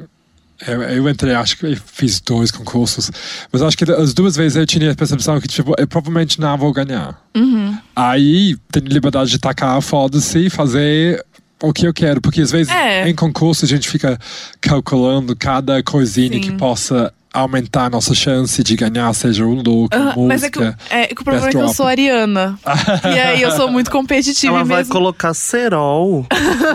Eu, 0.67 0.81
eu 0.81 1.07
entrei, 1.09 1.35
acho 1.35 1.55
que 1.57 1.75
fiz 1.75 2.19
dois 2.19 2.49
concursos, 2.49 3.11
mas 3.51 3.61
acho 3.61 3.77
que 3.77 3.83
as 3.91 4.11
duas 4.11 4.35
vezes 4.35 4.55
eu 4.55 4.65
tinha 4.65 4.91
a 4.91 4.95
percepção 4.95 5.39
que, 5.39 5.47
tipo, 5.47 5.75
eu 5.77 5.87
provavelmente 5.87 6.39
não 6.41 6.57
vou 6.57 6.73
ganhar. 6.73 7.23
Uhum. 7.35 7.77
Aí, 7.95 8.55
tenho 8.71 8.87
liberdade 8.87 9.29
de 9.29 9.37
tacar, 9.37 9.79
foda-se, 9.83 10.47
e 10.47 10.49
fazer 10.49 11.23
o 11.61 11.73
que 11.73 11.87
eu 11.87 11.93
quero. 11.93 12.21
Porque 12.21 12.41
às 12.41 12.51
vezes, 12.51 12.71
É. 12.73 13.07
em 13.09 13.15
concurso, 13.15 13.65
a 13.65 13.67
gente 13.67 13.87
fica 13.89 14.17
calculando 14.61 15.35
cada 15.35 15.81
coisinha 15.83 16.33
Sim. 16.33 16.39
que 16.41 16.51
possa 16.53 17.13
aumentar 17.33 17.85
a 17.85 17.89
nossa 17.89 18.15
chance 18.15 18.63
de 18.63 18.75
ganhar, 18.75 19.13
seja 19.13 19.45
o 19.45 19.53
look, 19.53 19.93
Aham, 19.93 20.13
música. 20.15 20.27
mas 20.27 20.43
é 20.43 20.49
que, 20.49 20.59
é 20.89 21.07
que 21.07 21.21
o 21.21 21.23
problema 21.23 21.47
é 21.47 21.51
que 21.51 21.57
eu 21.57 21.69
sou 21.69 21.85
ariana. 21.85 22.57
e 23.03 23.19
aí 23.19 23.41
eu 23.41 23.51
sou 23.51 23.69
muito 23.69 23.91
competitiva 23.91 24.55
Ela 24.55 24.65
e 24.65 24.67
vai 24.67 24.77
mesmo. 24.79 24.93
colocar 24.93 25.33
cerol 25.35 26.25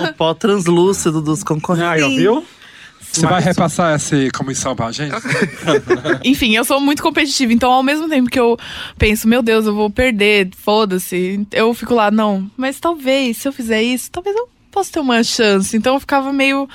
no 0.01 0.13
pó 0.15 0.33
translúcido 0.35 1.21
dos 1.21 1.43
concorrentes. 1.43 2.05
Ah, 2.05 2.09
viu? 2.09 2.45
Você 3.13 3.27
vai 3.27 3.43
repassar 3.43 3.95
essa 3.95 4.17
comissão 4.33 4.75
pra 4.77 4.91
gente? 4.93 5.15
Enfim, 6.25 6.55
eu 6.57 6.65
sou 6.65 6.81
muito 6.81 7.03
competitiva. 7.03 7.53
Então, 7.53 7.71
ao 7.71 7.83
mesmo 7.83 8.09
tempo 8.09 8.31
que 8.31 8.41
eu 8.41 8.57
penso, 8.97 9.29
meu 9.29 9.43
Deus, 9.43 9.67
eu 9.67 9.75
vou 9.75 9.91
perder, 9.91 10.49
foda-se. 10.57 11.47
Eu 11.53 11.75
fico 11.75 11.95
lá, 11.95 12.11
não. 12.11 12.51
Mas 12.57 12.79
talvez, 12.81 13.37
se 13.39 13.49
eu 13.49 13.53
fizer 13.53 13.83
isso, 13.83 14.11
talvez 14.11 14.35
eu 14.35 14.49
possa 14.73 14.93
ter 14.93 15.01
uma 15.01 15.23
chance. 15.23 15.77
Então 15.77 15.95
eu 15.95 16.01
ficava 16.01 16.33
meio 16.33 16.69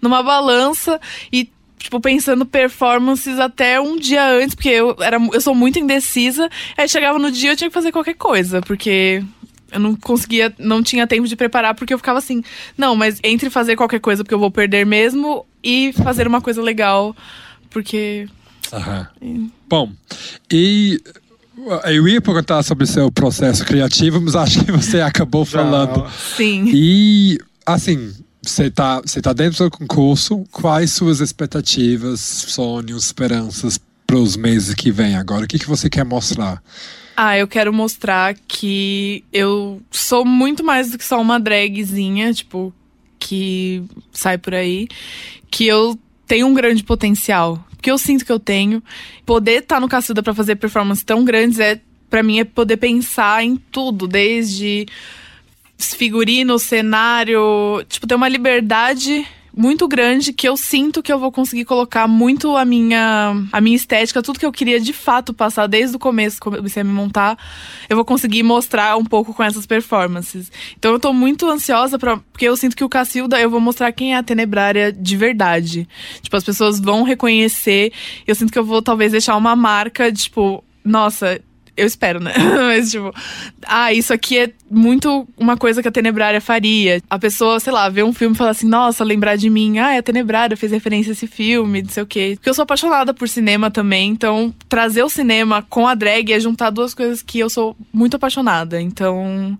numa 0.00 0.22
balança 0.22 1.00
e. 1.32 1.50
Tipo, 1.76 2.00
pensando 2.00 2.46
performances 2.46 3.38
até 3.38 3.78
um 3.78 3.98
dia 3.98 4.26
antes, 4.26 4.54
porque 4.54 4.70
eu, 4.70 4.96
era, 5.00 5.18
eu 5.18 5.40
sou 5.42 5.54
muito 5.54 5.78
indecisa. 5.78 6.48
Aí 6.78 6.88
chegava 6.88 7.18
no 7.18 7.30
dia 7.30 7.52
eu 7.52 7.56
tinha 7.58 7.68
que 7.68 7.74
fazer 7.74 7.92
qualquer 7.92 8.14
coisa, 8.14 8.62
porque 8.62 9.22
eu 9.70 9.78
não 9.78 9.94
conseguia, 9.94 10.50
não 10.58 10.82
tinha 10.82 11.06
tempo 11.06 11.28
de 11.28 11.36
preparar, 11.36 11.74
porque 11.74 11.92
eu 11.92 11.98
ficava 11.98 12.18
assim, 12.18 12.42
não, 12.78 12.96
mas 12.96 13.20
entre 13.22 13.50
fazer 13.50 13.76
qualquer 13.76 14.00
coisa 14.00 14.24
porque 14.24 14.32
eu 14.32 14.38
vou 14.38 14.50
perder 14.50 14.86
mesmo 14.86 15.44
e 15.62 15.92
fazer 15.92 16.26
uma 16.26 16.40
coisa 16.40 16.62
legal, 16.62 17.14
porque 17.68 18.28
Aham. 18.72 19.08
Bom, 19.68 19.92
e 20.52 21.00
eu 21.86 22.08
ia 22.08 22.20
perguntar 22.20 22.62
sobre 22.62 22.84
o 22.84 22.86
seu 22.86 23.10
processo 23.10 23.64
criativo, 23.64 24.20
mas 24.20 24.34
acho 24.34 24.64
que 24.64 24.72
você 24.72 25.00
acabou 25.00 25.44
falando. 25.44 26.06
sim. 26.36 26.70
E, 26.72 27.38
assim, 27.64 28.12
você 28.42 28.70
tá, 28.70 29.00
você 29.00 29.20
tá 29.20 29.32
dentro 29.32 29.64
do 29.64 29.70
concurso, 29.70 30.44
quais 30.50 30.92
suas 30.92 31.20
expectativas, 31.20 32.20
sonhos, 32.20 33.06
esperanças 33.06 33.80
para 34.06 34.16
os 34.16 34.36
meses 34.36 34.74
que 34.74 34.90
vêm 34.90 35.16
agora? 35.16 35.44
O 35.44 35.48
que, 35.48 35.58
que 35.58 35.68
você 35.68 35.88
quer 35.88 36.04
mostrar? 36.04 36.62
Ah, 37.16 37.38
eu 37.38 37.46
quero 37.46 37.72
mostrar 37.72 38.34
que 38.46 39.24
eu 39.32 39.80
sou 39.90 40.24
muito 40.24 40.64
mais 40.64 40.90
do 40.90 40.98
que 40.98 41.04
só 41.04 41.20
uma 41.20 41.38
dragzinha, 41.38 42.32
tipo, 42.32 42.74
que 43.18 43.82
sai 44.12 44.36
por 44.36 44.54
aí. 44.54 44.88
Que 45.50 45.66
eu 45.66 45.98
tenho 46.26 46.46
um 46.46 46.54
grande 46.54 46.82
potencial. 46.82 47.64
Que 47.84 47.90
eu 47.90 47.98
sinto 47.98 48.24
que 48.24 48.32
eu 48.32 48.40
tenho. 48.40 48.82
Poder 49.26 49.62
estar 49.62 49.78
no 49.78 49.90
Cacilda 49.90 50.22
pra 50.22 50.32
fazer 50.32 50.56
performances 50.56 51.04
tão 51.04 51.22
grandes 51.22 51.58
é, 51.58 51.78
para 52.08 52.22
mim, 52.22 52.38
é 52.38 52.44
poder 52.44 52.78
pensar 52.78 53.44
em 53.44 53.56
tudo, 53.56 54.08
desde 54.08 54.86
figurino, 55.76 56.58
cenário, 56.58 57.84
tipo, 57.86 58.06
ter 58.06 58.14
uma 58.14 58.26
liberdade 58.26 59.26
muito 59.56 59.86
grande 59.86 60.32
que 60.32 60.48
eu 60.48 60.56
sinto 60.56 61.02
que 61.02 61.12
eu 61.12 61.18
vou 61.18 61.30
conseguir 61.30 61.64
colocar 61.64 62.08
muito 62.08 62.56
a 62.56 62.64
minha 62.64 63.34
a 63.52 63.60
minha 63.60 63.76
estética, 63.76 64.22
tudo 64.22 64.38
que 64.38 64.46
eu 64.46 64.52
queria 64.52 64.80
de 64.80 64.92
fato 64.92 65.32
passar 65.32 65.66
desde 65.66 65.96
o 65.96 65.98
começo, 65.98 66.40
comecei 66.40 66.80
a 66.82 66.84
me 66.84 66.92
montar, 66.92 67.38
eu 67.88 67.96
vou 67.96 68.04
conseguir 68.04 68.42
mostrar 68.42 68.96
um 68.96 69.04
pouco 69.04 69.32
com 69.32 69.42
essas 69.42 69.66
performances. 69.66 70.50
Então 70.76 70.92
eu 70.92 70.98
tô 70.98 71.12
muito 71.12 71.48
ansiosa 71.48 71.98
para 71.98 72.16
porque 72.16 72.46
eu 72.48 72.56
sinto 72.56 72.76
que 72.76 72.84
o 72.84 72.88
Cacilda 72.88 73.40
eu 73.40 73.48
vou 73.48 73.60
mostrar 73.60 73.92
quem 73.92 74.14
é 74.14 74.16
a 74.16 74.22
Tenebrária 74.22 74.92
de 74.92 75.16
verdade. 75.16 75.88
Tipo, 76.20 76.36
as 76.36 76.44
pessoas 76.44 76.80
vão 76.80 77.02
reconhecer. 77.02 77.92
Eu 78.26 78.34
sinto 78.34 78.52
que 78.52 78.58
eu 78.58 78.64
vou 78.64 78.82
talvez 78.82 79.12
deixar 79.12 79.36
uma 79.36 79.54
marca, 79.54 80.12
tipo, 80.12 80.64
nossa, 80.84 81.40
eu 81.76 81.86
espero, 81.86 82.20
né? 82.20 82.32
Mas, 82.38 82.90
tipo, 82.90 83.12
ah, 83.66 83.92
isso 83.92 84.12
aqui 84.12 84.38
é 84.38 84.52
muito 84.70 85.26
uma 85.36 85.56
coisa 85.56 85.82
que 85.82 85.88
a 85.88 85.92
Tenebrária 85.92 86.40
faria. 86.40 87.02
A 87.10 87.18
pessoa, 87.18 87.58
sei 87.58 87.72
lá, 87.72 87.88
vê 87.88 88.02
um 88.02 88.12
filme 88.12 88.34
e 88.34 88.38
fala 88.38 88.50
assim, 88.50 88.68
nossa, 88.68 89.02
lembrar 89.04 89.36
de 89.36 89.50
mim, 89.50 89.78
ah, 89.78 89.94
é 89.94 89.98
a 89.98 90.02
Tenebrária, 90.02 90.56
fez 90.56 90.72
referência 90.72 91.10
a 91.10 91.14
esse 91.14 91.26
filme, 91.26 91.82
não 91.82 91.90
sei 91.90 92.02
o 92.02 92.06
quê. 92.06 92.32
Porque 92.36 92.48
eu 92.48 92.54
sou 92.54 92.62
apaixonada 92.62 93.12
por 93.12 93.28
cinema 93.28 93.70
também, 93.70 94.10
então 94.10 94.54
trazer 94.68 95.02
o 95.02 95.08
cinema 95.08 95.62
com 95.62 95.86
a 95.86 95.94
drag 95.94 96.32
é 96.32 96.40
juntar 96.40 96.70
duas 96.70 96.94
coisas 96.94 97.22
que 97.22 97.38
eu 97.38 97.50
sou 97.50 97.76
muito 97.92 98.16
apaixonada. 98.16 98.80
Então, 98.80 99.58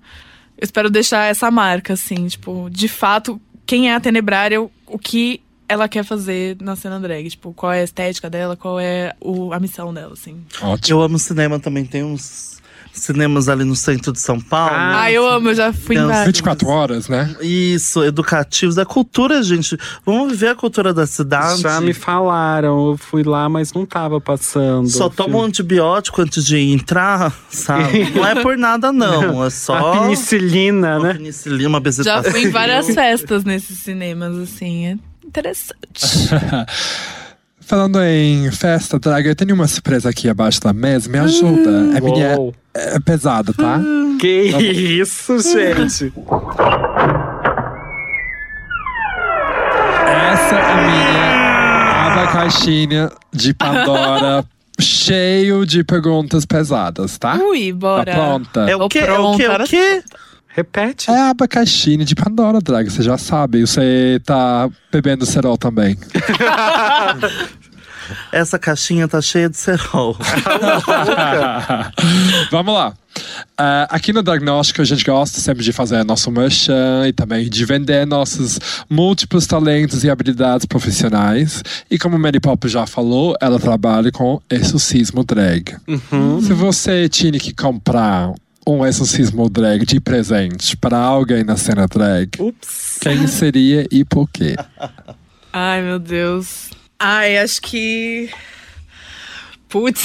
eu 0.56 0.64
espero 0.64 0.90
deixar 0.90 1.30
essa 1.30 1.50
marca, 1.50 1.94
assim, 1.94 2.26
tipo, 2.26 2.68
de 2.70 2.88
fato, 2.88 3.40
quem 3.66 3.90
é 3.90 3.94
a 3.94 4.00
Tenebrária, 4.00 4.62
o, 4.62 4.70
o 4.86 4.98
que 4.98 5.40
ela 5.68 5.88
quer 5.88 6.04
fazer 6.04 6.56
na 6.60 6.76
cena 6.76 7.00
drag. 7.00 7.28
Tipo, 7.30 7.52
qual 7.52 7.72
é 7.72 7.80
a 7.80 7.84
estética 7.84 8.28
dela, 8.28 8.56
qual 8.56 8.78
é 8.78 9.14
o, 9.20 9.52
a 9.52 9.60
missão 9.60 9.92
dela, 9.92 10.12
assim. 10.12 10.42
Ótimo. 10.60 10.98
Eu 10.98 11.02
amo 11.02 11.18
cinema 11.18 11.58
também. 11.58 11.84
Tem 11.84 12.02
uns 12.02 12.54
cinemas 12.94 13.48
ali 13.48 13.64
no 13.64 13.74
centro 13.74 14.12
de 14.12 14.20
São 14.20 14.40
Paulo. 14.40 14.74
Ah, 14.74 15.02
Ah, 15.02 15.12
eu 15.12 15.26
amo, 15.26 15.48
eu 15.50 15.54
já 15.54 15.72
fui 15.72 15.96
em 15.96 16.06
vários. 16.06 16.26
24 16.26 16.68
horas, 16.68 17.08
né? 17.08 17.34
Isso, 17.40 18.02
educativos. 18.04 18.74
Da 18.76 18.86
cultura, 18.86 19.42
gente. 19.42 19.76
Vamos 20.06 20.32
viver 20.32 20.48
a 20.48 20.54
cultura 20.54 20.94
da 20.94 21.06
cidade. 21.06 21.60
Já 21.60 21.80
me 21.80 21.92
falaram, 21.92 22.90
eu 22.90 22.96
fui 22.96 23.22
lá, 23.22 23.48
mas 23.48 23.72
não 23.72 23.84
tava 23.84 24.20
passando. 24.20 24.88
Só 24.88 25.08
toma 25.08 25.38
um 25.38 25.42
antibiótico 25.42 26.22
antes 26.22 26.44
de 26.44 26.56
entrar, 26.58 27.34
sabe? 27.50 28.10
Não 28.14 28.24
é 28.24 28.40
por 28.40 28.56
nada, 28.56 28.92
não. 28.92 29.44
É 29.44 29.50
só. 29.50 29.76
A 29.76 30.00
penicilina, 30.00 30.98
uma 30.98 31.08
né? 31.08 31.14
penicilina, 31.14 31.68
uma 31.68 31.82
Já 31.90 32.22
fui 32.22 32.44
em 32.44 32.50
várias 32.50 32.86
festas 32.86 33.44
nesses 33.44 33.78
cinemas, 33.78 34.36
assim. 34.38 34.86
É 34.86 34.98
interessante. 35.38 36.28
Falando 37.60 37.98
em 38.02 38.50
festa, 38.52 38.98
Draga, 38.98 39.30
eu 39.30 39.34
tenho 39.34 39.54
uma 39.54 39.66
surpresa 39.66 40.10
aqui 40.10 40.28
abaixo 40.28 40.60
da 40.60 40.72
mesa. 40.72 41.08
Me 41.08 41.18
ajuda. 41.18 41.96
A 41.96 42.00
minha 42.00 42.36
Uou. 42.38 42.54
é 42.74 43.00
pesada, 43.00 43.52
tá? 43.54 43.80
Que 44.20 44.42
isso, 45.00 45.38
gente? 45.40 46.12
Essa 50.06 50.54
é 50.56 50.72
a 50.72 50.76
minha 50.76 52.12
abacaxinha 52.12 53.10
de 53.32 53.54
Pandora, 53.54 54.44
cheio 54.80 55.64
de 55.64 55.82
perguntas 55.84 56.44
pesadas, 56.44 57.16
tá? 57.18 57.36
Ui, 57.36 57.72
Tá 57.72 57.78
bora. 57.78 58.12
pronta? 58.12 58.60
É 58.70 58.76
o 58.76 58.80
Tô 58.80 58.88
quê? 58.88 58.98
É 58.98 59.12
o 59.18 59.36
quê? 59.36 59.42
É 59.44 59.52
o 59.62 59.64
quê? 59.66 60.02
Repete. 60.54 61.10
É 61.10 61.18
a 61.18 61.30
abacaxine 61.30 62.04
de 62.04 62.14
Pandora, 62.14 62.60
drag. 62.60 62.88
Você 62.88 63.02
já 63.02 63.18
sabe. 63.18 63.62
Você 63.62 64.20
tá 64.24 64.70
bebendo 64.92 65.26
cerol 65.26 65.58
também. 65.58 65.98
Essa 68.30 68.56
caixinha 68.56 69.08
tá 69.08 69.20
cheia 69.20 69.48
de 69.48 69.56
cerol. 69.56 70.16
Vamos 72.52 72.72
lá. 72.72 72.94
Ah, 73.56 73.88
aqui 73.90 74.12
no 74.12 74.22
Diagnóstico 74.22 74.82
a 74.82 74.84
gente 74.84 75.04
gosta 75.04 75.40
sempre 75.40 75.64
de 75.64 75.72
fazer 75.72 76.04
nosso 76.04 76.30
merchan 76.30 77.08
e 77.08 77.12
também 77.12 77.48
de 77.48 77.64
vender 77.64 78.06
nossos 78.06 78.60
múltiplos 78.88 79.46
talentos 79.46 80.04
e 80.04 80.10
habilidades 80.10 80.66
profissionais. 80.66 81.62
E 81.90 81.98
como 81.98 82.14
a 82.14 82.18
Mary 82.18 82.38
Pop 82.38 82.68
já 82.68 82.86
falou, 82.86 83.36
ela 83.40 83.58
trabalha 83.58 84.12
com 84.12 84.40
exorcismo 84.48 85.24
drag. 85.24 85.76
Se 86.42 86.52
você 86.52 87.08
tinha 87.08 87.38
que 87.38 87.52
comprar 87.52 88.32
um 88.66 88.84
exorcismo 88.84 89.48
drag 89.48 89.84
de 89.84 90.00
presente 90.00 90.76
para 90.76 90.98
alguém 90.98 91.44
na 91.44 91.56
cena 91.56 91.86
drag, 91.86 92.30
Ups. 92.38 92.98
quem 93.00 93.26
seria 93.26 93.86
e 93.90 94.04
por 94.04 94.28
quê? 94.30 94.56
Ai, 95.52 95.82
meu 95.82 95.98
Deus. 96.00 96.70
Ai, 96.98 97.38
acho 97.38 97.62
que. 97.62 98.28
Putz. 99.68 100.04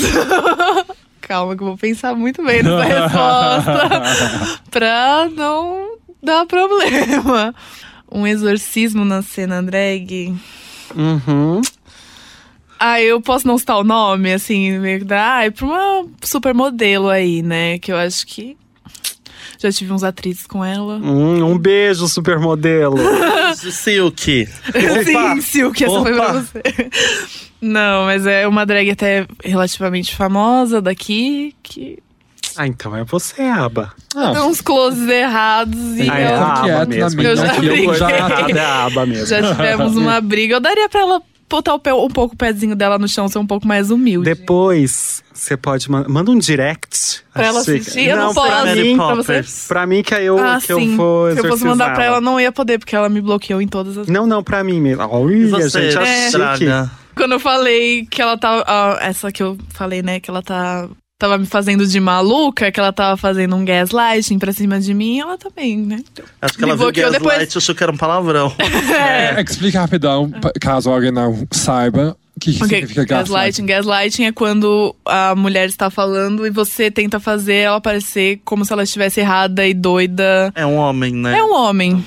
Calma, 1.22 1.56
que 1.56 1.64
eu 1.64 1.68
vou 1.68 1.78
pensar 1.78 2.16
muito 2.16 2.44
bem 2.44 2.62
nessa 2.62 2.84
resposta. 2.84 4.62
pra 4.70 5.30
não 5.36 5.98
dar 6.22 6.46
problema. 6.46 7.54
Um 8.12 8.28
exorcismo 8.28 9.06
na 9.06 9.22
cena 9.22 9.62
drag. 9.64 10.36
Uhum. 10.96 11.62
Ah, 12.80 13.02
eu 13.02 13.20
posso 13.22 13.46
não 13.46 13.58
citar 13.58 13.78
o 13.78 13.84
nome, 13.84 14.32
assim, 14.34 14.78
meio 14.80 15.00
que 15.00 15.06
dá. 15.06 15.38
Ah, 15.38 15.46
é 15.46 15.52
pra 15.52 15.66
uma 15.66 16.06
supermodelo 16.24 17.10
aí, 17.10 17.42
né? 17.42 17.78
Que 17.80 17.92
eu 17.92 17.98
acho 17.98 18.26
que. 18.26 18.56
Já 19.62 19.70
tive 19.72 19.92
uns 19.92 20.04
atrizes 20.06 20.48
com 20.48 20.64
ela. 20.64 20.96
Hum, 20.96 21.44
um 21.44 21.58
beijo, 21.58 22.08
supermodelo. 22.08 22.98
Silk. 23.56 24.48
Sim, 25.04 25.42
Silk, 25.42 25.84
essa 25.84 26.00
foi 26.02 26.14
pra 26.14 26.24
Opa! 26.30 26.34
você. 26.42 26.62
Não, 27.62 28.06
mas 28.06 28.26
é 28.26 28.48
uma 28.48 28.66
drag 28.66 28.90
até 28.90 29.28
relativamente 29.44 30.16
famosa 30.16 30.82
daqui, 30.82 31.54
que 31.62 32.00
ah, 32.56 32.66
então 32.68 32.96
é 32.96 33.04
você, 33.04 33.44
Aba. 33.44 33.94
Ah, 34.16 34.44
uns 34.46 34.60
closes 34.60 35.08
errados 35.08 35.98
e 35.98 36.10
Ah, 36.10 36.20
é 36.20 36.26
eu- 36.26 36.36
a 36.36 36.54
Aba 36.54 36.68
na 36.80 36.86
mesmo. 36.86 37.22
Eu 37.22 37.36
já 37.36 37.56
eu 37.58 37.74
errado, 37.76 38.50
é 38.58 38.60
a 38.60 38.86
Aba 38.86 39.06
mesmo. 39.06 39.26
já 39.28 39.42
tivemos 39.56 39.96
uma 39.96 40.20
briga. 40.20 40.56
Eu 40.56 40.60
daria 40.60 40.90
pra 40.90 41.02
ela 41.02 41.22
botar 41.50 41.74
o 41.74 41.80
pé, 41.80 41.94
um 41.94 42.08
pouco 42.08 42.36
o 42.36 42.38
pezinho 42.38 42.76
dela 42.76 42.98
no 42.98 43.08
chão, 43.08 43.28
ser 43.28 43.40
um 43.40 43.48
pouco 43.48 43.68
mais 43.68 43.90
humilde. 43.92 44.26
Depois, 44.26 45.24
você 45.34 45.58
pode 45.58 45.90
mandar. 45.90 46.10
Manda 46.10 46.32
um 46.32 46.38
direct. 46.38 47.24
Pra 47.34 47.48
ela 47.48 47.60
assistir, 47.60 48.08
eu 48.08 48.18
não 48.18 48.34
pra 48.34 48.44
posso. 48.44 48.66
Mary 48.66 48.84
mim, 48.84 48.98
pra 48.98 49.16
você. 49.16 49.46
Pra 49.68 49.86
mim 49.86 50.04
que 50.04 50.14
aí 50.14 50.26
eu, 50.26 50.38
ah, 50.38 50.60
que 50.64 50.72
eu 50.72 50.80
sim. 50.80 50.96
vou 50.96 51.32
Se 51.32 51.40
eu 51.40 51.46
fosse 51.46 51.66
mandar 51.66 51.94
pra 51.94 52.04
ela, 52.04 52.22
não 52.22 52.40
ia 52.40 52.52
poder, 52.52 52.78
porque 52.78 52.96
ela 52.96 53.10
me 53.10 53.22
bloqueou 53.22 53.62
em 53.62 53.68
todas 53.68 53.98
as. 53.98 54.08
Não, 54.08 54.28
não, 54.28 54.44
pra 54.44 54.64
mim 54.64 54.80
mesmo. 54.80 55.04
Olha, 55.10 55.70
gente, 55.70 55.98
a. 55.98 56.30
Draga? 56.32 56.92
Quando 57.16 57.34
eu 57.34 57.40
falei 57.40 58.06
que 58.06 58.22
ela 58.22 58.38
tava. 58.38 58.64
ah, 58.66 58.98
essa 59.02 59.32
que 59.32 59.44
eu 59.44 59.58
falei, 59.70 60.02
né? 60.02 60.20
Que 60.20 60.30
ela 60.30 60.42
tá. 60.42 60.88
Tava 61.20 61.38
me 61.38 61.46
fazendo 61.46 61.86
de 61.86 62.00
maluca, 62.00 62.72
que 62.72 62.80
ela 62.80 62.94
tava 62.94 63.18
fazendo 63.18 63.54
um 63.54 63.66
gaslighting 63.66 64.40
pra 64.40 64.54
cima 64.54 64.80
de 64.80 64.94
mim, 64.94 65.20
ela 65.20 65.38
também, 65.38 65.78
né? 65.78 66.00
Acho 66.42 66.58
que 66.58 66.64
ela 66.64 66.76
viu 66.78 66.86
bloqueou 66.86 67.12
Gaslight 67.12 67.30
depois. 67.36 67.56
e 67.56 67.58
achou 67.58 67.76
que 67.76 67.84
era 67.84 67.92
um 67.92 67.98
palavrão. 67.98 68.56
é, 69.38 69.42
explica 69.42 69.82
rapidão, 69.82 70.32
pa- 70.32 70.54
caso 70.62 70.90
alguém 70.90 71.12
não 71.12 71.46
saiba, 71.52 72.16
o 72.38 72.40
que, 72.40 72.54
que 72.54 72.64
Ok, 72.64 72.70
significa 72.70 73.04
gaslighting. 73.04 73.66
gaslighting. 73.66 73.66
Gaslighting 73.66 74.24
é 74.28 74.32
quando 74.32 74.96
a 75.06 75.36
mulher 75.36 75.68
está 75.68 75.90
falando 75.90 76.48
e 76.48 76.50
você 76.50 76.90
tenta 76.90 77.20
fazer 77.20 77.56
ela 77.56 77.82
parecer 77.82 78.40
como 78.46 78.64
se 78.64 78.72
ela 78.72 78.84
estivesse 78.84 79.20
errada 79.20 79.68
e 79.68 79.74
doida. 79.74 80.54
É 80.56 80.66
um 80.66 80.76
homem, 80.78 81.12
né? 81.14 81.38
É 81.38 81.44
um 81.44 81.54
homem. 81.54 82.02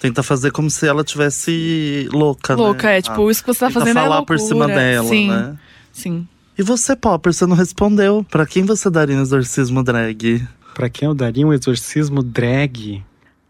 Tenta 0.00 0.22
fazer 0.22 0.50
como 0.52 0.70
se 0.70 0.86
ela 0.86 1.04
tivesse 1.04 2.08
louca, 2.10 2.56
né? 2.56 2.62
Louca, 2.62 2.88
é 2.90 3.02
tipo, 3.02 3.30
isso 3.30 3.42
que 3.42 3.52
você 3.52 3.60
tá 3.60 3.66
tenta 3.66 3.80
fazendo 3.80 3.98
é 3.98 4.02
falar 4.02 4.16
loucura. 4.16 4.38
por 4.38 4.42
cima 4.46 4.66
dela, 4.68 5.06
Sim, 5.08 5.28
né? 5.28 5.54
sim. 5.92 6.26
E 6.56 6.62
você, 6.62 6.94
Popper, 6.94 7.32
você 7.32 7.46
não 7.46 7.56
respondeu. 7.56 8.24
Pra 8.30 8.46
quem 8.46 8.64
você 8.64 8.88
daria 8.88 9.16
um 9.16 9.22
exorcismo 9.22 9.82
drag? 9.82 10.46
Pra 10.72 10.88
quem 10.88 11.08
eu 11.08 11.14
daria 11.14 11.46
um 11.46 11.52
exorcismo 11.52 12.22
drag? 12.22 13.02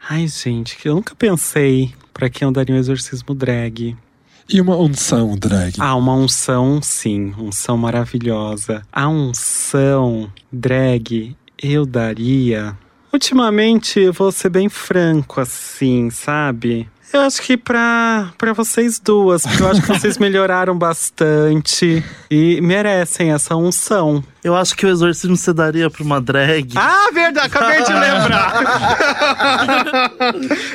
Ai, 0.09 0.27
gente, 0.27 0.77
que 0.77 0.89
eu 0.89 0.95
nunca 0.95 1.15
pensei 1.15 1.93
pra 2.13 2.31
quem 2.31 2.47
eu 2.47 2.53
daria 2.53 2.75
um 2.75 2.79
exorcismo 2.79 3.35
drag. 3.35 3.97
E 4.49 4.61
uma 4.61 4.77
unção 4.77 5.37
drag. 5.37 5.75
Ah, 5.79 5.97
uma 5.97 6.15
unção, 6.15 6.81
sim. 6.83 7.35
Unção 7.39 7.77
maravilhosa. 7.77 8.83
A 8.93 9.09
unção 9.09 10.31
drag 10.51 11.37
eu 11.63 11.85
daria. 11.85 12.77
Ultimamente, 13.13 14.01
eu 14.01 14.13
vou 14.13 14.33
ser 14.33 14.49
bem 14.49 14.69
franco, 14.69 15.41
assim, 15.41 16.11
sabe? 16.11 16.89
Eu 17.15 17.21
acho 17.21 17.41
que 17.43 17.57
pra, 17.57 18.33
pra 18.37 18.53
vocês 18.53 18.99
duas, 18.99 19.45
porque 19.45 19.63
eu 19.63 19.71
acho 19.71 19.83
que 19.83 19.87
vocês 19.87 20.19
melhoraram 20.19 20.77
bastante 20.77 22.05
e 22.29 22.61
merecem 22.61 23.31
essa 23.31 23.55
unção. 23.55 24.21
Eu 24.43 24.57
acho 24.57 24.75
que 24.77 24.85
o 24.85 24.89
exorcismo 24.89 25.37
você 25.37 25.53
daria 25.53 25.89
pra 25.89 26.03
uma 26.03 26.21
drag. 26.21 26.73
Ah, 26.75 27.11
verdade, 27.15 27.47
acabei 27.47 27.85
de 27.85 27.93
lembrar. 27.93 28.53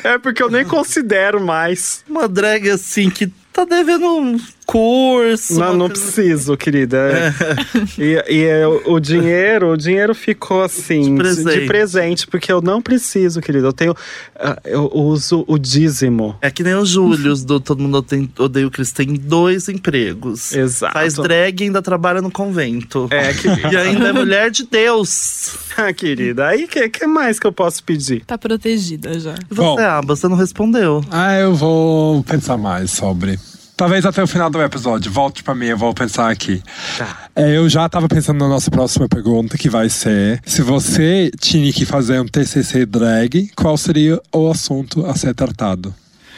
é 0.02 0.16
porque 0.16 0.42
eu 0.42 0.50
nem 0.50 0.64
considero 0.64 1.44
mais. 1.44 2.02
Uma 2.08 2.26
drag 2.26 2.70
assim 2.70 3.10
que 3.10 3.26
tá 3.52 3.66
devendo 3.66 4.06
um 4.06 4.38
curso. 4.70 5.58
Não, 5.58 5.76
não 5.76 5.88
coisa- 5.88 6.02
preciso, 6.02 6.56
querida. 6.56 6.98
E, 7.98 8.22
e 8.28 8.44
é, 8.44 8.66
o, 8.66 8.94
o 8.94 9.00
dinheiro, 9.00 9.72
o 9.72 9.76
dinheiro 9.76 10.14
ficou 10.14 10.62
assim, 10.62 11.14
De 11.14 11.18
presente. 11.20 11.60
de 11.60 11.66
presente, 11.66 12.26
porque 12.26 12.50
eu 12.52 12.60
não 12.62 12.80
preciso, 12.80 13.40
querida. 13.40 13.66
Eu 13.66 13.72
tenho. 13.72 13.94
ah, 14.36 14.58
Eu 14.64 14.90
uso 14.94 15.44
o 15.46 15.58
dízimo. 15.58 16.36
É 16.40 16.50
que 16.50 16.62
nem 16.62 16.74
o 16.74 16.84
Július 16.84 17.44
do 17.44 17.58
Todo 17.60 17.82
Mundo 17.82 18.04
Odeia- 18.38 18.66
o 18.66 18.70
Chris. 18.70 18.92
Tem 18.92 19.14
dois 19.14 19.68
empregos. 19.68 20.52
Exato. 20.52 20.92
Faz 20.92 21.14
drag 21.14 21.60
e 21.60 21.64
ainda 21.64 21.82
trabalha 21.82 22.20
no 22.22 22.30
convento. 22.30 23.08
É, 23.10 23.32
que, 23.32 23.48
E 23.48 23.76
ainda 23.76 24.08
é 24.08 24.12
mulher 24.12 24.50
de 24.50 24.64
Deus. 24.64 25.56
ah, 25.76 25.92
querida. 25.92 26.46
Aí, 26.48 26.64
o 26.64 26.68
que, 26.68 26.88
que 26.88 27.06
mais 27.06 27.38
que 27.38 27.46
eu 27.46 27.52
posso 27.52 27.82
pedir? 27.84 28.24
Tá 28.24 28.38
protegida 28.38 29.18
já. 29.18 29.34
E 29.50 29.54
você, 29.54 29.54
Bom. 29.54 29.78
Aba, 29.78 30.16
você 30.16 30.28
não 30.28 30.36
respondeu. 30.36 31.04
Ah, 31.10 31.38
eu 31.38 31.54
vou 31.54 32.22
pensar 32.24 32.56
mais 32.56 32.90
sobre. 32.90 33.38
Talvez 33.80 34.04
até 34.04 34.22
o 34.22 34.26
final 34.26 34.50
do 34.50 34.60
episódio. 34.60 35.10
Volte 35.10 35.42
pra 35.42 35.54
mim, 35.54 35.68
eu 35.68 35.78
vou 35.78 35.94
pensar 35.94 36.30
aqui. 36.30 36.62
Tá. 36.98 37.30
É, 37.34 37.56
eu 37.56 37.66
já 37.66 37.88
tava 37.88 38.08
pensando 38.08 38.38
na 38.38 38.46
nossa 38.46 38.70
próxima 38.70 39.08
pergunta, 39.08 39.56
que 39.56 39.70
vai 39.70 39.88
ser: 39.88 40.38
se 40.44 40.60
você 40.60 41.30
tinha 41.40 41.72
que 41.72 41.86
fazer 41.86 42.20
um 42.20 42.26
TCC 42.26 42.84
drag, 42.84 43.50
qual 43.56 43.78
seria 43.78 44.20
o 44.34 44.50
assunto 44.50 45.06
a 45.06 45.14
ser 45.14 45.34
tratado? 45.34 45.94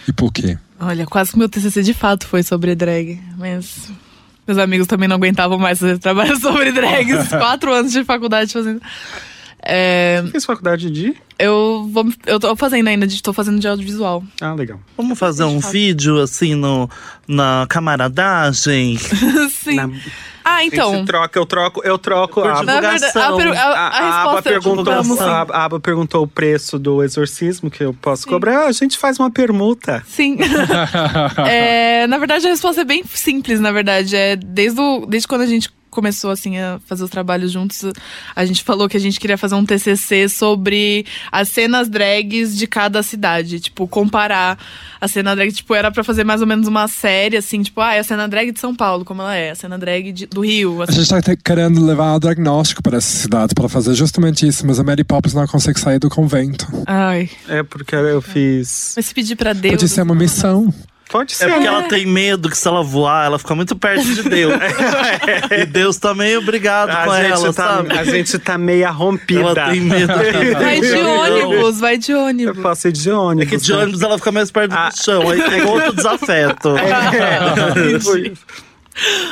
E 0.07 0.13
por 0.13 0.33
quê? 0.33 0.57
Olha, 0.79 1.05
quase 1.05 1.33
que 1.33 1.39
meu 1.39 1.49
TCC 1.49 1.83
de 1.83 1.93
fato 1.93 2.29
foi 2.29 2.45
sobre 2.45 2.77
drag, 2.77 3.21
mas 3.37 3.91
meus 4.47 4.59
amigos 4.59 4.87
também 4.87 5.09
não 5.09 5.17
aguentavam 5.17 5.59
mais 5.59 5.81
fazer 5.81 5.99
trabalho 5.99 6.39
sobre 6.39 6.71
drags. 6.71 7.27
Quatro 7.37 7.73
anos 7.73 7.91
de 7.91 8.05
faculdade 8.05 8.53
fazendo. 8.53 8.81
É, 9.65 10.23
Fiz 10.33 10.45
faculdade 10.45 10.91
de. 10.91 11.15
eu 11.39 11.89
vou, 11.93 12.05
eu 12.27 12.41
tô 12.41 12.55
fazendo 12.57 12.89
ainda, 12.89 13.07
de- 13.07 13.23
tô 13.23 13.33
fazendo 13.33 13.61
de 13.61 13.69
audiovisual. 13.69 14.23
Ah, 14.41 14.55
legal. 14.55 14.81
Vamos 14.97 15.17
fazer 15.19 15.45
um 15.45 15.61
vídeo 15.61 16.19
assim 16.21 16.55
no, 16.57 16.91
na 17.29 17.65
camaradagem? 17.69 18.99
Sim. 19.51 19.77
Na- 19.77 19.91
Ah, 20.45 20.61
gente 20.63 20.75
então. 20.75 21.05
troca, 21.05 21.39
eu 21.39 21.47
troco, 21.47 21.81
eu 21.85 21.97
troco. 21.97 22.41
A- 22.41 22.65
Na 22.65 22.73
verdade, 22.81 23.05
a, 23.05 23.09
divulgação. 23.09 23.37
per- 23.37 23.57
a- 23.57 23.63
a 23.63 23.87
A, 23.87 23.99
a 24.01 24.23
Aba 24.23 24.39
é 24.39 24.43
perguntou, 24.43 25.05
sim. 25.05 25.17
a, 25.21 25.65
Aba 25.65 25.79
perguntou 25.79 26.25
o 26.25 26.27
preço 26.27 26.81
do 26.81 27.01
exorcismo 27.01 27.71
que 27.71 27.85
eu 27.85 27.95
posso 27.95 28.27
cobrar. 28.27 28.63
Ah, 28.65 28.67
a 28.67 28.73
gente 28.73 28.99
faz 28.99 29.21
uma 29.21 29.31
permuta. 29.31 30.03
Sim. 30.09 30.39
É, 31.49 32.07
na 32.09 32.19
verdade, 32.19 32.47
a 32.47 32.51
resposta 32.51 32.81
é 32.81 32.85
bem 32.85 33.05
simples, 33.15 33.61
na 33.61 33.71
verdade. 33.71 34.17
É 34.17 34.35
desde, 34.37 34.81
o, 34.81 35.07
desde 35.07 35.29
quando 35.29 35.43
a 35.43 35.47
gente 35.47 35.71
começou 35.93 36.31
assim 36.31 36.59
a 36.59 36.81
fazer 36.87 37.05
os 37.05 37.11
trabalhos 37.11 37.53
juntos, 37.53 37.85
a 38.35 38.45
gente 38.45 38.65
falou 38.65 38.89
que 38.89 38.97
a 38.97 39.01
gente 39.01 39.21
queria 39.21 39.37
fazer 39.39 39.55
um 39.55 39.65
TCC 39.65 40.29
sobre 40.29 41.07
as 41.31 41.49
cenas 41.51 41.89
drags 41.89 42.57
de 42.57 42.67
cada 42.67 43.03
cidade, 43.03 43.61
tipo 43.61 43.87
comparar 43.87 44.59
a 45.01 45.07
cena 45.07 45.35
drag, 45.37 45.53
tipo, 45.53 45.75
era 45.75 45.91
pra 45.91 46.03
fazer 46.03 46.25
mais 46.25 46.41
ou 46.41 46.47
menos 46.47 46.67
uma 46.67 46.89
série 46.89 47.37
assim, 47.37 47.63
tipo, 47.63 47.81
ah, 47.81 47.95
é 47.95 47.99
a 47.99 48.05
cena 48.05 48.27
drag 48.27 48.51
de 48.53 48.59
São 48.61 48.75
Paulo, 48.75 49.05
como 49.05 49.21
ela 49.21 49.35
é, 49.37 49.51
a 49.51 49.55
cena 49.55 49.79
drag 49.79 50.13
de- 50.13 50.27
do 50.27 50.41
Rio, 50.41 50.81
A 50.81 50.85
assim. 50.85 51.03
gente 51.03 51.23
tá 51.23 51.37
querendo 51.37 51.85
levar 51.85 52.15
o 52.17 52.21
diagnóstico 52.21 52.83
para 52.83 52.97
essas 52.97 53.13
cidades 53.23 53.53
para 53.53 53.69
fazer 53.69 53.95
justamente 53.95 54.47
isso, 54.47 54.67
mas 54.67 54.81
a 54.81 54.85
Mary 54.85 55.05
Poppins 55.05 55.35
não 55.35 55.47
consegue 55.47 55.79
sair 55.79 55.99
do 55.99 56.09
convento. 56.09 56.67
Ai, 56.87 57.29
É 57.49 57.63
porque 57.63 57.95
eu 57.95 58.23
fiz. 58.23 58.95
mas 58.97 59.07
se 59.07 59.15
pedir 59.15 59.37
pra 59.37 59.53
Deus. 59.53 59.75
Pode 59.75 59.89
ser 59.89 60.03
uma 60.03 60.15
missão. 60.15 60.73
Pode 61.13 61.35
É 61.35 61.37
ser. 61.37 61.45
porque 61.49 61.61
né? 61.61 61.67
ela 61.67 61.83
tem 61.83 62.07
medo 62.07 62.49
que 62.49 62.57
se 62.57 62.67
ela 62.67 62.83
voar, 62.83 63.27
ela 63.27 63.39
fica 63.39 63.55
muito 63.55 63.77
perto 63.77 64.03
de 64.03 64.23
Deus. 64.23 64.55
e 65.53 65.67
Deus 65.67 65.99
tá 65.99 66.15
meio 66.15 66.39
obrigado 66.41 66.89
com 67.05 67.11
a, 67.11 67.19
ela, 67.21 67.53
tá, 67.53 67.53
sabe? 67.53 67.99
a 67.99 68.03
gente 68.03 68.39
tá 68.39 68.57
meia 68.57 68.91
rompida. 68.91 69.41
Ela 69.41 69.71
tem 69.71 69.81
medo. 69.83 70.11
Vai 70.59 70.81
de 70.81 70.95
ônibus, 70.95 71.81
vai 71.81 71.99
de 71.99 72.13
Eu 72.13 72.21
ônibus. 72.21 72.59
posso 72.63 72.89
ir 72.89 72.93
de 72.93 73.11
É 73.11 73.15
ônibus. 73.15 73.51
que 73.51 73.57
de 73.59 73.73
né? 73.73 73.79
ônibus 73.83 74.01
ela 74.03 74.17
fica 74.17 74.33
mais 74.33 74.51
perto 74.51 74.73
Ah. 74.75 74.89
do 74.89 75.05
chão, 75.05 75.29
aí 75.29 75.43
tem 75.43 75.63
outro 75.65 75.93
desafeto. 75.95 76.75
É, 77.13 78.72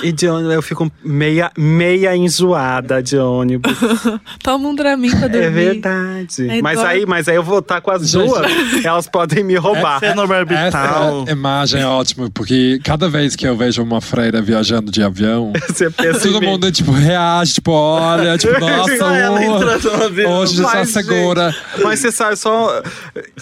E 0.02 0.12
de 0.12 0.26
ônibus 0.28 0.54
eu 0.54 0.62
fico 0.62 0.90
meia, 1.04 1.50
meia 1.56 2.16
enjoada 2.16 3.02
de 3.02 3.16
ônibus. 3.18 3.72
Toma 4.42 4.68
um 4.68 4.74
Dramin 4.74 5.10
pra 5.10 5.28
dormir. 5.28 5.44
É 5.46 5.50
verdade. 5.50 6.48
É 6.48 6.62
mas, 6.62 6.72
igual- 6.78 6.86
aí, 6.86 7.06
mas 7.06 7.28
aí 7.28 7.36
eu 7.36 7.42
vou 7.42 7.58
estar 7.58 7.80
com 7.80 7.90
as 7.90 8.10
duas, 8.12 8.42
elas 8.84 9.06
podem 9.06 9.44
me 9.44 9.54
roubar. 9.56 10.00
Fenobarbital. 10.00 11.22
Essa 11.22 11.32
imagem 11.32 11.80
é 11.82 11.86
ótima, 11.86 12.30
porque 12.30 12.80
cada 12.84 13.08
vez 13.08 13.36
que 13.36 13.46
eu 13.46 13.56
vejo 13.56 13.82
uma 13.82 14.00
freira 14.00 14.40
viajando 14.40 14.90
de 14.90 15.02
avião, 15.02 15.52
Você 15.68 15.90
pensa 15.90 16.26
em 16.28 16.32
todo 16.32 16.42
mundo, 16.42 16.70
tipo, 16.72 16.90
reage, 16.92 17.54
tipo, 17.54 17.70
olha, 17.72 18.36
tipo, 18.38 18.58
nossa, 18.60 18.92
ela 18.92 19.38
o- 19.40 19.42
entrando 19.42 19.96
no 19.98 20.04
avião. 20.04 20.32
hoje 20.38 20.56
já 20.56 20.84
segura. 20.84 21.50
gente, 21.50 21.82
mas 21.84 22.00
você 22.00 22.10
sabe, 22.12 22.36
só. 22.36 22.82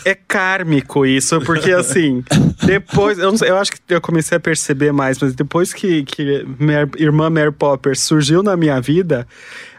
É 0.04 0.14
kármico 0.14 1.06
isso, 1.06 1.40
porque 1.42 1.70
assim, 1.72 2.22
depois. 2.64 3.18
Eu, 3.18 3.30
não 3.30 3.38
sei, 3.38 3.50
eu 3.50 3.56
acho 3.58 3.72
que 3.72 3.78
eu 3.88 4.00
comecei 4.00 4.36
a 4.36 4.40
perceber 4.40 4.92
mais, 4.92 5.18
mas 5.18 5.34
depois 5.34 5.72
que, 5.72 6.04
que 6.08 6.44
minha 6.58 6.88
irmã 6.96 7.30
Mary 7.30 7.52
Popper 7.52 7.96
surgiu 7.96 8.42
na 8.42 8.56
minha 8.56 8.80
vida. 8.80 9.26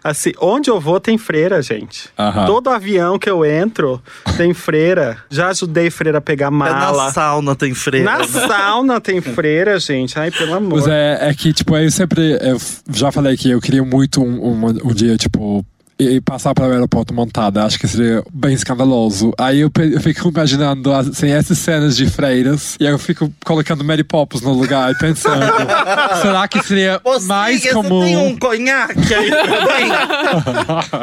Assim, 0.03 0.31
onde 0.39 0.69
eu 0.69 0.79
vou 0.79 0.99
tem 0.99 1.17
freira, 1.17 1.61
gente. 1.61 2.09
Todo 2.45 2.69
avião 2.69 3.19
que 3.19 3.29
eu 3.29 3.45
entro 3.45 4.01
tem 4.37 4.53
freira. 4.53 5.17
Já 5.29 5.49
ajudei 5.49 5.89
freira 5.89 6.19
a 6.19 6.21
pegar 6.21 6.47
É 6.47 6.51
mala. 6.51 7.05
na 7.05 7.11
sauna 7.11 7.55
tem 7.55 7.73
freira. 7.73 8.05
Na 8.05 8.19
né? 8.19 8.23
sauna 8.25 9.01
tem 9.01 9.19
freira, 9.19 9.77
gente. 9.79 10.17
Ai, 10.17 10.31
pelo 10.31 10.53
amor. 10.53 10.69
Pois 10.69 10.87
é, 10.87 11.17
é 11.29 11.33
que, 11.33 11.51
tipo, 11.51 11.75
eu 11.75 11.91
sempre. 11.91 12.37
Eu 12.41 12.57
já 12.93 13.11
falei 13.11 13.35
que 13.35 13.49
eu 13.49 13.59
queria 13.59 13.83
muito 13.83 14.23
um, 14.23 14.53
um, 14.53 14.65
um 14.85 14.93
dia, 14.93 15.17
tipo. 15.17 15.65
E 16.01 16.21
passar 16.21 16.53
para 16.53 16.65
o 16.65 16.71
aeroporto 16.71 17.13
montada, 17.13 17.65
acho 17.65 17.77
que 17.77 17.85
seria 17.85 18.23
bem 18.31 18.53
escandaloso. 18.53 19.33
Aí 19.37 19.59
eu, 19.59 19.69
eu 19.91 19.99
fico 19.99 20.29
imaginando 20.29 20.93
assim, 20.93 21.29
essas 21.29 21.57
cenas 21.57 21.97
de 21.97 22.09
freiras, 22.09 22.77
e 22.79 22.87
aí 22.87 22.93
eu 22.93 22.97
fico 22.97 23.29
colocando 23.43 23.83
Mary 23.83 24.05
Poppins 24.05 24.41
no 24.41 24.53
lugar 24.53 24.93
e 24.93 24.97
pensando: 24.97 25.43
será 26.21 26.47
que 26.47 26.63
seria 26.63 27.01
Você, 27.03 27.27
mais 27.27 27.69
comum? 27.73 27.99
tem 28.01 28.15
um 28.15 28.37
conhaque 28.37 29.13
aí 29.13 29.29
pra 29.29 29.79
mim? 29.79 29.89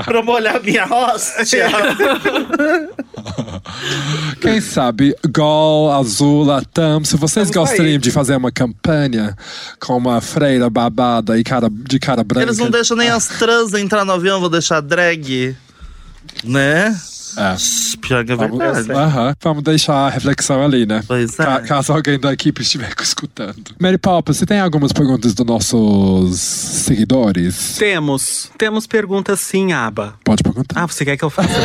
pra 0.03 0.23
molhar 0.23 0.63
minha 0.63 0.87
hóstia? 0.87 1.69
Quem 4.41 4.61
sabe, 4.61 5.15
Gol, 5.31 5.93
Azul, 5.93 6.45
Latam, 6.45 7.05
se 7.05 7.17
vocês 7.17 7.51
Vamos 7.51 7.71
gostariam 7.71 7.95
aí. 7.95 7.99
de 7.99 8.11
fazer 8.11 8.37
uma 8.37 8.53
campanha 8.53 9.35
com 9.81 9.97
uma 9.97 10.21
freira 10.21 10.71
babada 10.71 11.39
e 11.39 11.45
cara, 11.45 11.69
de 11.71 11.99
cara 11.99 12.23
branca. 12.23 12.47
Eles 12.47 12.59
não 12.59 12.71
deixam 12.71 12.97
nem 12.97 13.09
as 13.09 13.27
trans 13.27 13.75
entrar 13.75 14.05
no 14.05 14.13
avião, 14.13 14.41
vou 14.41 14.49
deixar 14.49 14.81
drag. 14.87 15.57
Né? 16.45 16.97
É. 17.37 17.57
Pior 18.01 18.25
que 18.25 18.33
é 18.33 18.37
Vamos, 18.37 18.59
verdade. 18.59 18.93
Aham. 18.93 19.35
Vamos 19.43 19.63
deixar 19.63 20.07
a 20.07 20.11
reflexão 20.11 20.63
ali, 20.65 20.87
né? 20.87 21.03
Pois 21.07 21.39
é. 21.39 21.45
Ca- 21.45 21.61
caso 21.63 21.93
alguém 21.93 22.19
da 22.19 22.33
equipe 22.33 22.63
estiver 22.63 22.93
escutando. 23.01 23.57
Mary 23.81 23.99
Poppins, 23.99 24.37
você 24.39 24.47
tem 24.47 24.61
algumas 24.61 24.93
perguntas 24.93 25.35
dos 25.35 25.45
nossos 25.47 26.39
seguidores? 26.41 27.77
Temos. 27.79 28.51
Temos 28.57 28.87
perguntas 28.87 29.41
sim, 29.41 29.73
Aba. 29.73 30.15
Pode 30.25 30.43
perguntar. 30.43 30.83
Ah, 30.83 30.87
você 30.87 31.05
quer 31.05 31.17
que 31.17 31.25
eu 31.25 31.31
faça? 31.31 31.49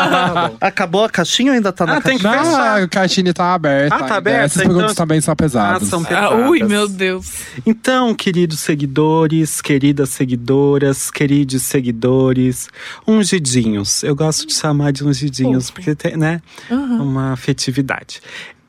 Tá. 0.00 0.50
Acabou 0.60 1.04
a 1.04 1.10
caixinha 1.10 1.52
ou 1.52 1.56
ainda 1.56 1.72
tá 1.72 1.84
na 1.86 1.96
Ah, 1.96 2.00
tem 2.00 2.16
que 2.16 2.22
caixinha? 2.22 2.42
Não, 2.44 2.50
fechar. 2.58 2.82
a 2.82 2.88
caixinha 2.88 3.34
tá 3.34 3.54
aberta. 3.54 3.94
Ah, 3.94 4.02
tá 4.04 4.16
aberta, 4.16 4.44
Essas 4.46 4.62
perguntas 4.62 4.92
então- 4.92 4.94
também 4.94 5.20
são 5.20 5.36
pesadas. 5.36 5.82
Ah, 5.82 5.86
são 5.90 6.00
Ah, 6.02 6.04
pesadas. 6.06 6.48
ui, 6.48 6.62
meu 6.62 6.88
Deus. 6.88 7.26
Então, 7.66 8.14
queridos 8.14 8.60
seguidores, 8.60 9.60
queridas 9.60 10.10
seguidoras, 10.10 11.10
queridos 11.10 11.62
seguidores, 11.62 12.68
ungidinhos. 13.06 14.02
Eu 14.02 14.14
gosto 14.14 14.46
de 14.46 14.54
chamar 14.54 14.69
de 14.92 15.04
ungidinhos, 15.04 15.64
Fofo. 15.68 15.74
porque 15.74 15.94
tem, 15.94 16.16
né? 16.16 16.40
Uma 16.70 17.32
afetividade. 17.32 18.20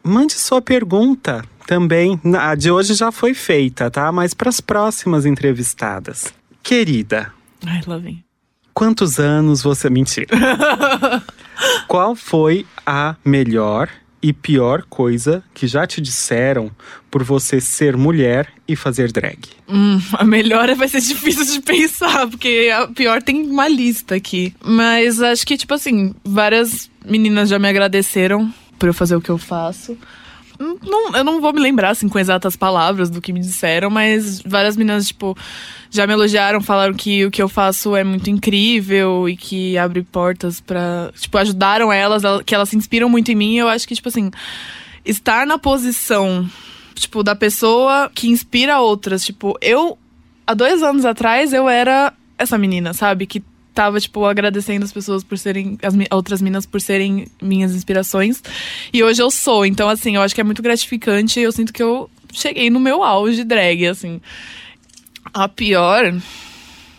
Mande 0.04 0.34
sua 0.34 0.62
pergunta 0.62 1.44
também. 1.68 2.20
Na- 2.24 2.50
A 2.50 2.56
de 2.56 2.72
hoje 2.72 2.94
já 2.94 3.12
foi 3.12 3.34
feita, 3.34 3.90
tá? 3.92 4.12
Mas 4.12 4.34
para 4.34 4.50
as 4.50 4.60
próximas 4.60 5.26
entrevistadas. 5.26 6.34
Querida, 6.64 7.32
Ai, 7.66 7.82
lá 7.88 7.98
vem. 7.98 8.24
quantos 8.74 9.20
anos 9.20 9.62
você. 9.62 9.90
Mentira. 9.90 10.28
Qual 11.88 12.16
foi 12.16 12.66
a 12.86 13.16
melhor 13.24 13.90
e 14.22 14.34
pior 14.34 14.84
coisa 14.90 15.44
que 15.54 15.68
já 15.68 15.86
te 15.86 16.00
disseram 16.02 16.72
por 17.12 17.24
você 17.24 17.60
ser 17.62 17.96
mulher 17.98 18.48
e 18.68 18.76
fazer 18.76 19.12
drag? 19.12 19.38
Hum, 19.70 20.00
a 20.14 20.24
melhor 20.24 20.74
vai 20.76 20.88
ser 20.88 21.02
difícil 21.02 21.46
de 21.46 21.62
pensar, 21.62 22.26
porque 22.28 22.72
a 22.74 22.88
pior 22.88 23.22
tem 23.22 23.42
uma 23.44 23.68
lista 23.68 24.16
aqui. 24.16 24.54
Mas 24.64 25.22
acho 25.22 25.46
que, 25.46 25.58
tipo 25.58 25.74
assim, 25.74 26.16
várias 26.24 26.90
meninas 27.06 27.50
já 27.50 27.60
me 27.60 27.68
agradeceram 27.68 28.52
por 28.80 28.88
eu 28.88 28.94
fazer 28.94 29.16
o 29.16 29.22
que 29.22 29.30
eu 29.30 29.38
faço. 29.38 29.98
Hum, 30.60 30.78
Não, 30.84 31.16
eu 31.16 31.24
não 31.24 31.42
vou 31.42 31.52
me 31.52 31.60
lembrar, 31.60 31.90
assim, 31.90 32.08
com 32.08 32.18
exatas 32.20 32.56
palavras 32.56 33.10
do 33.10 33.20
que 33.20 33.34
me 33.34 33.40
disseram, 33.40 33.90
mas 33.90 34.42
várias 34.46 34.78
meninas, 34.78 35.08
tipo, 35.08 35.36
já 35.90 36.06
me 36.08 36.14
elogiaram, 36.14 36.62
falaram 36.62 36.94
que 36.94 37.26
o 37.26 37.32
que 37.32 37.42
eu 37.42 37.50
faço 37.50 37.96
é 37.96 38.04
muito 38.04 38.30
incrível 38.30 39.28
e 39.28 39.36
que 39.36 39.78
abre 39.78 40.02
portas 40.04 40.62
pra. 40.62 41.12
Tipo, 41.20 41.38
ajudaram 41.40 41.92
elas, 41.92 42.24
ela- 42.24 42.44
que 42.44 42.54
elas 42.56 42.70
se 42.70 42.78
inspiram 42.78 43.10
muito 43.10 43.32
em 43.32 43.36
mim. 43.36 43.56
Eu 43.58 43.68
acho 43.68 43.88
que, 43.88 43.96
tipo 43.96 44.08
assim, 44.08 44.30
estar 45.04 45.46
na 45.48 45.58
posição, 45.58 46.48
tipo, 47.02 47.24
da 47.24 47.36
pessoa 47.36 48.10
que 48.14 48.30
inspira 48.30 48.80
outras. 48.80 49.26
Tipo, 49.26 49.58
eu, 49.62 49.98
há 50.46 50.54
dois 50.54 50.82
anos 50.82 51.06
atrás, 51.06 51.54
eu 51.54 51.68
era 51.68 52.14
essa 52.38 52.58
menina, 52.58 52.94
sabe? 52.94 53.26
Que 53.26 53.44
tava, 53.74 54.00
tipo, 54.00 54.26
agradecendo 54.26 54.84
as 54.84 54.92
pessoas 54.92 55.24
por 55.24 55.38
serem, 55.38 55.78
as 55.82 55.94
outras 56.12 56.42
meninas 56.42 56.66
por 56.66 56.82
serem 56.82 57.28
minhas 57.42 57.74
inspirações. 57.74 58.42
E 58.92 59.04
hoje 59.04 59.22
eu 59.22 59.32
sou. 59.32 59.66
Então, 59.66 59.90
assim, 59.90 60.16
eu 60.16 60.22
acho 60.22 60.36
que 60.36 60.42
é 60.42 60.44
muito 60.44 60.62
gratificante. 60.62 61.40
Eu 61.40 61.52
sinto 61.52 61.74
que 61.74 61.84
eu 61.84 62.10
cheguei 62.32 62.70
no 62.70 62.80
meu 62.80 63.04
auge 63.04 63.44
drag, 63.44 63.88
assim. 63.88 64.22
A 65.34 65.48
pior. 65.48 66.14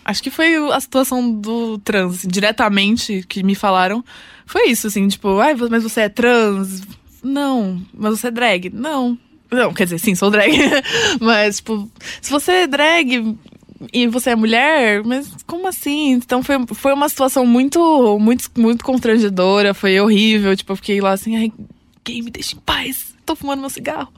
Acho 0.05 0.23
que 0.23 0.31
foi 0.31 0.57
a 0.73 0.81
situação 0.81 1.33
do 1.33 1.79
trans, 1.79 2.27
diretamente 2.27 3.25
que 3.29 3.43
me 3.43 3.55
falaram. 3.55 4.05
Foi 4.47 4.69
isso, 4.69 4.89
assim, 4.89 5.07
tipo, 5.09 5.39
ai, 5.39 5.55
mas 5.55 5.83
você 5.83 6.03
é 6.03 6.09
trans? 6.09 6.83
Não. 7.23 7.81
Mas 7.95 8.19
você 8.19 8.29
é 8.29 8.31
drag? 8.31 8.71
Não. 8.71 9.17
Não, 9.53 9.73
quer 9.75 9.85
dizer, 9.85 9.99
sim, 9.99 10.15
sou 10.15 10.31
drag. 10.31 10.51
mas, 11.21 11.57
tipo, 11.57 11.91
se 12.21 12.31
você 12.31 12.53
é 12.53 12.67
drag 12.67 13.37
e 13.93 14.07
você 14.07 14.31
é 14.31 14.37
mulher, 14.37 15.03
mas 15.05 15.29
como 15.47 15.69
assim? 15.69 16.13
Então 16.13 16.43
foi, 16.43 16.57
foi 16.75 16.93
uma 16.93 17.09
situação 17.09 17.45
muito, 17.45 18.19
muito, 18.19 18.51
muito 18.57 18.85
constrangedora, 18.85 19.75
foi 19.75 20.01
horrível. 20.01 20.57
Tipo, 20.57 20.73
eu 20.73 20.77
fiquei 20.77 21.01
lá 21.01 21.13
assim, 21.13 21.37
ai, 21.37 21.53
quem 22.03 22.23
me 22.23 22.31
deixa 22.31 22.57
em 22.57 22.61
paz? 22.61 23.12
Tô 23.25 23.37
fumando 23.37 23.61
meu 23.61 23.71
cigarro. 23.71 24.09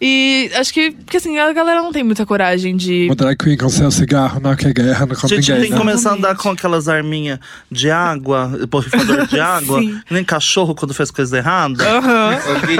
E 0.00 0.48
acho 0.54 0.72
que, 0.72 0.92
porque 0.92 1.16
assim, 1.16 1.38
a 1.38 1.52
galera 1.52 1.82
não 1.82 1.92
tem 1.92 2.04
muita 2.04 2.24
coragem 2.24 2.76
de. 2.76 3.06
Uma 3.06 3.16
drag 3.16 3.36
queen 3.36 3.56
com 3.56 3.68
seu 3.68 3.90
cigarro 3.90 4.38
não 4.40 4.54
quer 4.54 4.72
guerra, 4.72 5.06
não 5.06 5.12
A 5.12 5.16
conta 5.16 5.28
gente 5.28 5.50
ninguém, 5.50 5.56
tem 5.62 5.64
que 5.72 5.72
né? 5.72 5.78
começar 5.78 6.10
a 6.10 6.14
andar 6.14 6.36
com 6.36 6.50
aquelas 6.50 6.88
arminhas 6.88 7.40
de 7.70 7.90
água, 7.90 8.48
borrifador 8.68 9.26
de 9.26 9.38
água, 9.40 9.80
Sim. 9.80 10.00
nem 10.08 10.22
cachorro 10.22 10.72
quando 10.72 10.94
faz 10.94 11.10
coisa 11.10 11.36
errada. 11.38 11.84
Aham. 11.84 12.30
A 12.36 12.66
gay- 12.66 12.78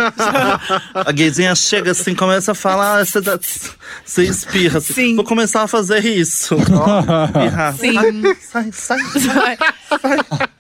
A 1.07 1.13
gayzinha 1.13 1.55
chega 1.57 1.91
assim, 1.91 2.15
começa 2.15 2.53
a 2.53 2.55
falar, 2.55 3.01
ah, 3.01 3.05
você, 3.05 3.21
dá- 3.21 3.39
você 4.05 4.23
espirra. 4.25 4.79
assim, 4.79 4.93
Sim. 4.93 5.17
Vou 5.17 5.25
começar 5.25 5.63
a 5.63 5.69
fazer 5.69 6.05
isso. 6.05 6.57
Ó, 6.73 7.27
espirrar. 7.27 7.75
Sim. 7.77 8.23
Sai, 8.41 8.71
sai, 8.73 8.99
sai. 9.21 9.59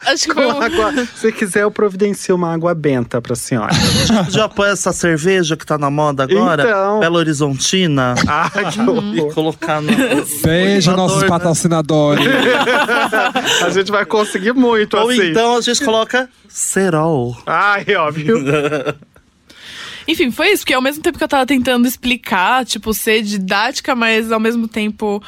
Acho 0.06 0.28
que 0.34 0.40
Água, 0.40 1.06
se 1.14 1.32
quiser, 1.32 1.62
eu 1.62 1.70
providencio 1.70 2.34
uma 2.34 2.52
água 2.52 2.74
benta 2.74 3.20
pra 3.20 3.34
senhora. 3.36 3.72
Já 4.28 4.48
põe 4.48 4.70
essa 4.70 4.92
cerveja 4.92 5.56
que 5.56 5.64
tá 5.64 5.78
na 5.78 5.90
moda 5.90 6.24
agora? 6.24 6.62
Então. 6.62 7.00
Belo 7.00 7.18
Horizontina. 7.18 8.14
Ah, 8.26 8.50
que 8.50 8.78
E 8.80 8.82
horror. 9.20 9.34
colocar 9.34 9.80
no. 9.80 9.92
Beijo, 10.42 10.92
nossos 10.96 11.22
né? 11.22 11.28
patrocinadores. 11.28 12.24
A 13.64 13.70
gente 13.70 13.90
vai 13.90 14.04
conseguir 14.04 14.52
muito 14.52 14.96
Ou 14.96 15.08
assim. 15.10 15.30
então 15.30 15.56
a 15.56 15.60
gente 15.60 15.84
coloca 15.84 16.28
cerol. 16.48 17.36
Ai, 17.46 17.84
óbvio. 17.96 18.42
Enfim, 20.06 20.30
foi 20.30 20.50
isso, 20.50 20.62
porque 20.62 20.74
ao 20.74 20.82
mesmo 20.82 21.02
tempo 21.02 21.18
que 21.18 21.24
eu 21.24 21.28
tava 21.28 21.46
tentando 21.46 21.86
explicar, 21.86 22.64
tipo, 22.64 22.92
ser 22.92 23.22
didática, 23.22 23.94
mas 23.94 24.32
ao 24.32 24.40
mesmo 24.40 24.66
tempo 24.68 25.22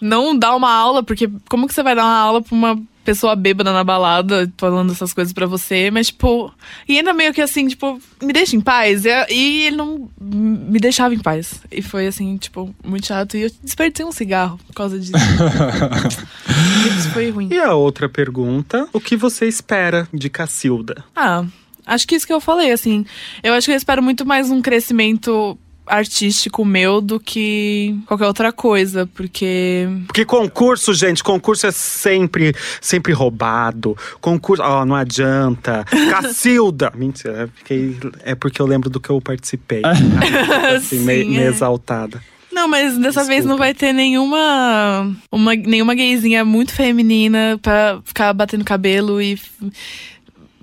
não 0.00 0.36
dar 0.36 0.54
uma 0.54 0.72
aula, 0.72 1.02
porque 1.02 1.28
como 1.48 1.66
que 1.66 1.74
você 1.74 1.82
vai 1.82 1.94
dar 1.94 2.04
uma 2.04 2.18
aula 2.18 2.42
pra 2.42 2.54
uma 2.54 2.80
pessoa 3.08 3.34
bêbada 3.34 3.72
na 3.72 3.82
balada, 3.82 4.52
falando 4.58 4.92
essas 4.92 5.14
coisas 5.14 5.32
pra 5.32 5.46
você, 5.46 5.90
mas 5.90 6.08
tipo, 6.08 6.52
e 6.86 6.98
ainda 6.98 7.14
meio 7.14 7.32
que 7.32 7.40
assim, 7.40 7.66
tipo, 7.66 7.98
me 8.22 8.34
deixa 8.34 8.54
em 8.54 8.60
paz, 8.60 9.06
e, 9.06 9.10
e 9.30 9.66
ele 9.66 9.76
não 9.76 10.10
me 10.20 10.78
deixava 10.78 11.14
em 11.14 11.18
paz. 11.18 11.62
E 11.72 11.80
foi 11.80 12.06
assim, 12.06 12.36
tipo, 12.36 12.74
muito 12.84 13.06
chato, 13.06 13.34
e 13.34 13.44
eu 13.44 13.50
desperdicei 13.62 14.04
um 14.04 14.12
cigarro 14.12 14.60
por 14.66 14.74
causa 14.74 14.98
disso. 14.98 15.12
isso 16.98 17.10
foi 17.10 17.30
ruim. 17.30 17.48
E 17.50 17.58
a 17.58 17.72
outra 17.72 18.10
pergunta: 18.10 18.86
o 18.92 19.00
que 19.00 19.16
você 19.16 19.48
espera 19.48 20.06
de 20.12 20.28
Cacilda? 20.28 21.02
Ah, 21.16 21.46
acho 21.88 22.06
que 22.06 22.14
isso 22.14 22.26
que 22.26 22.32
eu 22.32 22.40
falei, 22.40 22.70
assim. 22.70 23.04
Eu 23.42 23.54
acho 23.54 23.66
que 23.66 23.72
eu 23.72 23.76
espero 23.76 24.02
muito 24.02 24.24
mais 24.24 24.50
um 24.50 24.62
crescimento 24.62 25.58
artístico 25.88 26.64
meu 26.64 27.00
do 27.00 27.18
que 27.18 27.98
qualquer 28.06 28.26
outra 28.26 28.52
coisa, 28.52 29.06
porque. 29.14 29.88
Porque 30.06 30.24
concurso, 30.24 30.92
gente, 30.94 31.24
concurso 31.24 31.66
é 31.66 31.72
sempre, 31.72 32.54
sempre 32.80 33.12
roubado. 33.12 33.96
Concurso, 34.20 34.62
ó, 34.62 34.84
não 34.84 34.94
adianta. 34.94 35.84
Cacilda! 36.10 36.92
Mentira, 36.94 37.44
é 37.44 37.46
porque, 37.46 37.96
é 38.22 38.34
porque 38.34 38.62
eu 38.62 38.66
lembro 38.66 38.90
do 38.90 39.00
que 39.00 39.10
eu 39.10 39.20
participei. 39.20 39.82
assim, 40.76 40.98
Sim, 40.98 41.04
meio, 41.04 41.28
meio 41.28 41.42
é. 41.42 41.48
exaltada. 41.48 42.22
Não, 42.52 42.66
mas 42.66 42.98
dessa 42.98 43.22
vez 43.24 43.44
não 43.44 43.54
Desculpa. 43.54 43.58
vai 43.58 43.74
ter 43.74 43.92
nenhuma 43.92 45.14
uma, 45.30 45.54
nenhuma 45.54 45.94
gayzinha 45.94 46.44
muito 46.44 46.72
feminina 46.72 47.58
pra 47.62 48.00
ficar 48.04 48.32
batendo 48.32 48.64
cabelo 48.64 49.22
e 49.22 49.38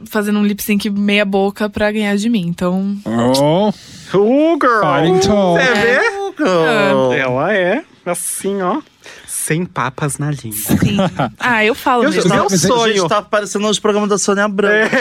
fazendo 0.05 0.39
um 0.39 0.45
lip 0.45 0.61
sync 0.61 0.89
meia 0.89 1.23
boca 1.25 1.69
pra 1.69 1.91
ganhar 1.91 2.15
de 2.17 2.29
mim. 2.29 2.45
Então, 2.47 2.97
Oh, 3.05 3.69
Uh, 4.13 4.57
girl! 4.61 5.19
Talk. 5.21 5.63
Você 5.63 5.73
vê? 5.73 5.99
Girl. 6.37 7.13
Ela 7.13 7.53
é 7.53 7.83
assim, 8.05 8.61
ó. 8.61 8.81
Sem 9.27 9.65
papas 9.65 10.17
na 10.17 10.31
língua. 10.31 10.57
sim. 10.57 10.97
ah, 11.39 11.63
eu 11.63 11.73
falo 11.75 12.03
Eu- 12.03 12.11
mesmo. 12.11 12.29
meu 12.33 12.45
a 12.45 12.49
sonho. 12.49 12.93
gente 12.95 13.07
tá 13.07 13.17
aparecendo 13.19 13.65
hoje 13.67 13.77
no 13.77 13.81
programa 13.81 14.07
da 14.07 14.17
Sônia 14.17 14.47
Branco. 14.47 14.95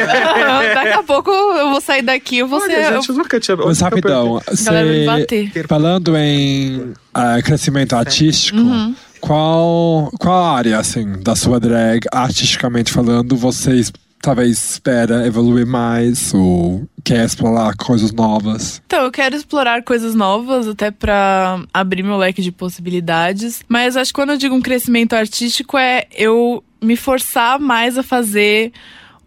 Daqui 0.75 0.89
a 0.93 1.03
pouco 1.03 1.31
eu 1.31 1.71
vou 1.71 1.81
sair 1.81 2.03
daqui, 2.03 2.39
eu 2.39 2.47
vou 2.49 2.61
ser. 2.61 2.73
Olha, 2.87 2.95
gente, 2.97 3.09
eu 3.09 3.15
nunca 3.17 3.41
tinha... 3.41 3.57
mas 3.57 3.81
rapidão. 3.81 4.37
a 4.39 4.65
galera 4.65 4.87
vai 4.87 4.95
me 4.99 5.05
Você, 5.05 5.07
bater. 5.07 5.67
falando 5.67 6.17
em 6.17 6.93
ah, 7.13 7.41
crescimento 7.43 7.95
artístico, 7.97 8.59
Uhum. 8.59 8.95
qual, 9.21 10.11
qual 10.19 10.55
área, 10.55 10.79
assim, 10.79 11.21
da 11.23 11.35
sua 11.35 11.59
drag, 11.59 12.07
artisticamente 12.13 12.93
falando, 12.93 13.35
vocês 13.37 13.91
talvez 14.25 14.73
espera 14.73 15.27
evoluir 15.27 15.67
mais 15.67 16.33
ou 16.33 16.89
quer 17.05 17.27
explorar 17.27 17.77
coisas 17.77 18.11
novas? 18.11 18.83
Então, 18.87 19.05
eu 19.05 19.11
quero 19.13 19.37
explorar 19.37 19.83
coisas 19.83 20.15
novas, 20.15 20.67
até 20.67 20.91
pra 20.91 21.63
abrir 21.73 22.03
meu 22.03 22.17
leque 22.17 22.41
de 22.41 22.51
possibilidades. 22.51 23.63
Mas 23.69 23.99
acho 23.99 24.13
que 24.13 24.19
quando 24.19 24.31
eu 24.31 24.39
digo 24.39 24.55
um 24.55 24.63
crescimento 24.63 25.13
artístico 25.13 25.77
é 25.77 26.07
eu 26.11 26.65
me 26.81 26.97
forçar 26.97 27.61
mais 27.61 27.99
a 27.99 28.03
fazer 28.03 28.73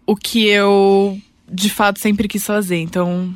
o 0.05 0.15
que 0.15 0.47
eu 0.47 1.19
de 1.49 1.69
fato 1.69 1.99
sempre 1.99 2.27
quis 2.27 2.43
fazer. 2.43 2.77
Então, 2.77 3.31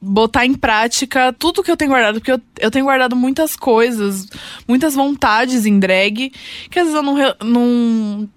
botar 0.00 0.44
em 0.44 0.54
prática 0.54 1.32
tudo 1.32 1.62
que 1.62 1.70
eu 1.70 1.76
tenho 1.76 1.92
guardado, 1.92 2.14
porque 2.14 2.32
eu, 2.32 2.40
eu 2.58 2.70
tenho 2.70 2.84
guardado 2.84 3.14
muitas 3.14 3.54
coisas, 3.54 4.26
muitas 4.66 4.94
vontades 4.94 5.66
em 5.66 5.78
drag, 5.78 6.32
que 6.68 6.78
às 6.80 6.88
vezes 6.88 6.94
eu 6.94 7.02
não, 7.02 7.16
não 7.44 8.28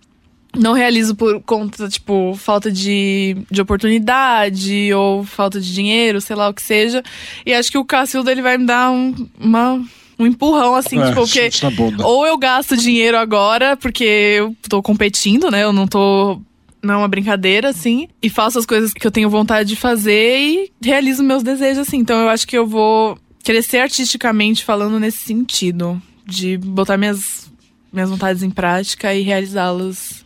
não 0.55 0.73
realizo 0.73 1.15
por 1.15 1.41
conta, 1.41 1.87
tipo, 1.89 2.35
falta 2.35 2.71
de, 2.71 3.37
de 3.49 3.61
oportunidade 3.61 4.93
ou 4.93 5.23
falta 5.23 5.59
de 5.59 5.73
dinheiro, 5.73 6.21
sei 6.21 6.35
lá 6.35 6.49
o 6.49 6.53
que 6.53 6.61
seja. 6.61 7.03
E 7.45 7.53
acho 7.53 7.71
que 7.71 7.77
o 7.77 7.85
Cacildo, 7.85 8.29
ele 8.29 8.41
vai 8.41 8.57
me 8.57 8.65
dar 8.65 8.91
um, 8.91 9.13
uma, 9.39 9.83
um 10.17 10.27
empurrão, 10.27 10.75
assim, 10.75 10.99
É, 10.99 11.07
tipo, 11.09 11.21
porque... 11.21 11.49
bunda. 11.75 12.05
Ou 12.05 12.25
eu 12.25 12.37
gasto 12.37 12.77
dinheiro 12.77 13.17
agora, 13.17 13.75
porque 13.75 14.03
eu 14.03 14.55
tô 14.69 14.81
competindo, 14.81 15.49
né? 15.49 15.63
Eu 15.63 15.73
não 15.73 15.87
tô... 15.87 16.39
Não 16.81 16.95
é 16.95 16.97
uma 16.97 17.07
brincadeira, 17.07 17.69
assim. 17.69 18.09
E 18.21 18.29
faço 18.29 18.59
as 18.59 18.65
coisas 18.65 18.93
que 18.93 19.07
eu 19.07 19.11
tenho 19.11 19.29
vontade 19.29 19.69
de 19.69 19.75
fazer 19.75 20.37
e 20.37 20.71
realizo 20.83 21.23
meus 21.23 21.41
desejos, 21.41 21.87
assim. 21.87 21.97
Então 21.97 22.19
eu 22.19 22.29
acho 22.29 22.45
que 22.45 22.57
eu 22.57 22.67
vou 22.67 23.17
crescer 23.41 23.77
artisticamente 23.77 24.65
falando 24.65 24.99
nesse 24.99 25.19
sentido. 25.19 26.01
De 26.25 26.57
botar 26.57 26.97
minhas, 26.97 27.49
minhas 27.91 28.09
vontades 28.09 28.43
em 28.43 28.49
prática 28.49 29.15
e 29.15 29.21
realizá-las. 29.21 30.22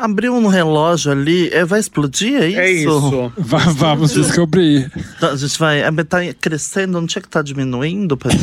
Abriu 0.00 0.34
um 0.34 0.46
relógio 0.46 1.12
ali, 1.12 1.50
é, 1.52 1.62
vai 1.64 1.78
explodir, 1.78 2.34
é 2.40 2.48
isso? 2.48 2.60
É 2.60 2.70
isso. 2.72 3.32
Va- 3.36 3.58
vamos 3.76 4.12
descobrir. 4.12 4.90
Tá, 5.20 5.30
A 5.32 5.36
gente 5.36 5.58
vai. 5.58 5.80
É, 5.82 5.90
tá 6.04 6.18
crescendo, 6.40 6.92
não 6.98 7.06
tinha 7.06 7.20
que 7.20 7.28
estar 7.28 7.42
diminuindo? 7.42 8.16
Pra... 8.16 8.30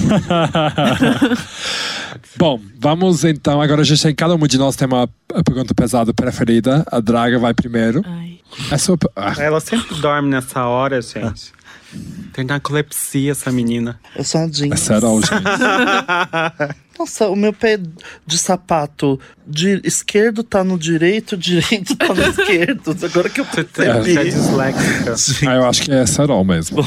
Bom, 2.37 2.59
vamos 2.79 3.23
então. 3.23 3.61
Agora 3.61 3.81
a 3.81 3.83
gente 3.83 4.01
tem 4.01 4.13
cada 4.13 4.35
um 4.35 4.47
de 4.47 4.57
nós 4.57 4.75
tem 4.75 4.87
uma 4.87 5.09
pergunta 5.43 5.73
pesada 5.73 6.13
preferida. 6.13 6.85
A 6.91 6.99
Draga 6.99 7.39
vai 7.39 7.53
primeiro. 7.53 8.01
Ai. 8.05 8.39
É 8.71 8.77
sua. 8.77 8.97
ah, 9.15 9.33
Ela 9.37 9.59
sempre 9.59 9.95
dorme 9.95 10.29
nessa 10.29 10.65
hora, 10.65 11.01
gente. 11.01 11.51
Tem 12.33 12.45
narcolepsia 12.45 13.31
essa 13.31 13.51
menina. 13.51 13.99
Eu 14.15 14.23
sou 14.23 14.41
a 14.41 14.47
Jean. 14.47 14.73
é 14.73 14.75
sério, 14.75 15.21
gente. 15.21 15.29
Nossa, 16.97 17.27
o 17.29 17.35
meu 17.35 17.53
pé 17.53 17.77
de 18.25 18.37
sapato 18.37 19.19
de 19.45 19.79
esquerdo 19.83 20.43
tá 20.43 20.63
no 20.63 20.77
direito, 20.79 21.37
direito 21.37 21.95
tá 21.95 22.13
no 22.13 22.21
esquerdo. 22.21 22.95
Agora 23.05 23.29
que 23.29 23.41
eu 23.41 23.45
Você 23.45 23.63
percebi. 23.63 24.17
é 24.17 24.23
disléxica. 24.23 25.15
Ah, 25.49 25.55
eu 25.55 25.65
acho 25.65 25.81
que 25.83 25.91
é 25.91 26.05
Serol 26.05 26.43
mesmo. 26.43 26.77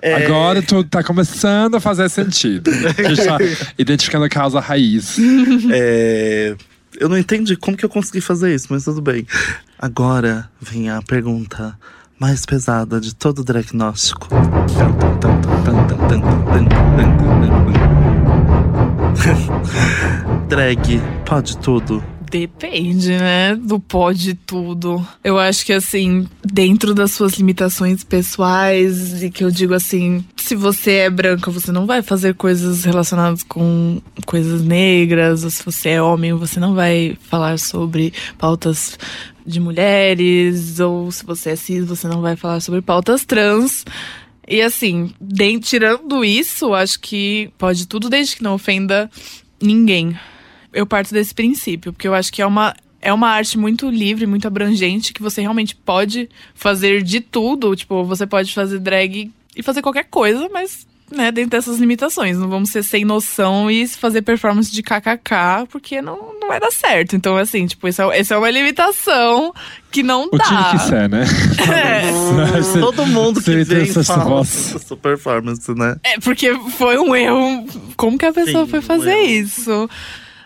É. 0.00 0.24
Agora 0.24 0.62
tudo 0.62 0.88
tá 0.88 1.02
começando 1.02 1.74
a 1.76 1.80
fazer 1.80 2.08
sentido. 2.08 2.70
A 2.70 3.08
gente 3.08 3.24
tá 3.24 3.38
identificando 3.78 4.24
a 4.24 4.28
causa 4.28 4.60
raiz. 4.60 5.16
É, 5.72 6.56
Eu 7.00 7.08
não 7.08 7.18
entendi 7.18 7.56
como 7.56 7.76
que 7.76 7.84
eu 7.84 7.88
consegui 7.88 8.20
fazer 8.20 8.54
isso, 8.54 8.66
mas 8.70 8.84
tudo 8.84 9.00
bem. 9.02 9.26
Agora 9.78 10.48
vem 10.60 10.90
a 10.90 11.00
pergunta 11.02 11.78
mais 12.18 12.44
pesada 12.44 13.00
de 13.00 13.14
todo 13.14 13.40
o 13.40 13.44
diagnóstico. 13.44 14.26
Drag, 20.48 21.00
pode 21.24 21.58
tudo. 21.58 22.02
Depende, 22.30 23.10
né? 23.10 23.56
Do 23.56 23.80
pode 23.80 24.34
tudo. 24.34 25.06
Eu 25.24 25.38
acho 25.38 25.64
que, 25.64 25.72
assim, 25.72 26.28
dentro 26.44 26.94
das 26.94 27.12
suas 27.12 27.34
limitações 27.34 28.04
pessoais, 28.04 29.22
e 29.22 29.30
que 29.30 29.42
eu 29.42 29.50
digo 29.50 29.72
assim, 29.72 30.24
se 30.36 30.54
você 30.54 30.92
é 30.92 31.10
branca, 31.10 31.50
você 31.50 31.72
não 31.72 31.86
vai 31.86 32.02
fazer 32.02 32.34
coisas 32.34 32.84
relacionadas 32.84 33.42
com 33.42 34.00
coisas 34.26 34.62
negras, 34.62 35.42
ou 35.42 35.50
se 35.50 35.64
você 35.64 35.90
é 35.90 36.02
homem, 36.02 36.34
você 36.34 36.60
não 36.60 36.74
vai 36.74 37.16
falar 37.30 37.58
sobre 37.58 38.12
pautas 38.36 38.98
de 39.46 39.58
mulheres, 39.58 40.78
ou 40.80 41.10
se 41.10 41.24
você 41.24 41.50
é 41.50 41.56
cis, 41.56 41.86
você 41.86 42.06
não 42.06 42.20
vai 42.20 42.36
falar 42.36 42.60
sobre 42.60 42.82
pautas 42.82 43.24
trans. 43.24 43.84
E 44.48 44.62
assim, 44.62 45.12
den- 45.20 45.58
tirando 45.58 46.24
isso, 46.24 46.72
acho 46.72 46.98
que 47.00 47.50
pode 47.58 47.86
tudo 47.86 48.08
desde 48.08 48.36
que 48.36 48.42
não 48.42 48.54
ofenda 48.54 49.10
ninguém 49.60 50.16
eu 50.72 50.86
parto 50.86 51.12
desse 51.12 51.34
princípio, 51.34 51.92
porque 51.92 52.06
eu 52.06 52.14
acho 52.14 52.32
que 52.32 52.42
é 52.42 52.46
uma, 52.46 52.74
é 53.00 53.12
uma 53.12 53.28
arte 53.30 53.56
muito 53.58 53.88
livre, 53.90 54.26
muito 54.26 54.46
abrangente, 54.46 55.12
que 55.14 55.22
você 55.22 55.40
realmente 55.40 55.74
pode 55.74 56.28
fazer 56.54 57.02
de 57.02 57.20
tudo. 57.20 57.74
Tipo, 57.74 58.04
você 58.04 58.26
pode 58.26 58.52
fazer 58.52 58.78
drag 58.78 59.30
e 59.56 59.62
fazer 59.62 59.80
qualquer 59.82 60.04
coisa, 60.04 60.48
mas, 60.52 60.86
né, 61.10 61.32
dentro 61.32 61.50
dessas 61.50 61.78
limitações. 61.78 62.36
Não 62.36 62.48
vamos 62.48 62.70
ser 62.70 62.82
sem 62.82 63.04
noção 63.04 63.70
e 63.70 63.86
fazer 63.88 64.22
performance 64.22 64.70
de 64.70 64.82
kkk, 64.82 65.66
porque 65.70 66.00
não, 66.02 66.34
não 66.40 66.48
vai 66.48 66.60
dar 66.60 66.70
certo. 66.70 67.16
Então, 67.16 67.36
assim, 67.36 67.66
tipo, 67.66 67.86
essa 67.88 68.04
é, 68.04 68.18
essa 68.20 68.34
é 68.34 68.38
uma 68.38 68.50
limitação 68.50 69.52
que 69.90 70.02
não 70.02 70.26
O 70.26 70.36
dá. 70.36 70.44
time 70.44 70.70
que 70.72 70.78
ser, 70.86 71.08
né? 71.08 71.24
É. 71.72 72.78
Todo 72.80 73.06
mundo 73.06 73.42
que 73.42 73.64
vem 73.64 73.82
essa 73.82 74.04
fala 74.04 74.24
voz. 74.24 74.74
essa 74.74 74.96
performance, 74.96 75.72
né? 75.74 75.96
É, 76.04 76.18
porque 76.20 76.54
foi 76.76 76.98
um 76.98 77.14
erro. 77.14 77.66
Como 77.96 78.18
que 78.18 78.26
a 78.26 78.32
pessoa 78.32 78.64
Sim, 78.64 78.70
foi 78.70 78.78
um 78.80 78.82
fazer 78.82 79.10
erro. 79.16 79.44
isso? 79.46 79.90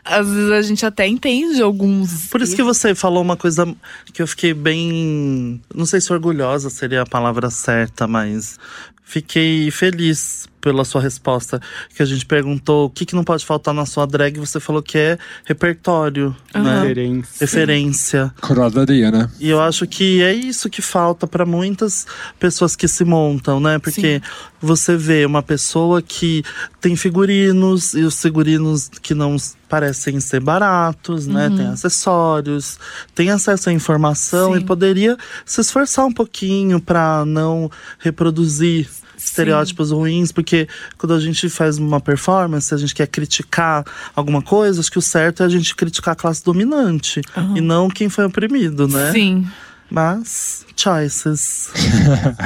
Às 0.05 0.29
vezes 0.29 0.51
a 0.51 0.63
gente 0.63 0.85
até 0.85 1.07
entende 1.07 1.63
alguns. 1.63 2.27
Por 2.27 2.43
isso 2.43 2.57
que 2.57 2.63
você 2.63 2.93
falou 2.93 3.23
uma 3.23 3.37
coisa 3.37 3.73
que 4.13 4.21
eu 4.21 4.27
fiquei 4.27 4.53
bem. 4.53 5.61
Não 5.73 5.87
sei 5.87 6.01
se 6.01 6.13
orgulhosa 6.13 6.71
seria 6.71 7.03
a 7.03 7.07
palavra 7.07 7.51
certa, 7.51 8.09
mas 8.09 8.59
fiquei 9.05 9.71
feliz 9.71 10.49
pela 10.63 10.85
sua 10.85 11.03
resposta. 11.03 11.61
Que 11.95 12.03
a 12.03 12.07
gente 12.07 12.25
perguntou 12.25 12.87
o 12.87 12.91
que, 12.91 13.05
que 13.05 13.15
não 13.15 13.25
pode 13.25 13.45
faltar 13.45 13.75
na 13.75 13.85
sua 13.85 14.07
drag, 14.07 14.39
você 14.39 14.59
falou 14.59 14.83
que 14.83 14.97
é 14.97 15.19
repertório, 15.45 16.35
né? 16.55 16.81
Referência. 16.81 17.37
Referência. 17.41 18.35
Coroadoria, 18.41 19.11
né? 19.11 19.29
E 19.39 19.51
eu 19.51 19.61
acho 19.61 19.87
que 19.87 20.23
é 20.23 20.33
isso 20.33 20.71
que 20.71 20.81
falta 20.81 21.27
para 21.27 21.45
muitas 21.45 22.07
pessoas 22.39 22.75
que 22.75 22.89
se 22.89 23.05
montam, 23.05 23.61
né? 23.61 23.79
Porque 23.79 24.23
você 24.61 24.97
vê 24.97 25.27
uma 25.27 25.43
pessoa 25.43 26.01
que 26.01 26.45
tem 26.81 26.95
figurinos 26.95 27.95
e 27.95 28.03
os 28.03 28.21
figurinos 28.23 28.89
que 29.03 29.15
não 29.15 29.37
parecem 29.69 30.21
ser 30.21 30.41
baratos, 30.41 31.27
né? 31.27 31.51
Tem 31.57 31.67
acessórios, 31.67 32.79
tem 33.15 33.31
acesso 33.31 33.71
à 33.71 33.73
informação 33.73 34.53
Sim. 34.55 34.61
e 34.61 34.65
poderia 34.65 35.17
se 35.45 35.61
esforçar 35.61 36.05
um 36.05 36.13
pouquinho 36.13 36.81
para 36.81 37.25
não 37.25 37.71
reproduzir 37.99 38.89
estereótipos 39.25 39.91
ruins, 39.91 40.33
porque 40.33 40.69
quando 40.99 41.15
a 41.15 41.21
gente 41.21 41.49
faz 41.49 41.79
uma 41.79 42.01
performance, 42.01 42.73
a 42.75 42.77
gente 42.77 42.95
quer 42.95 43.07
criticar 43.07 43.85
alguma 44.15 44.43
coisa, 44.43 44.81
acho 44.81 44.91
que 44.91 44.99
o 44.99 45.03
certo 45.03 45.43
é 45.43 45.47
a 45.47 45.49
gente 45.49 45.75
criticar 45.75 46.13
a 46.13 46.17
classe 46.17 46.45
dominante 46.45 47.21
e 47.55 47.61
não 47.61 47.89
quem 47.89 48.09
foi 48.09 48.25
oprimido, 48.25 48.89
né? 48.89 49.13
Sim. 49.13 49.47
Mas, 49.91 50.65
choices. 50.75 51.71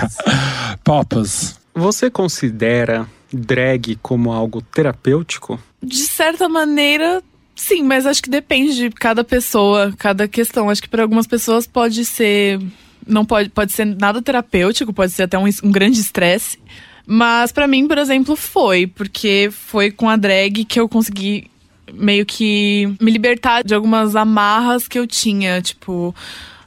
Popas. 0.83 1.59
Você 1.73 2.11
considera 2.11 3.07
drag 3.33 3.97
como 4.03 4.33
algo 4.33 4.61
terapêutico? 4.61 5.61
De 5.83 5.99
certa 5.99 6.49
maneira, 6.49 7.23
sim, 7.55 7.83
mas 7.83 8.07
acho 8.07 8.23
que 8.23 8.31
depende 8.31 8.75
de 8.75 8.91
cada 8.91 9.23
pessoa, 9.23 9.93
cada 9.99 10.27
questão. 10.27 10.71
Acho 10.71 10.83
que 10.83 10.89
para 10.89 11.03
algumas 11.03 11.27
pessoas 11.27 11.67
pode 11.67 12.05
ser. 12.05 12.61
Não 13.07 13.25
pode, 13.25 13.49
pode 13.51 13.73
ser 13.73 13.85
nada 13.85 14.21
terapêutico, 14.21 14.93
pode 14.93 15.13
ser 15.13 15.25
até 15.25 15.39
um, 15.39 15.45
um 15.63 15.71
grande 15.71 16.01
estresse. 16.01 16.59
Mas 17.07 17.53
pra 17.53 17.69
mim, 17.69 17.87
por 17.87 17.99
exemplo, 17.99 18.35
foi, 18.35 18.87
porque 18.87 19.49
foi 19.53 19.93
com 19.93 20.09
a 20.09 20.17
drag 20.17 20.65
que 20.65 20.81
eu 20.81 20.89
consegui 20.89 21.49
meio 21.95 22.27
que 22.27 22.93
me 23.01 23.13
libertar 23.13 23.63
de 23.63 23.75
algumas 23.75 24.17
amarras 24.17 24.89
que 24.89 24.99
eu 24.99 25.07
tinha, 25.07 25.63
tipo, 25.63 26.15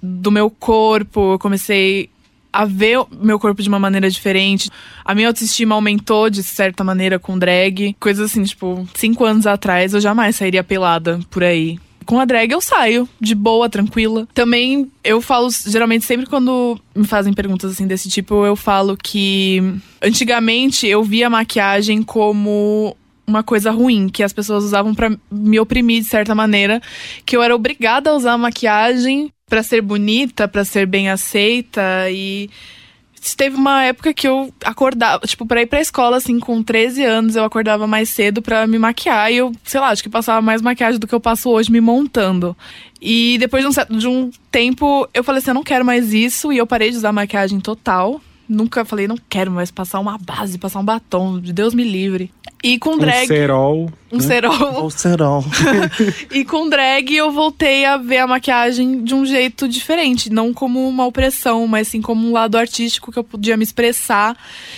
do 0.02 0.32
meu 0.32 0.50
corpo. 0.50 1.34
Eu 1.34 1.40
comecei 1.40 2.10
a 2.52 2.66
ver 2.66 3.00
meu 3.22 3.40
corpo 3.40 3.62
de 3.62 3.70
uma 3.70 3.80
maneira 3.80 4.10
diferente. 4.10 4.70
A 5.04 5.14
minha 5.14 5.28
autoestima 5.28 5.76
aumentou 5.76 6.30
de 6.30 6.42
certa 6.42 6.84
maneira 6.84 7.20
com 7.20 7.38
drag. 7.38 7.96
Coisas 8.00 8.32
assim, 8.32 8.44
tipo, 8.44 8.88
cinco 8.96 9.26
anos 9.26 9.46
atrás 9.46 9.94
eu 9.94 10.02
jamais 10.02 10.36
sairia 10.36 10.64
pelada 10.64 11.20
por 11.30 11.44
aí. 11.44 11.78
Com 12.10 12.20
a 12.20 12.26
drag 12.26 12.51
eu 12.51 12.60
saio, 12.60 13.07
de 13.22 13.36
boa, 13.36 13.70
tranquila. 13.70 14.28
Também 14.34 14.91
eu 15.03 15.22
falo, 15.22 15.47
geralmente, 15.68 16.05
sempre 16.05 16.26
quando 16.26 16.76
me 16.95 17.05
fazem 17.05 17.32
perguntas 17.34 17.72
assim 17.72 17.86
desse 17.86 18.10
tipo, 18.10 18.43
eu 18.47 18.55
falo 18.55 18.97
que 18.97 19.62
antigamente 20.01 20.88
eu 20.88 21.03
via 21.03 21.30
maquiagem 21.30 22.01
como 22.01 22.97
uma 23.28 23.43
coisa 23.43 23.70
ruim 23.70 24.10
que 24.10 24.24
as 24.24 24.34
pessoas 24.34 24.64
usavam 24.64 24.95
para 24.95 25.16
me 25.30 25.60
oprimir 25.60 26.01
de 26.01 26.07
certa 26.07 26.34
maneira, 26.34 26.82
que 27.28 27.38
eu 27.38 27.43
era 27.43 27.55
obrigada 27.55 28.10
a 28.10 28.16
usar 28.16 28.36
maquiagem 28.39 29.32
para 29.47 29.62
ser 29.62 29.84
bonita, 29.84 30.47
para 30.47 30.66
ser 30.66 30.88
bem 30.88 31.12
aceita 31.12 32.10
e 32.10 32.49
teve 33.36 33.56
uma 33.56 33.84
época 33.84 34.14
que 34.14 34.28
eu 34.28 34.54
acordava, 34.64 35.26
tipo, 35.26 35.46
pra 35.46 35.62
ir 35.62 35.66
pra 35.66 35.82
escola, 35.82 36.18
assim, 36.18 36.40
com 36.40 36.62
13 36.62 37.04
anos, 37.04 37.36
eu 37.36 37.44
acordava 37.44 37.86
mais 37.88 38.10
cedo 38.10 38.42
para 38.42 38.66
me 38.68 38.80
maquiar 38.80 39.32
e 39.32 39.38
eu, 39.38 39.52
sei 39.64 39.80
lá, 39.80 39.90
acho 39.90 40.04
que 40.04 40.10
passava 40.10 40.42
mais 40.42 40.62
maquiagem 40.62 41.00
do 41.00 41.08
que 41.08 41.16
eu 41.16 41.20
passo 41.20 41.50
hoje 41.50 41.72
me 41.72 41.82
montando. 41.82 42.56
E 43.02 43.38
depois 43.38 43.64
de 43.64 43.70
um, 43.70 43.98
de 43.98 44.08
um 44.08 44.32
tempo, 44.52 45.08
eu 45.14 45.24
falei 45.24 45.40
assim, 45.40 45.52
eu 45.52 45.56
não 45.56 45.64
quero 45.64 45.86
mais 45.86 46.14
isso 46.14 46.52
e 46.52 46.58
eu 46.58 46.68
parei 46.68 46.92
de 46.92 46.98
usar 46.98 47.12
maquiagem 47.12 47.60
total. 47.60 48.22
Nunca 48.48 48.84
falei, 48.84 49.08
não 49.08 49.18
quero 49.30 49.52
mais 49.52 49.70
passar 49.70 50.00
uma 50.00 50.18
base, 50.18 50.58
passar 50.58 50.80
um 50.80 50.86
batom, 50.86 51.40
de 51.40 51.54
Deus 51.54 51.74
me 51.74 51.84
livre. 51.84 52.32
E 52.64 52.78
com 52.78 52.97
drag. 52.97 53.24
Um 53.24 53.28
cerol. 53.28 53.91
Um 54.12 54.18
né? 54.18 54.24
cerol. 54.24 54.74
Ou 54.84 54.89
cerol. 54.89 55.45
e 56.32 56.43
com 56.43 56.68
drag 56.68 57.16
eu 57.16 57.32
voltei 57.32 57.86
a 57.86 57.95
ver 57.95 58.18
a 58.18 58.28
maquiagem 58.28 59.03
de 59.03 59.16
um 59.16 59.26
jeito 59.26 59.68
diferente. 59.68 60.30
Não 60.30 60.53
como 60.53 60.88
uma 60.88 61.05
opressão, 61.05 61.66
mas 61.68 61.88
sim 61.88 62.01
como 62.01 62.28
um 62.28 62.34
lado 62.34 62.57
artístico 62.57 63.12
que 63.12 63.20
eu 63.20 63.24
podia 63.24 63.55
me 63.55 63.64
expressar, 63.64 64.36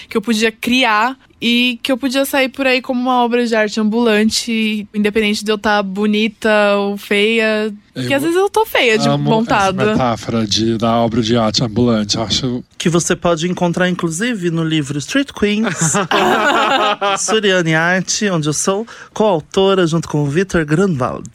que 0.07 0.15
eu 0.15 0.21
podia 0.21 0.51
criar 0.51 1.17
e 1.42 1.80
que 1.82 1.92
eu 1.92 1.98
podia 1.98 2.24
sair 2.24 2.50
por 2.50 2.68
aí 2.68 2.82
como 2.82 3.02
uma 3.02 3.24
obra 3.24 3.46
de 3.46 3.56
arte 3.56 3.80
ambulante, 3.80 4.88
independente 4.94 5.44
de 5.44 5.52
eu 5.52 5.56
estar 5.56 5.78
tá 5.78 5.84
bonita 5.84 6.76
ou 6.78 6.98
feia. 6.98 7.74
Porque 7.94 8.14
às 8.14 8.22
vezes 8.22 8.38
eu 8.38 8.50
tô 8.50 8.66
feia 8.66 8.98
de 8.98 9.10
montada. 9.10 9.84
Essa 9.84 9.92
metáfora 9.92 10.48
de, 10.48 10.78
da 10.78 10.96
obra 10.98 11.22
de 11.22 11.36
arte 11.36 11.64
ambulante, 11.64 12.18
acho. 12.18 12.64
Que 12.78 12.88
você 12.88 13.16
pode 13.16 13.50
encontrar, 13.50 13.89
inclusive, 13.89 14.50
no 14.50 14.64
livro 14.64 14.98
Street 15.00 15.30
Queens, 15.34 15.94
Suriane 17.20 17.76
Arte, 17.76 18.30
onde 18.30 18.48
eu 18.48 18.54
sou 18.54 18.88
coautora 19.14 19.86
junto 19.86 20.08
com 20.08 20.24
o 20.24 20.26
Vitor 20.26 20.64
Grunwald. 20.64 21.30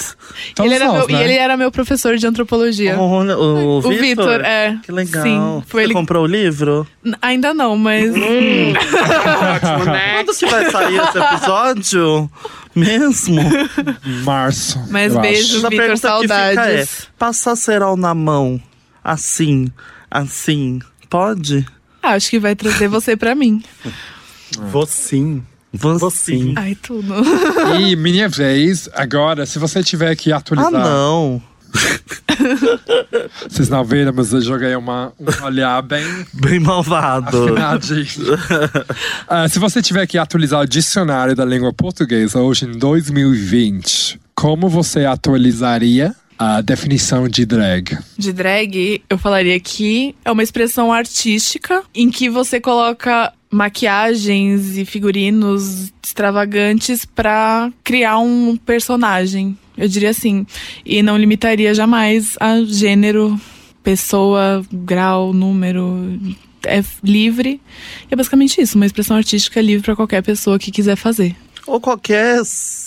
Ele 0.59 0.75
era 0.75 0.93
meu, 0.93 1.07
né? 1.09 1.21
E 1.21 1.25
ele 1.25 1.35
era 1.35 1.57
meu 1.57 1.71
professor 1.71 2.17
de 2.17 2.27
antropologia. 2.27 2.99
Oh, 2.99 3.23
o, 3.23 3.79
o 3.79 3.81
Vitor, 3.83 4.41
é. 4.41 4.79
Que 4.83 4.93
legal. 4.93 5.23
Sim, 5.23 5.63
foi 5.67 5.83
Você 5.83 5.87
ele... 5.89 5.95
comprou 5.95 6.25
o 6.25 6.27
livro? 6.27 6.87
Ainda 7.21 7.53
não, 7.53 7.77
mas. 7.77 8.15
Hum. 8.15 8.73
Quando 10.15 10.37
que 10.37 10.47
vai 10.47 10.71
sair 10.71 10.97
esse 11.01 11.19
episódio? 11.19 12.31
Mesmo? 12.75 13.41
Março. 14.25 14.79
Mas 14.91 15.17
beijos, 15.17 15.63
Vitor, 15.63 15.97
saudades. 15.97 16.59
É, 16.59 17.07
passar 17.19 17.57
cerol 17.57 17.97
na 17.97 18.15
mão, 18.15 18.61
assim, 19.03 19.73
assim, 20.11 20.81
pode? 21.09 21.67
Acho 22.03 22.31
que 22.31 22.39
vai 22.39 22.55
trazer 22.55 22.89
você 22.89 23.17
pra 23.17 23.35
mim. 23.35 23.63
Vou 24.71 24.87
sim. 24.87 25.43
Vou 25.73 26.11
sim. 26.11 26.55
Ai, 26.57 26.75
tudo. 26.75 27.15
E 27.81 27.97
minha 27.97 28.29
vez, 28.29 28.89
agora, 28.95 29.45
se 29.45 29.59
você 29.59 29.83
tiver 29.83 30.15
que 30.17 30.33
atualizar. 30.33 30.75
Ah, 30.75 30.89
não. 30.89 31.43
Vocês 33.49 33.69
não 33.69 33.85
viram, 33.85 34.13
mas 34.15 34.33
eu 34.33 34.41
joguei 34.41 34.75
uma, 34.77 35.13
um 35.19 35.45
olhar 35.45 35.83
bem. 35.83 36.05
Bem 36.33 36.61
malvado. 36.61 37.55
uh, 37.55 39.49
se 39.49 39.59
você 39.59 39.83
tiver 39.83 40.07
que 40.07 40.19
atualizar 40.19 40.61
o 40.61 40.67
dicionário 40.67 41.35
da 41.35 41.45
língua 41.45 41.73
portuguesa 41.73 42.41
hoje 42.41 42.67
em 42.67 42.79
2020, 42.79 44.21
como 44.35 44.69
você 44.69 45.05
atualizaria 45.05 46.15
a 46.39 46.61
definição 46.61 47.29
de 47.29 47.47
drag? 47.47 47.99
De 48.19 48.33
drag, 48.33 49.03
eu 49.09 49.19
falaria 49.19 49.59
que 49.59 50.15
é 50.25 50.31
uma 50.31 50.43
expressão 50.43 50.93
artística 50.93 51.83
em 51.95 52.11
que 52.11 52.29
você 52.29 52.61
coloca 52.61 53.33
maquiagens 53.51 54.77
e 54.77 54.85
figurinos 54.85 55.93
extravagantes 56.03 57.05
para 57.05 57.71
criar 57.83 58.19
um 58.19 58.57
personagem. 58.57 59.57
Eu 59.77 59.89
diria 59.89 60.11
assim. 60.11 60.47
E 60.85 61.03
não 61.03 61.17
limitaria 61.17 61.75
jamais 61.75 62.37
a 62.41 62.63
gênero, 62.63 63.39
pessoa, 63.83 64.65
grau, 64.73 65.33
número. 65.33 66.19
É 66.65 66.83
livre. 67.03 67.61
É 68.11 68.17
basicamente 68.17 68.61
isso, 68.61 68.77
uma 68.77 68.87
expressão 68.87 69.17
artística 69.17 69.61
livre 69.61 69.85
para 69.85 69.97
qualquer 69.97 70.23
pessoa 70.23 70.59
que 70.59 70.71
quiser 70.71 70.97
fazer. 70.97 71.37
Ou 71.67 71.81
qualquer 71.81 72.43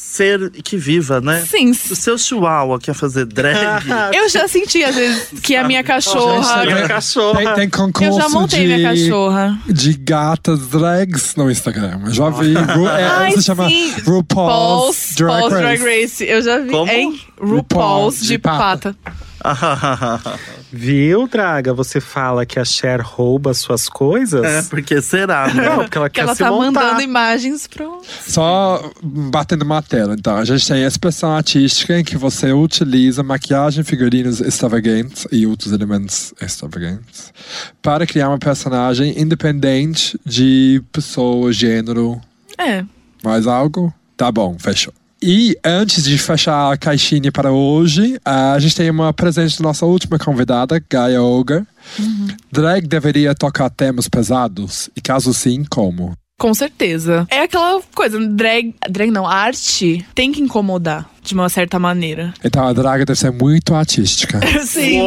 ser 0.10 0.49
que 0.64 0.76
viva, 0.76 1.22
né? 1.22 1.45
Sim. 1.47 1.70
O 1.72 1.95
seu 1.95 2.18
chihuahua 2.18 2.80
quer 2.80 2.93
fazer 2.95 3.26
drag. 3.26 3.86
eu 4.14 4.28
já 4.28 4.47
senti, 4.47 4.84
às 4.84 4.95
vezes, 4.95 5.39
que 5.41 5.55
a 5.55 5.64
minha 5.64 5.84
cachorra. 5.84 6.66
minha 6.66 6.88
cachorra. 6.88 7.38
Tem, 7.38 7.53
tem 7.55 7.70
concurso 7.70 8.18
eu 8.18 8.22
já 8.22 8.30
montei 8.30 8.68
de, 8.68 8.76
minha 8.76 8.89
cachorra. 8.89 9.60
De 9.68 9.93
gatas 9.93 10.68
drags 10.68 11.36
no 11.36 11.49
Instagram. 11.49 12.01
Eu 12.05 12.14
já 12.14 12.30
vi. 12.30 12.55
é, 12.55 13.05
Ai, 13.05 13.32
se 13.34 13.43
chama 13.43 13.68
RuPaul's, 14.05 15.14
Drag, 15.16 15.39
Paul's 15.39 15.53
Race. 15.53 15.64
Drag 15.64 16.01
Race. 16.01 16.24
Eu 16.24 16.41
já 16.41 16.57
vi. 16.57 16.72
Como? 16.72 16.91
Hein? 16.91 17.22
RuPaul's 17.39 18.22
de, 18.22 18.28
de 18.30 18.39
pata. 18.39 18.95
pata. 19.03 19.29
Viu, 20.72 21.28
Draga? 21.28 21.74
Você 21.74 22.00
fala 22.00 22.45
que 22.45 22.60
a 22.60 22.66
Cher 22.66 23.02
rouba 23.02 23.54
suas 23.54 23.89
coisas? 23.89 24.43
É, 24.43 24.62
porque 24.64 25.02
será, 25.02 25.52
né? 25.54 25.70
Não, 25.70 25.78
porque 25.80 25.97
ela 25.97 26.10
quer 26.10 26.22
ela 26.22 26.36
se 26.36 26.43
tá 26.43 26.52
montar. 26.52 26.84
mandando 26.84 27.02
imagens 27.02 27.68
pro. 27.68 28.02
Só 28.28 28.91
batendo 29.02 29.64
uma 29.64 29.82
tela. 29.82 30.14
Então, 30.14 30.36
a 30.38 30.45
gente 30.45 30.68
tem 30.68 30.84
a 30.84 30.88
expressão 30.88 31.36
artística 31.36 31.97
em 32.00 32.04
que 32.04 32.18
você 32.18 32.52
utiliza 32.52 33.24
maquiagem, 33.24 33.84
figurinos 33.84 34.39
extravagantes 34.41 35.26
e 35.32 35.47
outros 35.47 35.72
elementos 35.74 36.34
extravagantes 36.41 37.34
para 37.82 38.06
criar 38.06 38.30
uma 38.30 38.39
personagem 38.39 39.20
independente 39.20 40.20
de 40.26 40.84
pessoa, 40.91 41.52
gênero. 41.52 42.22
É. 42.58 42.84
Mais 43.24 43.47
algo? 43.47 43.93
Tá 44.16 44.32
bom, 44.32 44.58
fechou. 44.60 44.93
E 45.22 45.58
antes 45.66 46.04
de 46.06 46.18
fechar 46.18 46.72
a 46.72 46.78
caixinha 46.78 47.32
para 47.32 47.52
hoje, 47.52 48.20
a 48.24 48.58
gente 48.60 48.76
tem 48.76 48.90
uma 48.90 49.12
presente 49.12 49.58
da 49.58 49.64
nossa 49.64 49.86
última 49.86 50.18
convidada, 50.18 50.82
Gaia 50.90 51.22
Olga. 51.22 51.68
Uhum. 51.98 52.28
Drag 52.52 52.88
deveria 52.88 53.36
tocar 53.36 53.70
temas 53.70 54.08
pesados? 54.08 54.90
E 54.96 55.02
caso 55.02 55.34
sim, 55.34 55.66
como? 55.70 56.16
Com 56.40 56.54
certeza. 56.54 57.28
É 57.30 57.42
aquela 57.42 57.82
coisa, 57.94 58.18
drag, 58.28 58.74
drag 58.90 59.12
não, 59.12 59.28
arte 59.28 60.06
tem 60.16 60.32
que 60.32 60.42
incomodar 60.42 61.10
de 61.22 61.34
uma 61.34 61.50
certa 61.50 61.78
maneira. 61.78 62.34
Então 62.44 62.66
a 62.66 62.72
draga 62.72 63.06
deve 63.06 63.20
ser 63.20 63.30
muito 63.32 63.76
artística. 63.76 64.40
Sim. 64.66 65.02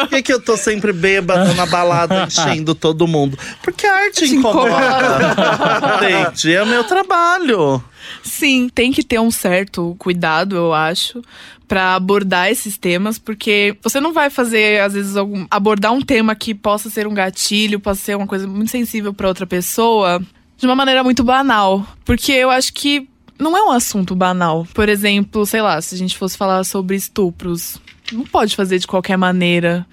Por 0.00 0.08
que, 0.08 0.22
que 0.22 0.32
eu 0.32 0.40
tô 0.40 0.56
sempre 0.56 0.92
bêbada 0.92 1.54
na 1.54 1.64
balada 1.64 2.24
enchendo 2.28 2.74
todo 2.74 3.06
mundo? 3.06 3.38
Porque 3.62 3.86
a 3.86 3.94
arte 3.94 4.26
Te 4.26 4.34
incomoda. 4.34 4.68
incomoda. 4.68 6.08
Gente, 6.30 6.52
é 6.52 6.62
o 6.62 6.66
meu 6.66 6.82
trabalho. 6.82 7.82
Sim, 8.22 8.68
tem 8.74 8.90
que 8.92 9.04
ter 9.04 9.20
um 9.20 9.30
certo 9.30 9.94
cuidado, 9.98 10.56
eu 10.56 10.74
acho, 10.74 11.22
para 11.70 11.94
abordar 11.94 12.50
esses 12.50 12.76
temas, 12.76 13.16
porque 13.16 13.76
você 13.80 14.00
não 14.00 14.12
vai 14.12 14.28
fazer, 14.28 14.80
às 14.80 14.92
vezes, 14.92 15.16
algum, 15.16 15.46
abordar 15.48 15.92
um 15.92 16.02
tema 16.02 16.34
que 16.34 16.52
possa 16.52 16.90
ser 16.90 17.06
um 17.06 17.14
gatilho, 17.14 17.78
possa 17.78 18.00
ser 18.02 18.16
uma 18.16 18.26
coisa 18.26 18.44
muito 18.44 18.72
sensível 18.72 19.14
para 19.14 19.28
outra 19.28 19.46
pessoa, 19.46 20.20
de 20.56 20.66
uma 20.66 20.74
maneira 20.74 21.04
muito 21.04 21.22
banal. 21.22 21.86
Porque 22.04 22.32
eu 22.32 22.50
acho 22.50 22.72
que 22.72 23.08
não 23.38 23.56
é 23.56 23.62
um 23.62 23.70
assunto 23.70 24.16
banal. 24.16 24.66
Por 24.74 24.88
exemplo, 24.88 25.46
sei 25.46 25.62
lá, 25.62 25.80
se 25.80 25.94
a 25.94 25.98
gente 25.98 26.18
fosse 26.18 26.36
falar 26.36 26.64
sobre 26.64 26.96
estupros, 26.96 27.78
não 28.10 28.24
pode 28.24 28.56
fazer 28.56 28.80
de 28.80 28.88
qualquer 28.88 29.16
maneira. 29.16 29.86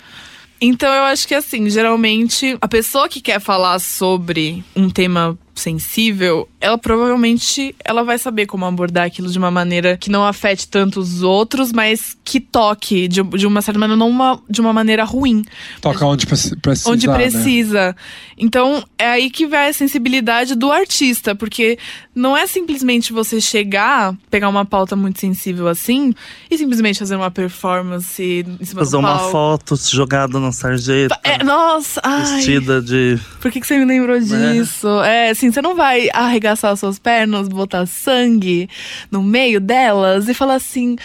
Então 0.59 0.91
eu 0.91 1.03
acho 1.03 1.27
que 1.27 1.35
assim, 1.35 1.69
geralmente 1.69 2.57
a 2.59 2.67
pessoa 2.67 3.07
que 3.07 3.21
quer 3.21 3.39
falar 3.39 3.77
sobre 3.77 4.63
um 4.75 4.89
tema 4.89 5.37
sensível, 5.53 6.49
ela 6.59 6.77
provavelmente 6.77 7.75
ela 7.83 8.03
vai 8.03 8.17
saber 8.17 8.47
como 8.47 8.65
abordar 8.65 9.05
aquilo 9.05 9.29
de 9.29 9.37
uma 9.37 9.51
maneira 9.51 9.95
que 9.95 10.09
não 10.09 10.25
afete 10.25 10.67
tanto 10.67 10.99
os 10.99 11.21
outros, 11.21 11.71
mas 11.71 12.17
que 12.23 12.39
toque 12.39 13.07
de, 13.07 13.21
de 13.21 13.45
uma 13.45 13.61
certa 13.61 13.79
maneira, 13.79 13.97
não 13.97 14.09
uma, 14.09 14.41
de 14.49 14.59
uma 14.59 14.73
maneira 14.73 15.03
ruim. 15.03 15.45
Toca 15.79 16.03
onde 16.05 16.25
precisa. 16.25 16.57
Onde 16.87 17.07
né? 17.07 17.13
precisa. 17.13 17.87
Né? 17.89 17.95
Então, 18.37 18.83
é 18.97 19.07
aí 19.07 19.29
que 19.29 19.45
vai 19.45 19.69
a 19.69 19.73
sensibilidade 19.73 20.55
do 20.55 20.71
artista, 20.71 21.35
porque 21.35 21.77
não 22.15 22.35
é 22.35 22.47
simplesmente 22.47 23.13
você 23.13 23.39
chegar, 23.39 24.15
pegar 24.31 24.49
uma 24.49 24.65
pauta 24.65 24.95
muito 24.95 25.19
sensível 25.19 25.67
assim, 25.67 26.11
e 26.49 26.57
simplesmente 26.57 26.97
fazer 26.97 27.15
uma 27.15 27.29
performance 27.29 28.45
em 28.59 28.65
cima 28.65 28.81
Fazer 28.81 28.91
do 28.91 28.99
uma 28.99 29.19
foto 29.29 29.75
jogada 29.75 30.39
na 30.39 30.51
sarjeta. 30.51 31.19
É, 31.23 31.43
nossa, 31.43 32.01
ai. 32.03 32.37
Vestida 32.37 32.81
de. 32.81 33.19
Por 33.39 33.51
que, 33.51 33.59
que 33.59 33.67
você 33.67 33.77
me 33.77 33.85
lembrou 33.85 34.19
disso? 34.19 34.87
É, 35.01 35.29
assim, 35.29 35.51
você 35.51 35.61
não 35.61 35.75
vai 35.75 36.09
arregaçar 36.11 36.46
as 36.47 36.79
suas 36.79 36.99
pernas, 36.99 37.47
botar 37.47 37.85
sangue 37.85 38.69
no 39.11 39.23
meio 39.23 39.59
delas 39.59 40.27
e 40.27 40.33
falar 40.33 40.55
assim: 40.55 40.95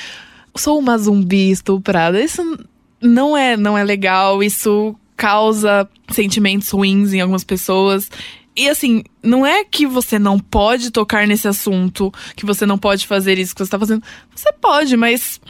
sou 0.57 0.78
uma 0.78 0.99
zumbi 0.99 1.51
estuprada. 1.51 2.22
Isso 2.22 2.59
não 3.01 3.36
é, 3.36 3.57
não 3.57 3.76
é 3.76 3.84
legal, 3.84 4.43
isso 4.43 4.95
causa 5.16 5.88
sentimentos 6.11 6.70
ruins 6.70 7.12
em 7.12 7.20
algumas 7.20 7.45
pessoas. 7.45 8.11
E 8.55 8.68
assim, 8.68 9.03
não 9.22 9.47
é 9.47 9.64
que 9.64 9.86
você 9.86 10.18
não 10.18 10.38
pode 10.38 10.90
tocar 10.90 11.26
nesse 11.26 11.49
assunto, 11.49 12.12
que 12.36 12.45
você 12.45 12.66
não 12.66 12.76
pode 12.76 13.07
fazer 13.07 13.38
isso 13.38 13.55
que 13.55 13.64
você 13.64 13.70
tá 13.70 13.78
fazendo. 13.78 14.03
Você 14.34 14.53
pode, 14.53 14.97
mas 14.97 15.40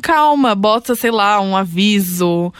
calma, 0.00 0.54
bota, 0.54 0.94
sei 0.94 1.10
lá, 1.10 1.40
um 1.40 1.56
aviso 1.56 2.52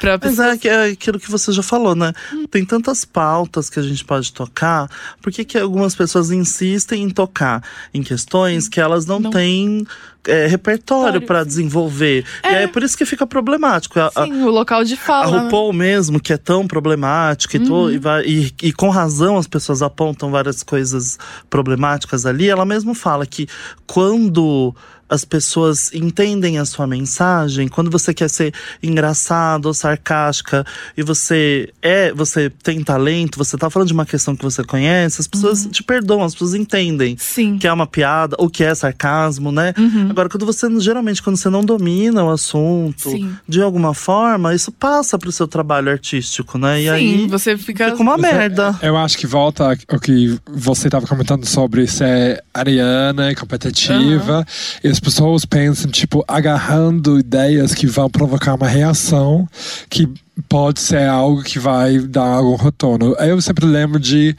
pra 0.00 0.12
Mas 0.12 0.30
pessoa. 0.36 0.48
é, 0.52 0.58
que- 0.58 0.68
é 0.68 0.84
aquilo 0.90 1.18
que 1.18 1.30
você 1.30 1.50
já 1.52 1.62
falou, 1.62 1.94
né? 1.94 2.12
Tem 2.50 2.64
tantas 2.64 3.04
pautas 3.04 3.70
que 3.70 3.78
a 3.80 3.82
gente 3.82 4.04
pode 4.04 4.32
tocar, 4.32 4.88
por 5.22 5.32
que, 5.32 5.44
que 5.44 5.58
algumas 5.58 5.94
pessoas 5.94 6.30
insistem 6.30 7.02
em 7.04 7.10
tocar 7.10 7.62
em 7.94 8.02
questões 8.02 8.68
que 8.68 8.78
elas 8.80 9.06
não, 9.06 9.18
Não. 9.18 9.30
têm 9.30 9.86
é, 10.28 10.46
repertório 10.48 11.22
para 11.22 11.44
desenvolver? 11.44 12.24
E 12.44 12.48
aí 12.48 12.64
é 12.64 12.66
por 12.66 12.82
isso 12.82 12.98
que 12.98 13.06
fica 13.06 13.24
problemático. 13.26 13.98
A- 14.00 14.10
a- 14.14 14.24
Sim, 14.24 14.42
o 14.42 14.50
local 14.50 14.82
de 14.84 14.94
A 14.94 14.96
fala. 14.96 15.30
né? 15.36 15.42
RuPaul 15.44 15.72
mesmo, 15.72 16.18
que 16.20 16.32
é 16.32 16.36
tão 16.36 16.66
problemática 16.66 17.56
e, 17.56 17.60
Uhum. 17.60 17.66
to- 17.66 17.90
e, 17.92 17.98
vai- 17.98 18.24
e- 18.26 18.52
e 18.60 18.72
com 18.72 18.90
razão 18.90 19.38
as 19.38 19.46
pessoas 19.46 19.82
apontam 19.82 20.30
várias 20.30 20.62
coisas 20.64 21.16
problemáticas 21.48 22.26
ali, 22.26 22.48
ela 22.48 22.64
mesmo 22.66 22.92
fala 22.92 23.24
que 23.24 23.46
quando 23.86 24.74
as 25.08 25.24
pessoas 25.24 25.92
entendem 25.94 26.58
a 26.58 26.64
sua 26.64 26.86
mensagem, 26.86 27.68
quando 27.68 27.90
você 27.90 28.12
quer 28.12 28.28
ser 28.28 28.52
engraçado 28.82 29.66
ou 29.66 29.74
sarcástica 29.74 30.64
e 30.96 31.02
você 31.02 31.68
é, 31.82 32.12
você 32.12 32.50
tem 32.62 32.82
talento, 32.82 33.38
você 33.38 33.56
tá 33.56 33.68
falando 33.70 33.88
de 33.88 33.94
uma 33.94 34.06
questão 34.06 34.34
que 34.34 34.42
você 34.42 34.64
conhece, 34.64 35.20
as 35.20 35.26
pessoas 35.26 35.64
Uhum. 35.64 35.70
te 35.70 35.82
perdoam, 35.82 36.24
as 36.24 36.32
pessoas 36.32 36.54
entendem 36.54 37.16
Sim. 37.18 37.58
que 37.58 37.66
é 37.66 37.72
uma 37.72 37.86
piada 37.86 38.36
ou 38.38 38.48
que 38.50 38.64
é 38.64 38.74
sarcasmo, 38.74 39.52
né? 39.52 39.72
Uhum. 39.78 40.08
Agora, 40.10 40.28
quando 40.28 40.44
você, 40.46 40.66
geralmente, 40.80 41.22
quando 41.22 41.36
você 41.36 41.48
não 41.48 41.64
domina 41.64 42.24
o 42.24 42.30
assunto, 42.30 43.10
Sim. 43.10 43.34
de 43.48 43.60
alguma 43.62 43.94
forma, 43.94 44.54
isso 44.54 44.72
passa 44.72 45.18
pro 45.18 45.30
seu 45.30 45.46
trabalho 45.46 45.90
artístico, 45.90 46.58
né? 46.58 46.80
E 46.80 46.84
Sim, 46.84 46.90
aí 46.90 47.26
você 47.28 47.56
fica. 47.56 47.90
fica 47.90 48.02
uma 48.02 48.16
Você- 48.16 48.22
merda. 48.32 48.78
Eu 48.82 48.96
acho 48.96 49.16
que 49.18 49.26
volta 49.26 49.76
ao 49.88 50.00
que 50.00 50.38
você 50.50 50.88
estava 50.88 51.06
comentando 51.06 51.44
sobre 51.46 51.86
ser 51.86 52.42
ariana 52.52 53.30
e 53.30 53.34
competitiva. 53.34 54.44
E 54.82 54.95
as 54.96 55.00
pessoas 55.00 55.44
pensam, 55.44 55.90
tipo, 55.90 56.24
agarrando 56.26 57.18
ideias 57.18 57.74
que 57.74 57.86
vão 57.86 58.08
provocar 58.08 58.54
uma 58.54 58.66
reação 58.66 59.46
que 59.90 60.08
pode 60.48 60.80
ser 60.80 61.06
algo 61.06 61.42
que 61.42 61.58
vai 61.58 61.98
dar 61.98 62.24
algum 62.24 62.56
retorno. 62.56 63.14
Eu 63.16 63.38
sempre 63.42 63.66
lembro 63.66 64.00
de 64.00 64.34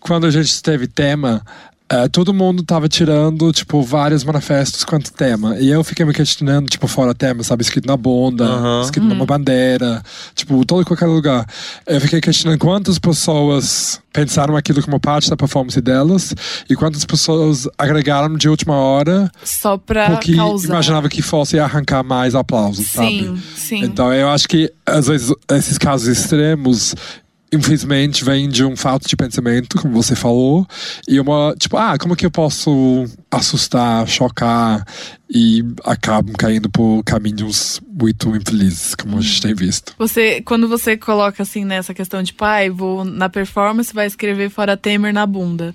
quando 0.00 0.26
a 0.26 0.30
gente 0.32 0.60
teve 0.60 0.88
tema. 0.88 1.40
Eh, 1.92 2.08
todo 2.08 2.32
mundo 2.32 2.62
tava 2.62 2.88
tirando, 2.88 3.52
tipo, 3.52 3.82
vários 3.82 4.24
manifestos 4.24 4.82
quanto 4.82 5.12
tema. 5.12 5.58
E 5.58 5.68
eu 5.68 5.84
fiquei 5.84 6.06
me 6.06 6.14
questionando, 6.14 6.68
tipo, 6.70 6.86
fora 6.88 7.14
tema, 7.14 7.42
sabe? 7.42 7.62
Escrito 7.62 7.86
na 7.86 7.96
bunda, 7.98 8.44
Aham. 8.46 8.80
escrito 8.82 9.06
numa 9.06 9.26
bandeira, 9.26 10.02
tipo, 10.34 10.64
todo 10.64 10.86
qualquer 10.86 11.06
lugar. 11.06 11.46
Eu 11.86 12.00
fiquei 12.00 12.20
questionando 12.20 12.58
quantas 12.58 12.98
pessoas 12.98 14.00
pensaram 14.12 14.56
aquilo 14.56 14.82
como 14.82 14.98
parte 15.00 15.28
da 15.30 15.36
performance 15.36 15.80
delas 15.80 16.34
e 16.68 16.74
quantas 16.74 17.04
pessoas 17.04 17.66
agregaram 17.78 18.36
de 18.36 18.48
última 18.48 18.74
hora 18.74 19.30
Só 19.42 19.78
pra 19.78 20.10
porque 20.10 20.34
causar. 20.36 20.68
imaginava 20.68 21.08
que 21.08 21.22
fosse 21.22 21.58
arrancar 21.58 22.02
mais 22.02 22.34
aplausos, 22.34 22.88
sabe? 22.88 23.08
Sim, 23.20 23.42
sim. 23.56 23.84
Então 23.84 24.12
eu 24.12 24.28
acho 24.28 24.46
que 24.48 24.70
às 24.84 25.06
vezes 25.06 25.32
esses 25.50 25.78
casos 25.78 26.08
extremos 26.08 26.94
infelizmente 27.52 28.24
vêm 28.24 28.48
de 28.48 28.64
um 28.64 28.76
fato 28.76 29.06
de 29.06 29.14
pensamento, 29.14 29.80
como 29.80 29.94
você 29.94 30.16
falou, 30.16 30.66
e 31.06 31.20
uma, 31.20 31.54
tipo, 31.58 31.76
ah, 31.76 31.98
como 31.98 32.16
que 32.16 32.24
eu 32.24 32.30
posso 32.30 33.04
assustar, 33.30 34.08
chocar 34.08 34.84
e 35.28 35.62
acabam 35.84 36.34
caindo 36.34 36.70
por 36.70 37.02
caminhos 37.04 37.80
muito 37.86 38.34
infelizes, 38.34 38.94
como 38.94 39.18
a 39.18 39.20
gente 39.20 39.42
tem 39.42 39.54
visto. 39.54 39.94
Você, 39.98 40.40
quando 40.42 40.66
você 40.66 40.96
coloca 40.96 41.42
assim 41.42 41.64
nessa 41.64 41.92
questão 41.92 42.22
de 42.22 42.32
pai, 42.32 42.70
vou 42.70 43.04
na 43.04 43.28
performance 43.28 43.92
vai 43.92 44.06
escrever 44.06 44.50
fora 44.50 44.76
Temer 44.76 45.12
na 45.12 45.26
bunda. 45.26 45.74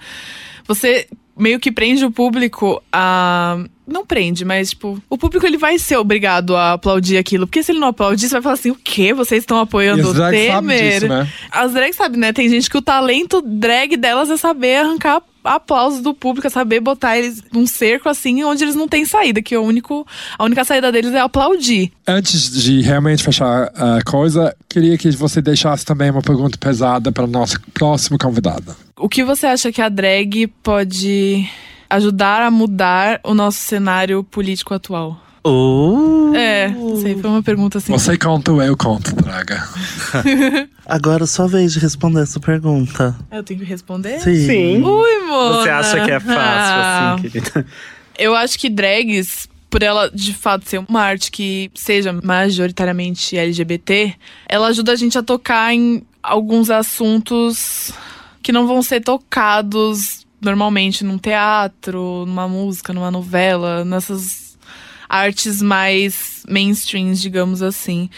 Você 0.68 1.08
meio 1.38 1.60
que 1.60 1.72
prende 1.72 2.04
o 2.04 2.12
público 2.12 2.82
a 2.92 3.64
não 3.88 4.06
prende, 4.06 4.44
mas 4.44 4.72
tipo, 4.72 5.02
o 5.10 5.18
público 5.18 5.46
ele 5.46 5.58
vai 5.58 5.80
ser 5.80 5.98
obrigado 5.98 6.56
a 6.56 6.74
aplaudir 6.74 7.18
aquilo, 7.18 7.48
porque 7.48 7.64
se 7.64 7.72
ele 7.72 7.80
não 7.80 7.88
aplaudir, 7.88 8.28
você 8.28 8.34
vai 8.34 8.42
falar 8.42 8.56
assim: 8.56 8.72
"O 8.72 8.76
quê? 8.76 9.14
Vocês 9.14 9.44
estão 9.44 9.60
apoiando 9.60 10.04
as 10.04 10.10
o 10.10 10.14
drags 10.14 10.48
sabem 10.48 10.70
Temer?" 10.70 10.94
disso, 10.94 11.08
né? 11.08 11.28
As 11.52 11.74
drags 11.74 11.96
sabem, 11.96 12.20
né? 12.20 12.34
Tem 12.34 12.50
gente 12.50 12.70
que 12.70 12.78
o 12.78 12.82
talento 12.82 13.42
drag 13.42 13.96
delas 13.96 14.30
é 14.30 14.38
saber 14.38 14.78
arrancar 14.78 15.22
aplausos 15.44 16.02
do 16.02 16.14
público, 16.14 16.48
é 16.48 16.50
saber 16.50 16.80
botar 16.80 17.18
eles 17.18 17.42
num 17.52 17.66
cerco 17.66 18.10
assim, 18.10 18.44
onde 18.44 18.64
eles 18.64 18.76
não 18.76 18.88
têm 18.88 19.06
saída, 19.06 19.42
que 19.42 19.56
o 19.56 19.64
único, 19.64 20.06
a 20.38 20.44
única 20.44 20.66
saída 20.66 20.92
deles 20.92 21.14
é 21.14 21.20
aplaudir. 21.20 21.92
Antes 22.06 22.52
de 22.62 22.82
realmente 22.82 23.24
fechar 23.24 23.72
a 23.74 24.02
coisa, 24.04 24.56
queria 24.68 24.98
que 24.98 25.10
você 25.12 25.42
deixasse 25.42 25.86
também 25.86 26.12
uma 26.12 26.22
pergunta 26.22 26.58
pesada 26.58 27.12
para 27.12 27.24
o 27.24 27.28
nosso 27.28 27.60
próximo 27.74 28.18
convidado. 28.18 28.76
O 28.98 29.08
que 29.08 29.24
você 29.24 29.46
acha 29.46 29.72
que 29.72 29.82
a 29.82 29.90
drag 29.90 30.48
pode 30.62 31.48
ajudar 31.90 32.42
a 32.44 32.52
mudar 32.52 33.20
o 33.24 33.34
nosso 33.34 33.60
cenário 33.60 34.24
político 34.24 34.74
atual? 34.74 35.22
Oh. 35.44 36.34
É, 36.36 36.76
sei, 37.02 37.16
foi 37.16 37.30
uma 37.30 37.42
pergunta 37.42 37.78
assim. 37.78 37.94
Você 37.94 38.18
conta, 38.18 38.52
eu 38.52 38.76
conto, 38.76 39.16
Draga. 39.16 39.66
Agora 40.86 41.24
é 41.24 41.28
sua 41.28 41.48
vez 41.48 41.72
de 41.72 41.80
responder 41.80 42.22
essa 42.24 42.40
pergunta. 42.40 43.16
Eu 43.32 43.42
tenho 43.44 43.62
que 43.62 43.66
responder? 43.66 44.20
Sim. 44.20 44.46
Sim. 44.46 44.84
Ui, 44.84 45.26
Mona! 45.26 45.62
Você 45.64 45.70
acha 45.70 46.06
que 46.06 46.12
é 46.12 46.20
fácil 46.20 46.38
Ah, 46.38 47.14
assim, 47.14 47.30
querida? 47.30 47.66
Eu 48.18 48.36
acho 48.36 48.60
que 48.60 48.70
drags, 48.70 49.48
por 49.70 49.82
ela 49.82 50.10
de 50.14 50.34
fato 50.34 50.68
ser 50.68 50.80
uma 50.80 51.02
arte 51.02 51.32
que 51.32 51.72
seja 51.76 52.12
majoritariamente 52.12 53.38
LGBT, 53.38 54.16
ela 54.50 54.68
ajuda 54.68 54.92
a 54.92 54.96
gente 54.96 55.18
a 55.18 55.24
tocar 55.24 55.74
em 55.74 56.04
alguns 56.22 56.70
assuntos 56.70 57.94
que 58.44 58.52
não 58.52 58.68
vão 58.68 58.82
ser 58.82 59.00
tocados 59.02 60.27
normalmente 60.42 61.04
num 61.04 61.18
teatro, 61.18 62.26
numa 62.28 62.48
música, 62.48 62.94
numa 62.94 63.12
novela, 63.12 63.84
nessas 63.86 64.58
artes 65.10 65.62
mais 65.62 66.44
mainstreams, 66.50 67.22
digamos 67.22 67.62
assim. 67.62 68.10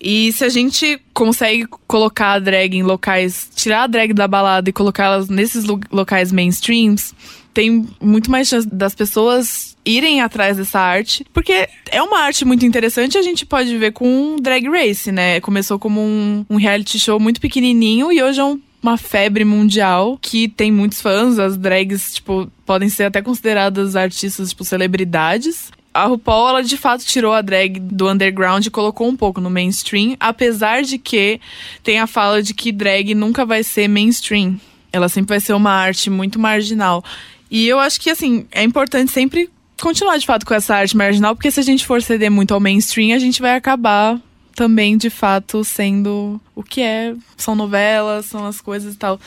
E 0.00 0.32
se 0.32 0.44
a 0.44 0.48
gente 0.48 1.00
consegue 1.12 1.66
colocar 1.86 2.34
a 2.34 2.38
drag 2.38 2.76
em 2.76 2.82
locais, 2.84 3.50
tirar 3.56 3.82
a 3.82 3.86
drag 3.88 4.12
da 4.12 4.28
balada 4.28 4.70
e 4.70 4.72
colocá-las 4.72 5.28
nesses 5.28 5.64
locais 5.90 6.30
mainstreams, 6.30 7.12
tem 7.52 7.84
muito 8.00 8.30
mais 8.30 8.46
chance 8.46 8.68
das 8.68 8.94
pessoas 8.94 9.76
irem 9.84 10.20
atrás 10.20 10.56
dessa 10.58 10.78
arte, 10.78 11.26
porque 11.32 11.68
é 11.90 12.00
uma 12.00 12.20
arte 12.20 12.44
muito 12.44 12.64
interessante 12.64 13.18
a 13.18 13.22
gente 13.22 13.44
pode 13.44 13.76
ver 13.76 13.90
com 13.92 14.36
Drag 14.40 14.68
Race, 14.68 15.10
né? 15.10 15.40
Começou 15.40 15.78
como 15.78 16.00
um, 16.00 16.44
um 16.48 16.56
reality 16.56 16.98
show 16.98 17.18
muito 17.18 17.40
pequenininho 17.40 18.12
e 18.12 18.22
hoje 18.22 18.38
é 18.38 18.44
um- 18.44 18.60
uma 18.82 18.96
febre 18.96 19.44
mundial 19.44 20.18
que 20.20 20.48
tem 20.48 20.70
muitos 20.70 21.00
fãs, 21.00 21.38
as 21.38 21.56
drags, 21.56 22.14
tipo, 22.14 22.50
podem 22.64 22.88
ser 22.88 23.04
até 23.04 23.20
consideradas 23.20 23.96
artistas, 23.96 24.50
tipo, 24.50 24.64
celebridades. 24.64 25.70
A 25.92 26.04
RuPaul, 26.06 26.48
ela 26.50 26.62
de 26.62 26.76
fato 26.76 27.04
tirou 27.04 27.32
a 27.32 27.42
drag 27.42 27.80
do 27.80 28.08
underground 28.08 28.64
e 28.64 28.70
colocou 28.70 29.08
um 29.08 29.16
pouco 29.16 29.40
no 29.40 29.50
mainstream, 29.50 30.16
apesar 30.20 30.82
de 30.82 30.96
que 30.96 31.40
tem 31.82 31.98
a 31.98 32.06
fala 32.06 32.42
de 32.42 32.54
que 32.54 32.70
drag 32.70 33.14
nunca 33.14 33.44
vai 33.44 33.64
ser 33.64 33.88
mainstream. 33.88 34.60
Ela 34.92 35.08
sempre 35.08 35.30
vai 35.30 35.40
ser 35.40 35.54
uma 35.54 35.72
arte 35.72 36.08
muito 36.08 36.38
marginal. 36.38 37.02
E 37.50 37.66
eu 37.66 37.80
acho 37.80 38.00
que, 38.00 38.10
assim, 38.10 38.46
é 38.52 38.62
importante 38.62 39.10
sempre 39.10 39.50
continuar 39.80 40.18
de 40.18 40.26
fato 40.26 40.44
com 40.44 40.54
essa 40.54 40.76
arte 40.76 40.96
marginal, 40.96 41.34
porque 41.34 41.50
se 41.50 41.60
a 41.60 41.62
gente 41.62 41.86
for 41.86 42.02
ceder 42.02 42.30
muito 42.30 42.52
ao 42.52 42.60
mainstream, 42.60 43.14
a 43.14 43.18
gente 43.18 43.40
vai 43.40 43.54
acabar 43.54 44.20
também, 44.58 44.96
de 44.96 45.08
fato, 45.08 45.62
sendo 45.62 46.40
o 46.52 46.64
que 46.64 46.80
é. 46.80 47.14
São 47.36 47.54
novelas, 47.54 48.26
são 48.26 48.44
as 48.44 48.60
coisas 48.60 48.96
e 48.96 48.98
tal. 48.98 49.20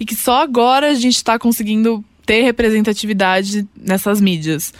E 0.00 0.06
que 0.06 0.14
só 0.14 0.40
agora 0.40 0.88
a 0.88 0.94
gente 0.94 1.22
tá 1.22 1.38
conseguindo 1.38 2.02
ter 2.24 2.40
representatividade 2.40 3.68
nessas 3.76 4.18
mídias. 4.18 4.72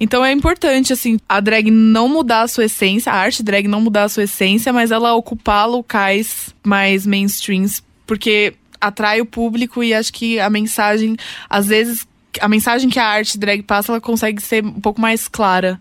Então 0.00 0.24
é 0.24 0.32
importante, 0.32 0.92
assim, 0.92 1.16
a 1.28 1.38
drag 1.38 1.70
não 1.70 2.08
mudar 2.08 2.42
a 2.42 2.48
sua 2.48 2.64
essência, 2.64 3.12
a 3.12 3.14
arte 3.14 3.40
drag 3.40 3.68
não 3.68 3.80
mudar 3.80 4.04
a 4.04 4.08
sua 4.08 4.24
essência, 4.24 4.72
mas 4.72 4.90
ela 4.90 5.14
ocupar 5.14 5.68
locais 5.68 6.52
mais 6.64 7.06
mainstreams, 7.06 7.84
porque 8.04 8.54
atrai 8.80 9.20
o 9.20 9.26
público 9.26 9.84
e 9.84 9.94
acho 9.94 10.12
que 10.12 10.40
a 10.40 10.50
mensagem, 10.50 11.16
às 11.48 11.68
vezes, 11.68 12.04
a 12.40 12.48
mensagem 12.48 12.90
que 12.90 12.98
a 12.98 13.06
arte 13.06 13.38
drag 13.38 13.62
passa, 13.62 13.92
ela 13.92 14.00
consegue 14.00 14.42
ser 14.42 14.64
um 14.64 14.80
pouco 14.80 15.00
mais 15.00 15.28
clara. 15.28 15.80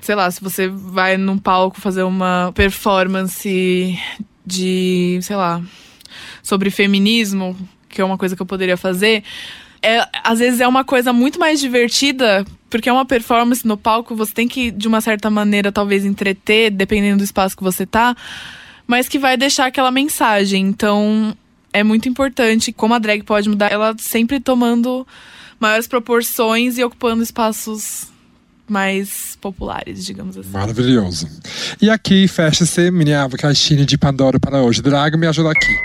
Sei 0.00 0.14
lá, 0.14 0.30
se 0.30 0.40
você 0.40 0.68
vai 0.68 1.16
num 1.16 1.38
palco 1.38 1.80
fazer 1.80 2.02
uma 2.02 2.52
performance 2.54 3.98
de, 4.44 5.18
sei 5.22 5.36
lá, 5.36 5.62
sobre 6.42 6.70
feminismo, 6.70 7.56
que 7.88 8.00
é 8.00 8.04
uma 8.04 8.18
coisa 8.18 8.34
que 8.34 8.42
eu 8.42 8.46
poderia 8.46 8.76
fazer, 8.76 9.22
é, 9.82 10.06
às 10.22 10.38
vezes 10.38 10.60
é 10.60 10.68
uma 10.68 10.84
coisa 10.84 11.12
muito 11.12 11.38
mais 11.38 11.60
divertida, 11.60 12.44
porque 12.68 12.88
é 12.88 12.92
uma 12.92 13.04
performance 13.04 13.66
no 13.66 13.76
palco, 13.76 14.14
você 14.14 14.32
tem 14.32 14.48
que, 14.48 14.70
de 14.70 14.86
uma 14.86 15.00
certa 15.00 15.30
maneira, 15.30 15.72
talvez 15.72 16.04
entreter, 16.04 16.70
dependendo 16.70 17.18
do 17.18 17.24
espaço 17.24 17.56
que 17.56 17.62
você 17.62 17.86
tá, 17.86 18.14
mas 18.86 19.08
que 19.08 19.18
vai 19.18 19.36
deixar 19.36 19.66
aquela 19.66 19.90
mensagem. 19.90 20.66
Então, 20.66 21.36
é 21.72 21.82
muito 21.82 22.08
importante 22.08 22.72
como 22.72 22.94
a 22.94 22.98
drag 22.98 23.22
pode 23.22 23.48
mudar, 23.48 23.72
ela 23.72 23.94
sempre 23.98 24.40
tomando 24.40 25.06
maiores 25.58 25.86
proporções 25.86 26.78
e 26.78 26.84
ocupando 26.84 27.22
espaços 27.22 28.10
mais 28.70 29.36
populares, 29.40 30.04
digamos 30.04 30.38
assim. 30.38 30.50
Maravilhoso. 30.50 31.28
E 31.82 31.90
aqui 31.90 32.28
fecha-se 32.28 32.90
minha 32.90 33.28
caixinha 33.30 33.84
de 33.84 33.98
Pandora 33.98 34.38
para 34.38 34.62
hoje. 34.62 34.80
Drago, 34.80 35.18
me 35.18 35.26
ajuda 35.26 35.50
aqui. 35.50 35.76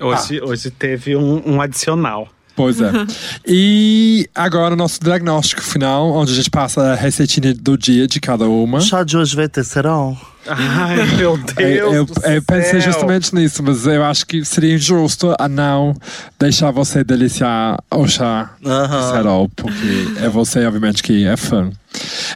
Hoje, 0.00 0.40
hoje 0.40 0.70
teve 0.70 1.16
um, 1.16 1.42
um 1.44 1.60
adicional. 1.60 2.28
Pois 2.54 2.80
é. 2.80 2.90
e 3.46 4.28
agora 4.34 4.74
o 4.74 4.76
nosso 4.76 5.00
diagnóstico 5.02 5.62
final, 5.62 6.10
onde 6.12 6.32
a 6.32 6.34
gente 6.34 6.50
passa 6.50 6.92
a 6.92 6.94
receitinha 6.94 7.52
do 7.52 7.76
dia 7.76 8.06
de 8.06 8.20
cada 8.20 8.48
uma. 8.48 8.78
O 8.78 8.80
chá 8.80 9.02
de 9.02 9.16
hoje 9.16 9.34
vai 9.34 9.48
ter 9.48 9.64
serão? 9.64 10.16
Ai, 10.48 10.96
meu 11.16 11.36
Deus 11.36 11.94
eu, 11.94 12.04
do 12.04 12.14
eu 12.24 12.42
pensei 12.42 12.80
justamente 12.80 13.34
nisso, 13.34 13.62
mas 13.62 13.86
eu 13.86 14.04
acho 14.04 14.26
que 14.26 14.44
seria 14.44 14.74
injusto 14.74 15.34
a 15.38 15.48
não 15.48 15.94
deixar 16.38 16.70
você 16.70 17.02
deliciar 17.02 17.78
o 17.90 18.06
chá 18.06 18.50
Aham. 18.64 19.00
de 19.00 19.12
cerol, 19.16 19.48
porque 19.54 20.08
é 20.24 20.28
você, 20.28 20.64
obviamente, 20.66 21.02
que 21.02 21.26
é 21.26 21.36
fã. 21.36 21.70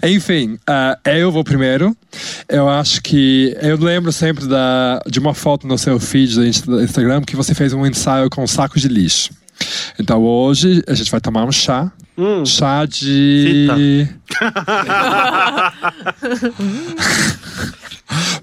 Enfim, 0.02 0.58
ah, 0.66 0.98
eu 1.04 1.30
vou 1.30 1.44
primeiro. 1.44 1.94
Eu 2.48 2.68
acho 2.68 3.02
que. 3.02 3.54
Eu 3.60 3.76
lembro 3.76 4.10
sempre 4.10 4.46
da, 4.46 5.00
de 5.06 5.18
uma 5.18 5.34
foto 5.34 5.66
no 5.66 5.76
seu 5.76 6.00
feed 6.00 6.34
do 6.34 6.46
Insta- 6.46 6.82
Instagram 6.82 7.22
que 7.22 7.36
você 7.36 7.54
fez 7.54 7.72
um 7.72 7.86
ensaio 7.86 8.30
com 8.30 8.46
saco 8.46 8.78
de 8.80 8.88
lixo. 8.88 9.30
Então 9.98 10.22
hoje 10.22 10.82
a 10.88 10.94
gente 10.94 11.10
vai 11.10 11.20
tomar 11.20 11.44
um 11.44 11.52
chá. 11.52 11.92
Hum. 12.18 12.44
Chá 12.44 12.84
de. 12.86 14.08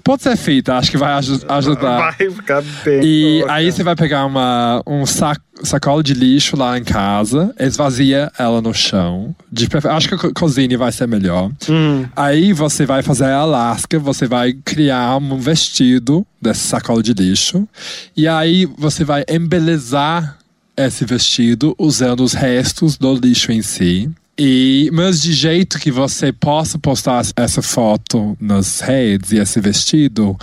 Pode 0.02 0.22
ser 0.22 0.34
fita, 0.38 0.76
acho 0.78 0.90
que 0.90 0.96
vai 0.96 1.12
aju- 1.12 1.44
ajudar. 1.46 1.98
Vai 2.16 2.30
ficar 2.30 2.62
bem. 2.82 3.00
E 3.04 3.38
louca. 3.40 3.52
aí 3.52 3.70
você 3.70 3.82
vai 3.82 3.94
pegar 3.94 4.24
uma, 4.24 4.82
um 4.86 5.04
saco, 5.04 5.42
sacola 5.62 6.02
de 6.02 6.14
lixo 6.14 6.56
lá 6.56 6.78
em 6.78 6.84
casa, 6.84 7.54
esvazia 7.60 8.32
ela 8.38 8.62
no 8.62 8.72
chão. 8.72 9.36
De 9.52 9.68
acho 9.90 10.08
que 10.08 10.14
a 10.14 10.18
co- 10.18 10.32
cozinha 10.32 10.78
vai 10.78 10.90
ser 10.90 11.06
melhor. 11.06 11.50
Hum. 11.68 12.06
Aí 12.16 12.54
você 12.54 12.86
vai 12.86 13.02
fazer 13.02 13.26
a 13.26 13.44
lasca, 13.44 13.98
você 13.98 14.26
vai 14.26 14.54
criar 14.54 15.18
um 15.18 15.38
vestido 15.38 16.26
dessa 16.40 16.66
sacola 16.66 17.02
de 17.02 17.12
lixo. 17.12 17.68
E 18.16 18.26
aí 18.26 18.64
você 18.78 19.04
vai 19.04 19.22
embelezar 19.28 20.37
esse 20.78 21.04
vestido 21.04 21.74
usando 21.78 22.22
os 22.22 22.32
restos 22.32 22.96
do 22.96 23.14
lixo 23.14 23.52
em 23.52 23.62
si. 23.62 24.10
E, 24.38 24.88
mas 24.92 25.20
de 25.20 25.32
jeito 25.32 25.78
que 25.80 25.90
você 25.90 26.32
possa 26.32 26.78
postar 26.78 27.24
essa 27.36 27.60
foto 27.60 28.36
nas 28.40 28.80
redes 28.80 29.32
e 29.32 29.38
esse 29.38 29.60
vestido 29.60 30.36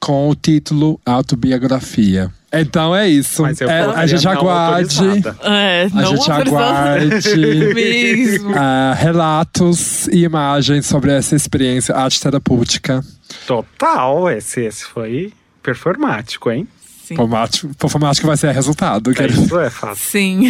com 0.00 0.30
o 0.30 0.34
título 0.34 0.98
Autobiografia. 1.04 2.30
Então 2.52 2.96
é 2.96 3.08
isso. 3.08 3.46
Eu 3.46 3.70
É, 3.70 3.80
a 3.94 4.06
gente 4.06 4.26
aguarde. 4.26 4.98
É, 5.42 5.88
A 5.94 6.04
gente 6.04 6.30
aguarde 6.32 7.36
Mesmo. 7.74 8.52
ah, 8.56 8.94
relatos 8.96 10.08
e 10.08 10.24
imagens 10.24 10.86
sobre 10.86 11.12
essa 11.12 11.36
experiência 11.36 11.94
arte 11.94 12.20
terapêutica. 12.20 13.04
Total, 13.46 14.30
esse, 14.30 14.62
esse 14.62 14.84
foi 14.84 15.32
performático, 15.62 16.50
hein? 16.50 16.66
Sim. 17.10 17.16
Performático, 17.16 17.74
performático 17.74 18.26
vai 18.26 18.36
ser 18.36 18.52
resultado. 18.52 19.12
quero- 19.12 19.32
Isso 19.32 19.58
é 19.58 19.68
fácil. 19.70 19.96
Sim. 20.10 20.40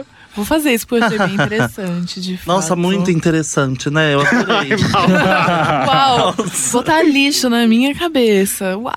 Vou 0.34 0.44
fazer 0.44 0.72
isso 0.74 0.86
porque 0.86 1.02
eu 1.02 1.06
achei 1.06 1.18
bem 1.18 1.34
interessante, 1.46 2.20
de 2.20 2.38
Nossa, 2.46 2.68
fato. 2.68 2.78
muito 2.78 3.10
interessante, 3.10 3.88
né? 3.88 4.12
Eu 4.14 4.20
adorei. 4.20 4.70
Uau! 5.86 6.34
Botar 6.72 7.02
lixo 7.02 7.48
na 7.48 7.66
minha 7.66 7.94
cabeça. 7.94 8.76
Uau! 8.76 8.92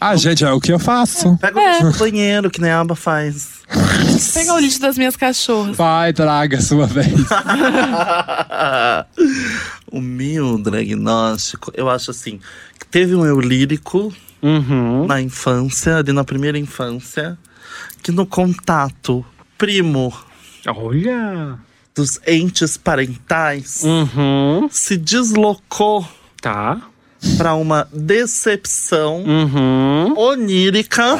Ah, 0.00 0.14
gente, 0.16 0.44
é 0.44 0.50
o 0.52 0.60
que 0.60 0.72
eu 0.72 0.78
faço. 0.78 1.36
Pega 1.38 1.58
o 1.58 1.60
É. 1.60 1.78
lixo 1.80 1.92
do 1.92 1.98
banheiro, 1.98 2.50
que 2.50 2.60
nem 2.60 2.70
a 2.70 2.80
aba 2.80 2.94
faz. 2.94 3.48
Pegar 4.32 4.54
o 4.54 4.58
lixo 4.60 4.80
das 4.80 4.96
minhas 4.96 5.16
cachorras. 5.16 5.76
Vai, 5.76 6.12
traga 6.12 6.58
a 6.58 6.60
sua 6.62 6.86
vez. 6.86 7.08
o 9.90 10.00
meu 10.00 10.58
diagnóstico, 10.58 11.72
eu 11.74 11.88
acho 11.90 12.10
assim, 12.10 12.40
que 12.78 12.86
teve 12.86 13.14
um 13.14 13.24
eu 13.24 13.40
lírico 13.40 14.12
Uhum. 14.44 15.06
na 15.06 15.20
infância, 15.22 15.96
ali 15.96 16.12
na 16.12 16.22
primeira 16.24 16.58
infância, 16.58 17.38
que 18.02 18.12
no 18.12 18.26
contato 18.26 19.24
primo 19.56 20.12
Olha. 20.66 21.58
dos 21.94 22.20
entes 22.26 22.76
parentais 22.76 23.82
Uhum. 23.82 24.68
se 24.70 24.96
deslocou 24.98 26.06
Tá. 26.42 26.80
para 27.38 27.54
uma 27.54 27.88
decepção 27.92 29.22
Uhum. 29.24 30.12
onírica 30.18 31.16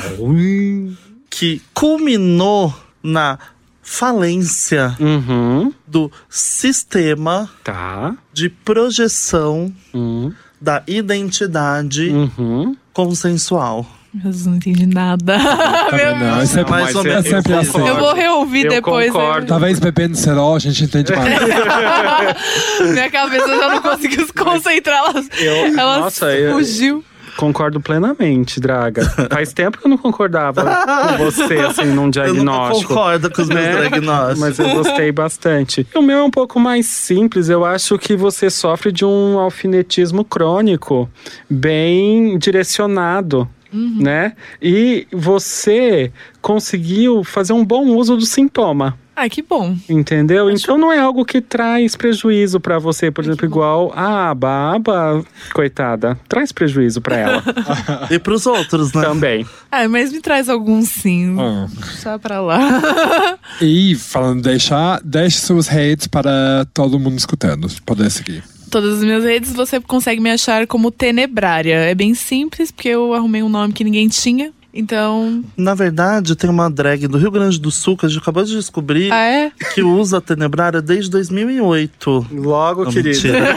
que 1.30 1.62
culminou 1.72 2.74
na 3.02 3.38
falência 3.82 4.96
Uhum. 5.00 5.72
do 5.86 6.10
sistema 6.28 7.48
Tá. 7.62 8.16
de 8.32 8.48
projeção 8.48 9.72
Uhum. 9.92 10.32
Da 10.64 10.82
identidade 10.86 12.08
Uhum. 12.08 12.74
consensual. 12.92 13.86
Meu 14.12 14.22
Deus, 14.24 14.46
não 14.46 14.54
entendi 14.56 14.86
nada. 14.86 15.36
Também 15.90 16.18
não, 16.18 16.40
é 16.40 16.46
sempre, 16.46 16.70
Mais 16.70 16.94
ou 16.94 17.00
é 17.02 17.04
menos. 17.08 17.28
sempre 17.28 17.52
Eu 17.52 17.58
assim. 17.58 17.86
Eu 17.86 17.96
vou 17.98 18.14
reouvir 18.14 18.64
Eu 18.66 18.70
depois. 18.70 19.10
concordo. 19.12 19.46
Talvez 19.48 19.78
bebendo 19.80 20.16
cerol 20.16 20.54
a 20.54 20.58
gente 20.60 20.84
entende 20.84 21.12
mais. 21.14 21.34
Minha 22.92 23.10
cabeça 23.10 23.48
já 23.48 23.68
não 23.68 23.82
conseguiu 23.82 24.24
se 24.26 24.32
concentrar. 24.32 24.98
Ela, 24.98 25.24
Eu- 25.38 25.78
ela 25.78 25.98
nossa, 25.98 26.26
eu- 26.32 26.52
fugiu. 26.54 27.04
Concordo 27.36 27.80
plenamente, 27.80 28.60
Draga. 28.60 29.04
Faz 29.30 29.52
tempo 29.52 29.78
que 29.78 29.86
eu 29.86 29.90
não 29.90 29.98
concordava 29.98 30.64
com 30.64 31.24
você, 31.24 31.54
assim, 31.58 31.86
num 31.86 32.06
Eu 32.06 32.10
diagnóstico. 32.10 32.88
concordo 32.88 33.30
com 33.30 33.42
os 33.42 33.48
meus 33.48 33.64
né? 33.64 33.80
diagnósticos. 33.88 34.38
Mas 34.40 34.58
eu 34.58 34.70
gostei 34.70 35.12
bastante. 35.12 35.86
O 35.94 36.02
meu 36.02 36.18
é 36.18 36.22
um 36.22 36.30
pouco 36.30 36.60
mais 36.60 36.86
simples. 36.86 37.48
Eu 37.48 37.64
acho 37.64 37.98
que 37.98 38.16
você 38.16 38.48
sofre 38.50 38.92
de 38.92 39.04
um 39.04 39.38
alfinetismo 39.38 40.24
crônico 40.24 41.08
bem 41.48 42.38
direcionado. 42.38 43.48
Né? 43.72 44.34
E 44.62 45.08
você 45.10 46.12
conseguiu 46.40 47.24
fazer 47.24 47.52
um 47.52 47.64
bom 47.64 47.86
uso 47.96 48.16
do 48.16 48.24
sintoma. 48.24 48.96
Ai, 49.16 49.30
que 49.30 49.42
bom. 49.42 49.76
Entendeu? 49.88 50.50
Então 50.50 50.76
não 50.76 50.92
é 50.92 50.98
algo 50.98 51.24
que 51.24 51.40
traz 51.40 51.94
prejuízo 51.94 52.58
pra 52.58 52.78
você, 52.78 53.10
por 53.10 53.22
exemplo, 53.24 53.44
igual 53.46 53.92
a 53.94 54.30
aba, 54.30 54.48
a 54.48 54.74
aba, 54.74 55.24
coitada, 55.52 56.18
traz 56.28 56.50
prejuízo 56.50 57.00
pra 57.00 57.16
ela 57.16 57.42
E 58.10 58.18
pros 58.18 58.44
outros, 58.46 58.92
né? 58.92 59.02
também. 59.02 59.46
Ai, 59.70 59.86
mas 59.86 60.12
me 60.12 60.20
traz 60.20 60.48
alguns 60.48 60.88
sim. 60.88 61.36
Ah. 61.38 61.66
Deixa 61.70 62.18
pra 62.18 62.40
lá. 62.40 62.58
E 63.60 63.94
falando 63.94 64.42
de 64.42 64.50
deixar, 64.50 65.00
deixe 65.04 65.38
suas 65.38 65.68
redes 65.68 66.06
para 66.08 66.66
todo 66.74 66.98
mundo 66.98 67.16
escutando. 67.16 67.68
Poder 67.86 68.10
seguir. 68.10 68.42
Todas 68.70 68.98
as 68.98 69.04
minhas 69.04 69.22
redes 69.22 69.52
você 69.52 69.78
consegue 69.80 70.20
me 70.20 70.30
achar 70.30 70.66
como 70.66 70.90
Tenebrária. 70.90 71.76
É 71.76 71.94
bem 71.94 72.14
simples, 72.14 72.72
porque 72.72 72.88
eu 72.88 73.14
arrumei 73.14 73.42
um 73.42 73.48
nome 73.48 73.72
que 73.72 73.84
ninguém 73.84 74.08
tinha. 74.08 74.52
Então. 74.74 75.44
Na 75.56 75.72
verdade, 75.74 76.34
tem 76.34 76.50
uma 76.50 76.68
drag 76.68 77.06
do 77.06 77.16
Rio 77.16 77.30
Grande 77.30 77.60
do 77.60 77.70
Sul 77.70 77.96
que 77.96 78.06
a 78.06 78.08
gente 78.08 78.18
acabou 78.20 78.42
de 78.42 78.52
descobrir 78.56 79.12
Ah, 79.12 79.24
é? 79.24 79.52
que 79.72 79.82
usa 79.82 80.18
a 80.18 80.20
Tenebrária 80.20 80.82
desde 80.82 81.08
2008. 81.10 82.26
Logo, 82.32 82.84
Não, 82.84 82.90
querida. 82.92 83.10
mentira. 83.10 83.56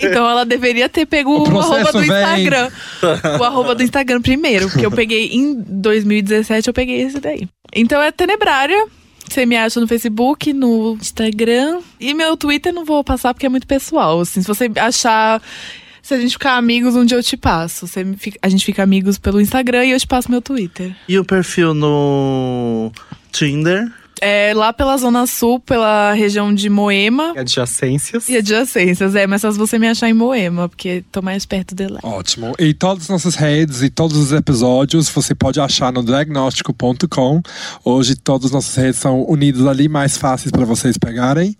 Então 0.02 0.28
ela 0.28 0.44
deveria 0.44 0.88
ter 0.88 1.04
pego 1.06 1.30
O 1.32 1.42
o, 1.52 1.58
arroba 1.60 1.92
do 1.92 1.98
vem. 2.00 2.08
Instagram. 2.08 2.70
o 3.38 3.44
arroba 3.44 3.74
do 3.74 3.82
Instagram 3.82 4.22
primeiro, 4.22 4.68
porque 4.70 4.86
eu 4.86 4.90
peguei 4.90 5.28
em 5.28 5.54
2017, 5.68 6.68
eu 6.68 6.74
peguei 6.74 7.02
esse 7.02 7.20
daí. 7.20 7.46
Então 7.74 8.00
é 8.00 8.10
Tenebrária. 8.10 8.86
Você 9.28 9.46
me 9.46 9.56
acha 9.56 9.80
no 9.80 9.88
Facebook, 9.88 10.52
no 10.52 10.94
Instagram. 11.00 11.80
E 12.00 12.12
meu 12.12 12.36
Twitter 12.36 12.72
não 12.72 12.84
vou 12.84 13.02
passar 13.04 13.32
porque 13.32 13.46
é 13.46 13.48
muito 13.48 13.66
pessoal. 13.66 14.20
Assim, 14.20 14.40
se 14.42 14.48
você 14.48 14.70
achar. 14.78 15.40
Se 16.02 16.14
a 16.14 16.20
gente 16.20 16.32
ficar 16.32 16.56
amigos, 16.56 16.96
um 16.96 17.04
dia 17.04 17.16
eu 17.16 17.22
te 17.22 17.36
passo. 17.36 17.86
Você 17.86 18.02
me 18.04 18.16
fica- 18.16 18.38
a 18.42 18.48
gente 18.48 18.64
fica 18.64 18.82
amigos 18.82 19.18
pelo 19.18 19.40
Instagram 19.40 19.84
e 19.84 19.90
eu 19.92 20.00
te 20.00 20.06
passo 20.06 20.30
meu 20.30 20.42
Twitter. 20.42 20.94
E 21.08 21.18
o 21.18 21.24
perfil 21.24 21.72
no 21.74 22.90
Tinder. 23.30 23.90
É 24.24 24.52
lá 24.54 24.72
pela 24.72 24.96
Zona 24.96 25.26
Sul, 25.26 25.58
pela 25.58 26.12
região 26.12 26.54
de 26.54 26.68
Moema. 26.70 27.32
Adjacências. 27.36 28.28
E 28.28 28.36
adjacências, 28.36 29.16
é, 29.16 29.26
mas 29.26 29.40
só 29.40 29.50
se 29.50 29.58
você 29.58 29.80
me 29.80 29.88
achar 29.88 30.08
em 30.08 30.12
Moema, 30.12 30.68
porque 30.68 31.02
tô 31.10 31.20
mais 31.20 31.44
perto 31.44 31.74
de 31.74 31.88
lá. 31.88 31.98
Ótimo. 32.04 32.52
E 32.56 32.72
todas 32.72 33.02
as 33.04 33.08
nossas 33.08 33.34
redes 33.34 33.82
e 33.82 33.90
todos 33.90 34.16
os 34.16 34.30
episódios 34.30 35.08
você 35.08 35.34
pode 35.34 35.58
achar 35.60 35.92
no 35.92 36.04
diagnóstico.com. 36.04 37.42
Hoje 37.84 38.14
todas 38.14 38.46
as 38.46 38.52
nossas 38.52 38.76
redes 38.76 39.00
são 39.00 39.24
unidas 39.28 39.66
ali, 39.66 39.88
mais 39.88 40.16
fáceis 40.16 40.52
para 40.52 40.64
vocês 40.64 40.96
pegarem. 40.96 41.56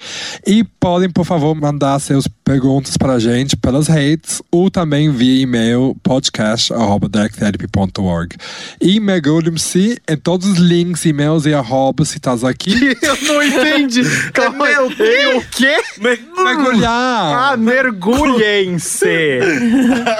E 0.46 0.62
podem, 0.78 1.10
por 1.10 1.24
favor, 1.24 1.56
mandar 1.56 1.98
seus 1.98 2.28
perguntas 2.52 2.98
pra 2.98 3.18
gente 3.18 3.56
pelas 3.56 3.88
redes 3.88 4.42
ou 4.50 4.70
também 4.70 5.10
via 5.10 5.40
e-mail 5.40 5.96
podcast.dragtherapy.org. 6.02 8.36
E 8.78 9.00
mergulhem-se 9.00 9.98
em 10.06 10.16
todos 10.18 10.46
os 10.46 10.58
links, 10.58 11.02
e-mails 11.06 11.46
e 11.46 11.54
arrobas 11.54 12.10
citados 12.10 12.44
aqui. 12.44 12.94
Eu 13.00 13.16
não 13.22 13.42
entendi. 13.42 14.02
Calma 14.34 14.66
aí. 14.66 14.74
Meu 14.74 14.92
Ei, 15.06 15.36
O 15.36 15.42
quê? 15.50 15.76
Mergulhar! 15.98 17.52
Ah, 17.52 17.56
mergulhem-se. 17.56 19.38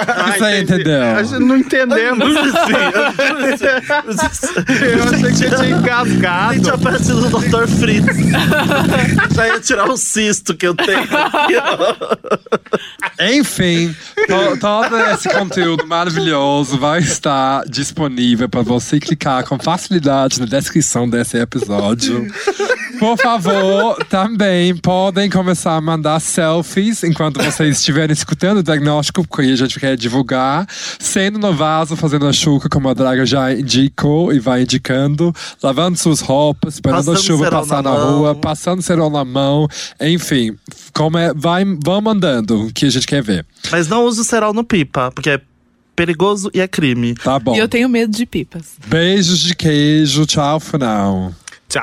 Ah, 0.07 0.31
Você 0.31 0.61
entendi. 0.61 0.81
entendeu? 0.81 1.03
A 1.03 1.21
gente 1.23 1.39
não 1.39 1.57
entendemos. 1.57 2.35
Eu 2.35 2.45
achei 5.03 5.19
que 5.19 5.21
você 5.21 5.31
tinha 5.33 5.53
A 5.53 5.57
gente 5.63 5.77
engasgado. 5.79 6.69
aparece 6.71 7.13
no 7.13 7.29
Dr. 7.29 7.67
Fritz. 7.79 8.17
Já 9.35 9.47
ia 9.47 9.59
tirar 9.59 9.87
o 9.87 9.95
cisto 9.97 10.55
que 10.55 10.65
eu 10.65 10.73
tenho 10.73 10.97
aqui, 10.99 11.55
ó. 11.57 12.22
Enfim, 13.33 13.95
to- 14.27 14.57
todo 14.59 14.97
esse 15.11 15.29
conteúdo 15.29 15.85
maravilhoso 15.85 16.77
vai 16.77 16.99
estar 16.99 17.63
disponível 17.65 18.49
para 18.49 18.61
você 18.61 18.99
clicar 18.99 19.45
com 19.45 19.57
facilidade 19.59 20.39
na 20.39 20.45
descrição 20.45 21.07
desse 21.09 21.37
episódio. 21.37 22.27
Por 22.99 23.17
favor, 23.17 24.03
também 24.05 24.75
podem 24.75 25.29
começar 25.29 25.75
a 25.75 25.81
mandar 25.81 26.19
selfies 26.19 27.03
enquanto 27.03 27.41
vocês 27.43 27.77
estiverem 27.79 28.13
escutando 28.13 28.59
o 28.59 28.63
diagnóstico, 28.63 29.27
porque 29.27 29.51
a 29.51 29.55
gente 29.55 29.79
quer 29.79 29.97
divulgar, 29.97 30.65
sendo 30.99 31.37
no 31.39 31.53
vaso, 31.53 31.95
fazendo 31.95 32.27
a 32.27 32.33
chuca, 32.33 32.69
como 32.69 32.89
a 32.89 32.93
Draga 32.93 33.25
já 33.25 33.51
indicou 33.53 34.31
e 34.33 34.39
vai 34.39 34.61
indicando, 34.61 35.33
lavando 35.61 35.97
suas 35.97 36.21
roupas, 36.21 36.75
esperando 36.75 37.11
a 37.11 37.13
Passando 37.13 37.23
chuva 37.23 37.43
cerol 37.45 37.59
passar 37.61 37.83
na 37.83 37.91
na, 37.91 38.03
rua, 38.03 38.35
passando 38.35 38.81
cerol 38.81 39.09
na 39.09 39.25
mão, 39.25 39.67
enfim, 39.99 40.55
como 40.93 41.17
é, 41.17 41.33
vai, 41.33 41.65
vão 41.83 41.99
mandando 42.03 42.67
o 42.67 42.73
que 42.73 42.85
a 42.85 42.89
gente 42.89 43.07
quer 43.07 43.21
ver. 43.23 43.45
Mas 43.71 43.87
não 43.87 44.05
use 44.05 44.21
o 44.21 44.23
cerol 44.23 44.53
no 44.53 44.63
pipa, 44.63 45.11
porque 45.11 45.29
é 45.31 45.41
perigoso 45.95 46.49
e 46.53 46.61
é 46.61 46.67
crime. 46.67 47.15
Tá 47.15 47.39
bom. 47.39 47.55
E 47.55 47.59
eu 47.59 47.67
tenho 47.67 47.89
medo 47.89 48.11
de 48.15 48.25
pipas. 48.25 48.73
Beijos 48.87 49.39
de 49.39 49.55
queijo, 49.55 50.25
tchau, 50.25 50.59
final. 50.59 51.33
Tchau. 51.69 51.81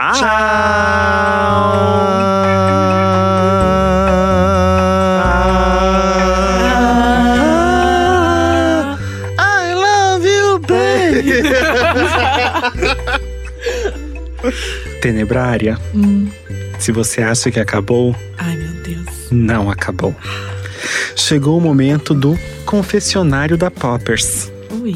I 9.38 9.74
love 9.74 10.24
you, 10.24 10.58
baby. 10.60 11.42
Tenebrária, 15.02 15.78
se 16.78 16.92
você 16.92 17.22
acha 17.22 17.50
que 17.50 17.58
acabou, 17.60 18.14
Ai. 18.38 18.56
Não 19.30 19.70
acabou. 19.70 20.14
Chegou 21.16 21.58
o 21.58 21.60
momento 21.60 22.14
do 22.14 22.38
confessionário 22.64 23.56
da 23.56 23.70
Poppers. 23.70 24.50
Ui. 24.70 24.94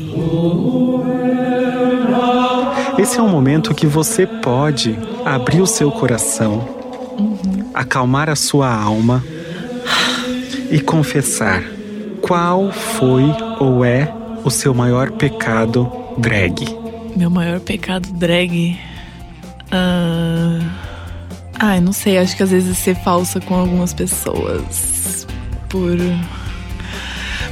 Esse 2.98 3.18
é 3.18 3.22
um 3.22 3.28
momento 3.28 3.74
que 3.74 3.86
você 3.86 4.26
pode 4.26 4.96
abrir 5.24 5.60
o 5.60 5.66
seu 5.66 5.90
coração, 5.90 6.68
acalmar 7.74 8.30
a 8.30 8.36
sua 8.36 8.72
alma 8.72 9.22
e 10.70 10.80
confessar 10.80 11.62
qual 12.22 12.70
foi 12.70 13.24
ou 13.58 13.84
é 13.84 14.12
o 14.44 14.50
seu 14.50 14.72
maior 14.72 15.10
pecado 15.12 15.90
drag. 16.16 16.64
Meu 17.16 17.30
maior 17.30 17.60
pecado 17.60 18.08
drag. 18.12 18.78
Ah. 19.70 20.83
Ai, 21.58 21.80
não 21.80 21.92
sei. 21.92 22.18
Acho 22.18 22.36
que 22.36 22.42
às 22.42 22.50
vezes 22.50 22.76
ser 22.78 22.96
falsa 22.96 23.40
com 23.40 23.54
algumas 23.54 23.92
pessoas. 23.92 25.26
Por. 25.68 25.98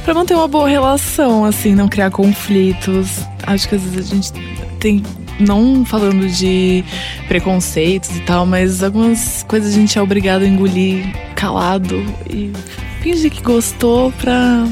Pra 0.03 0.13
manter 0.13 0.35
uma 0.35 0.47
boa 0.47 0.67
relação, 0.67 1.45
assim, 1.45 1.73
não 1.73 1.87
criar 1.87 2.11
conflitos. 2.11 3.21
Acho 3.43 3.69
que 3.69 3.75
às 3.75 3.83
vezes 3.83 4.11
a 4.11 4.15
gente 4.15 4.31
tem. 4.79 5.03
Não 5.39 5.83
falando 5.83 6.29
de 6.29 6.85
preconceitos 7.27 8.15
e 8.15 8.19
tal, 8.19 8.45
mas 8.45 8.83
algumas 8.83 9.43
coisas 9.47 9.73
a 9.73 9.75
gente 9.75 9.97
é 9.97 10.01
obrigado 10.01 10.43
a 10.43 10.47
engolir 10.47 11.03
calado 11.35 12.05
e 12.29 12.53
fingir 13.01 13.31
que 13.31 13.41
gostou 13.41 14.11
pra 14.11 14.67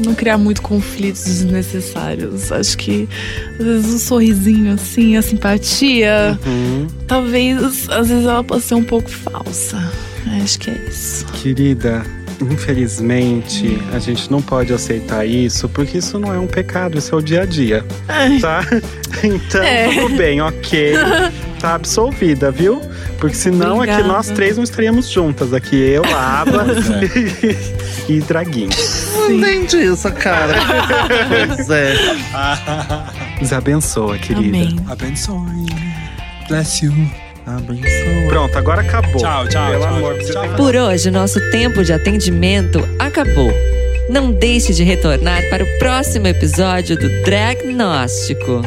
não 0.00 0.14
criar 0.14 0.38
muito 0.38 0.62
conflitos 0.62 1.24
desnecessários. 1.24 2.50
Acho 2.52 2.76
que 2.78 3.08
às 3.58 3.64
vezes 3.64 3.94
um 3.94 3.98
sorrisinho 3.98 4.72
assim, 4.74 5.16
a 5.16 5.22
simpatia, 5.22 6.38
talvez 7.06 7.88
às 7.88 8.08
vezes 8.08 8.24
ela 8.24 8.44
possa 8.44 8.68
ser 8.68 8.74
um 8.74 8.84
pouco 8.84 9.10
falsa. 9.10 9.78
Acho 10.42 10.58
que 10.58 10.70
é 10.70 10.84
isso. 10.88 11.24
Querida, 11.26 12.04
infelizmente 12.40 13.78
a 13.92 13.98
gente 13.98 14.30
não 14.30 14.42
pode 14.42 14.72
aceitar 14.72 15.24
isso 15.26 15.68
porque 15.68 15.98
isso 15.98 16.18
não 16.18 16.32
é 16.32 16.38
um 16.38 16.46
pecado, 16.46 16.98
isso 16.98 17.14
é 17.14 17.18
o 17.18 17.22
dia 17.22 17.42
a 17.42 17.46
dia, 17.46 17.84
Ai, 18.08 18.38
tá? 18.38 18.60
Então, 19.24 19.62
É. 19.62 19.88
tudo 20.02 20.16
bem, 20.16 20.40
ok. 20.40 20.94
Tá 21.58 21.74
absolvida, 21.74 22.50
viu? 22.50 22.82
Porque 23.18 23.34
senão 23.34 23.80
aqui 23.80 23.90
Obrigada. 23.92 24.06
nós 24.08 24.28
três 24.28 24.58
não 24.58 24.62
estaríamos 24.64 25.08
juntas. 25.08 25.54
Aqui 25.54 25.74
eu, 25.74 26.04
Aba 26.04 26.66
e 28.06 28.20
Draguinho. 28.20 28.68
Não 29.14 29.30
entendi 29.32 29.88
essa 29.90 30.10
cara. 30.10 30.52
pois 31.56 31.70
é. 31.70 31.94
Nos 33.40 33.54
abençoa, 33.54 34.18
querida. 34.18 34.46
amém. 34.48 34.76
Abençoe. 34.86 35.64
Bless 36.46 36.84
you. 36.84 37.25
Abençoa. 37.46 38.28
Pronto, 38.28 38.58
agora 38.58 38.80
acabou. 38.82 39.16
Tchau, 39.20 39.46
tchau, 39.48 39.70
Pelo 39.70 39.82
tchau. 39.82 39.94
amor 39.94 40.18
Tchau. 40.18 40.48
Por 40.56 40.74
hoje, 40.74 41.10
nosso 41.10 41.40
tempo 41.50 41.84
de 41.84 41.92
atendimento 41.92 42.80
acabou. 42.98 43.52
Não 44.08 44.32
deixe 44.32 44.72
de 44.72 44.82
retornar 44.84 45.42
para 45.48 45.64
o 45.64 45.78
próximo 45.78 46.26
episódio 46.26 46.96
do 46.96 47.08
Dragnóstico. 47.22 48.62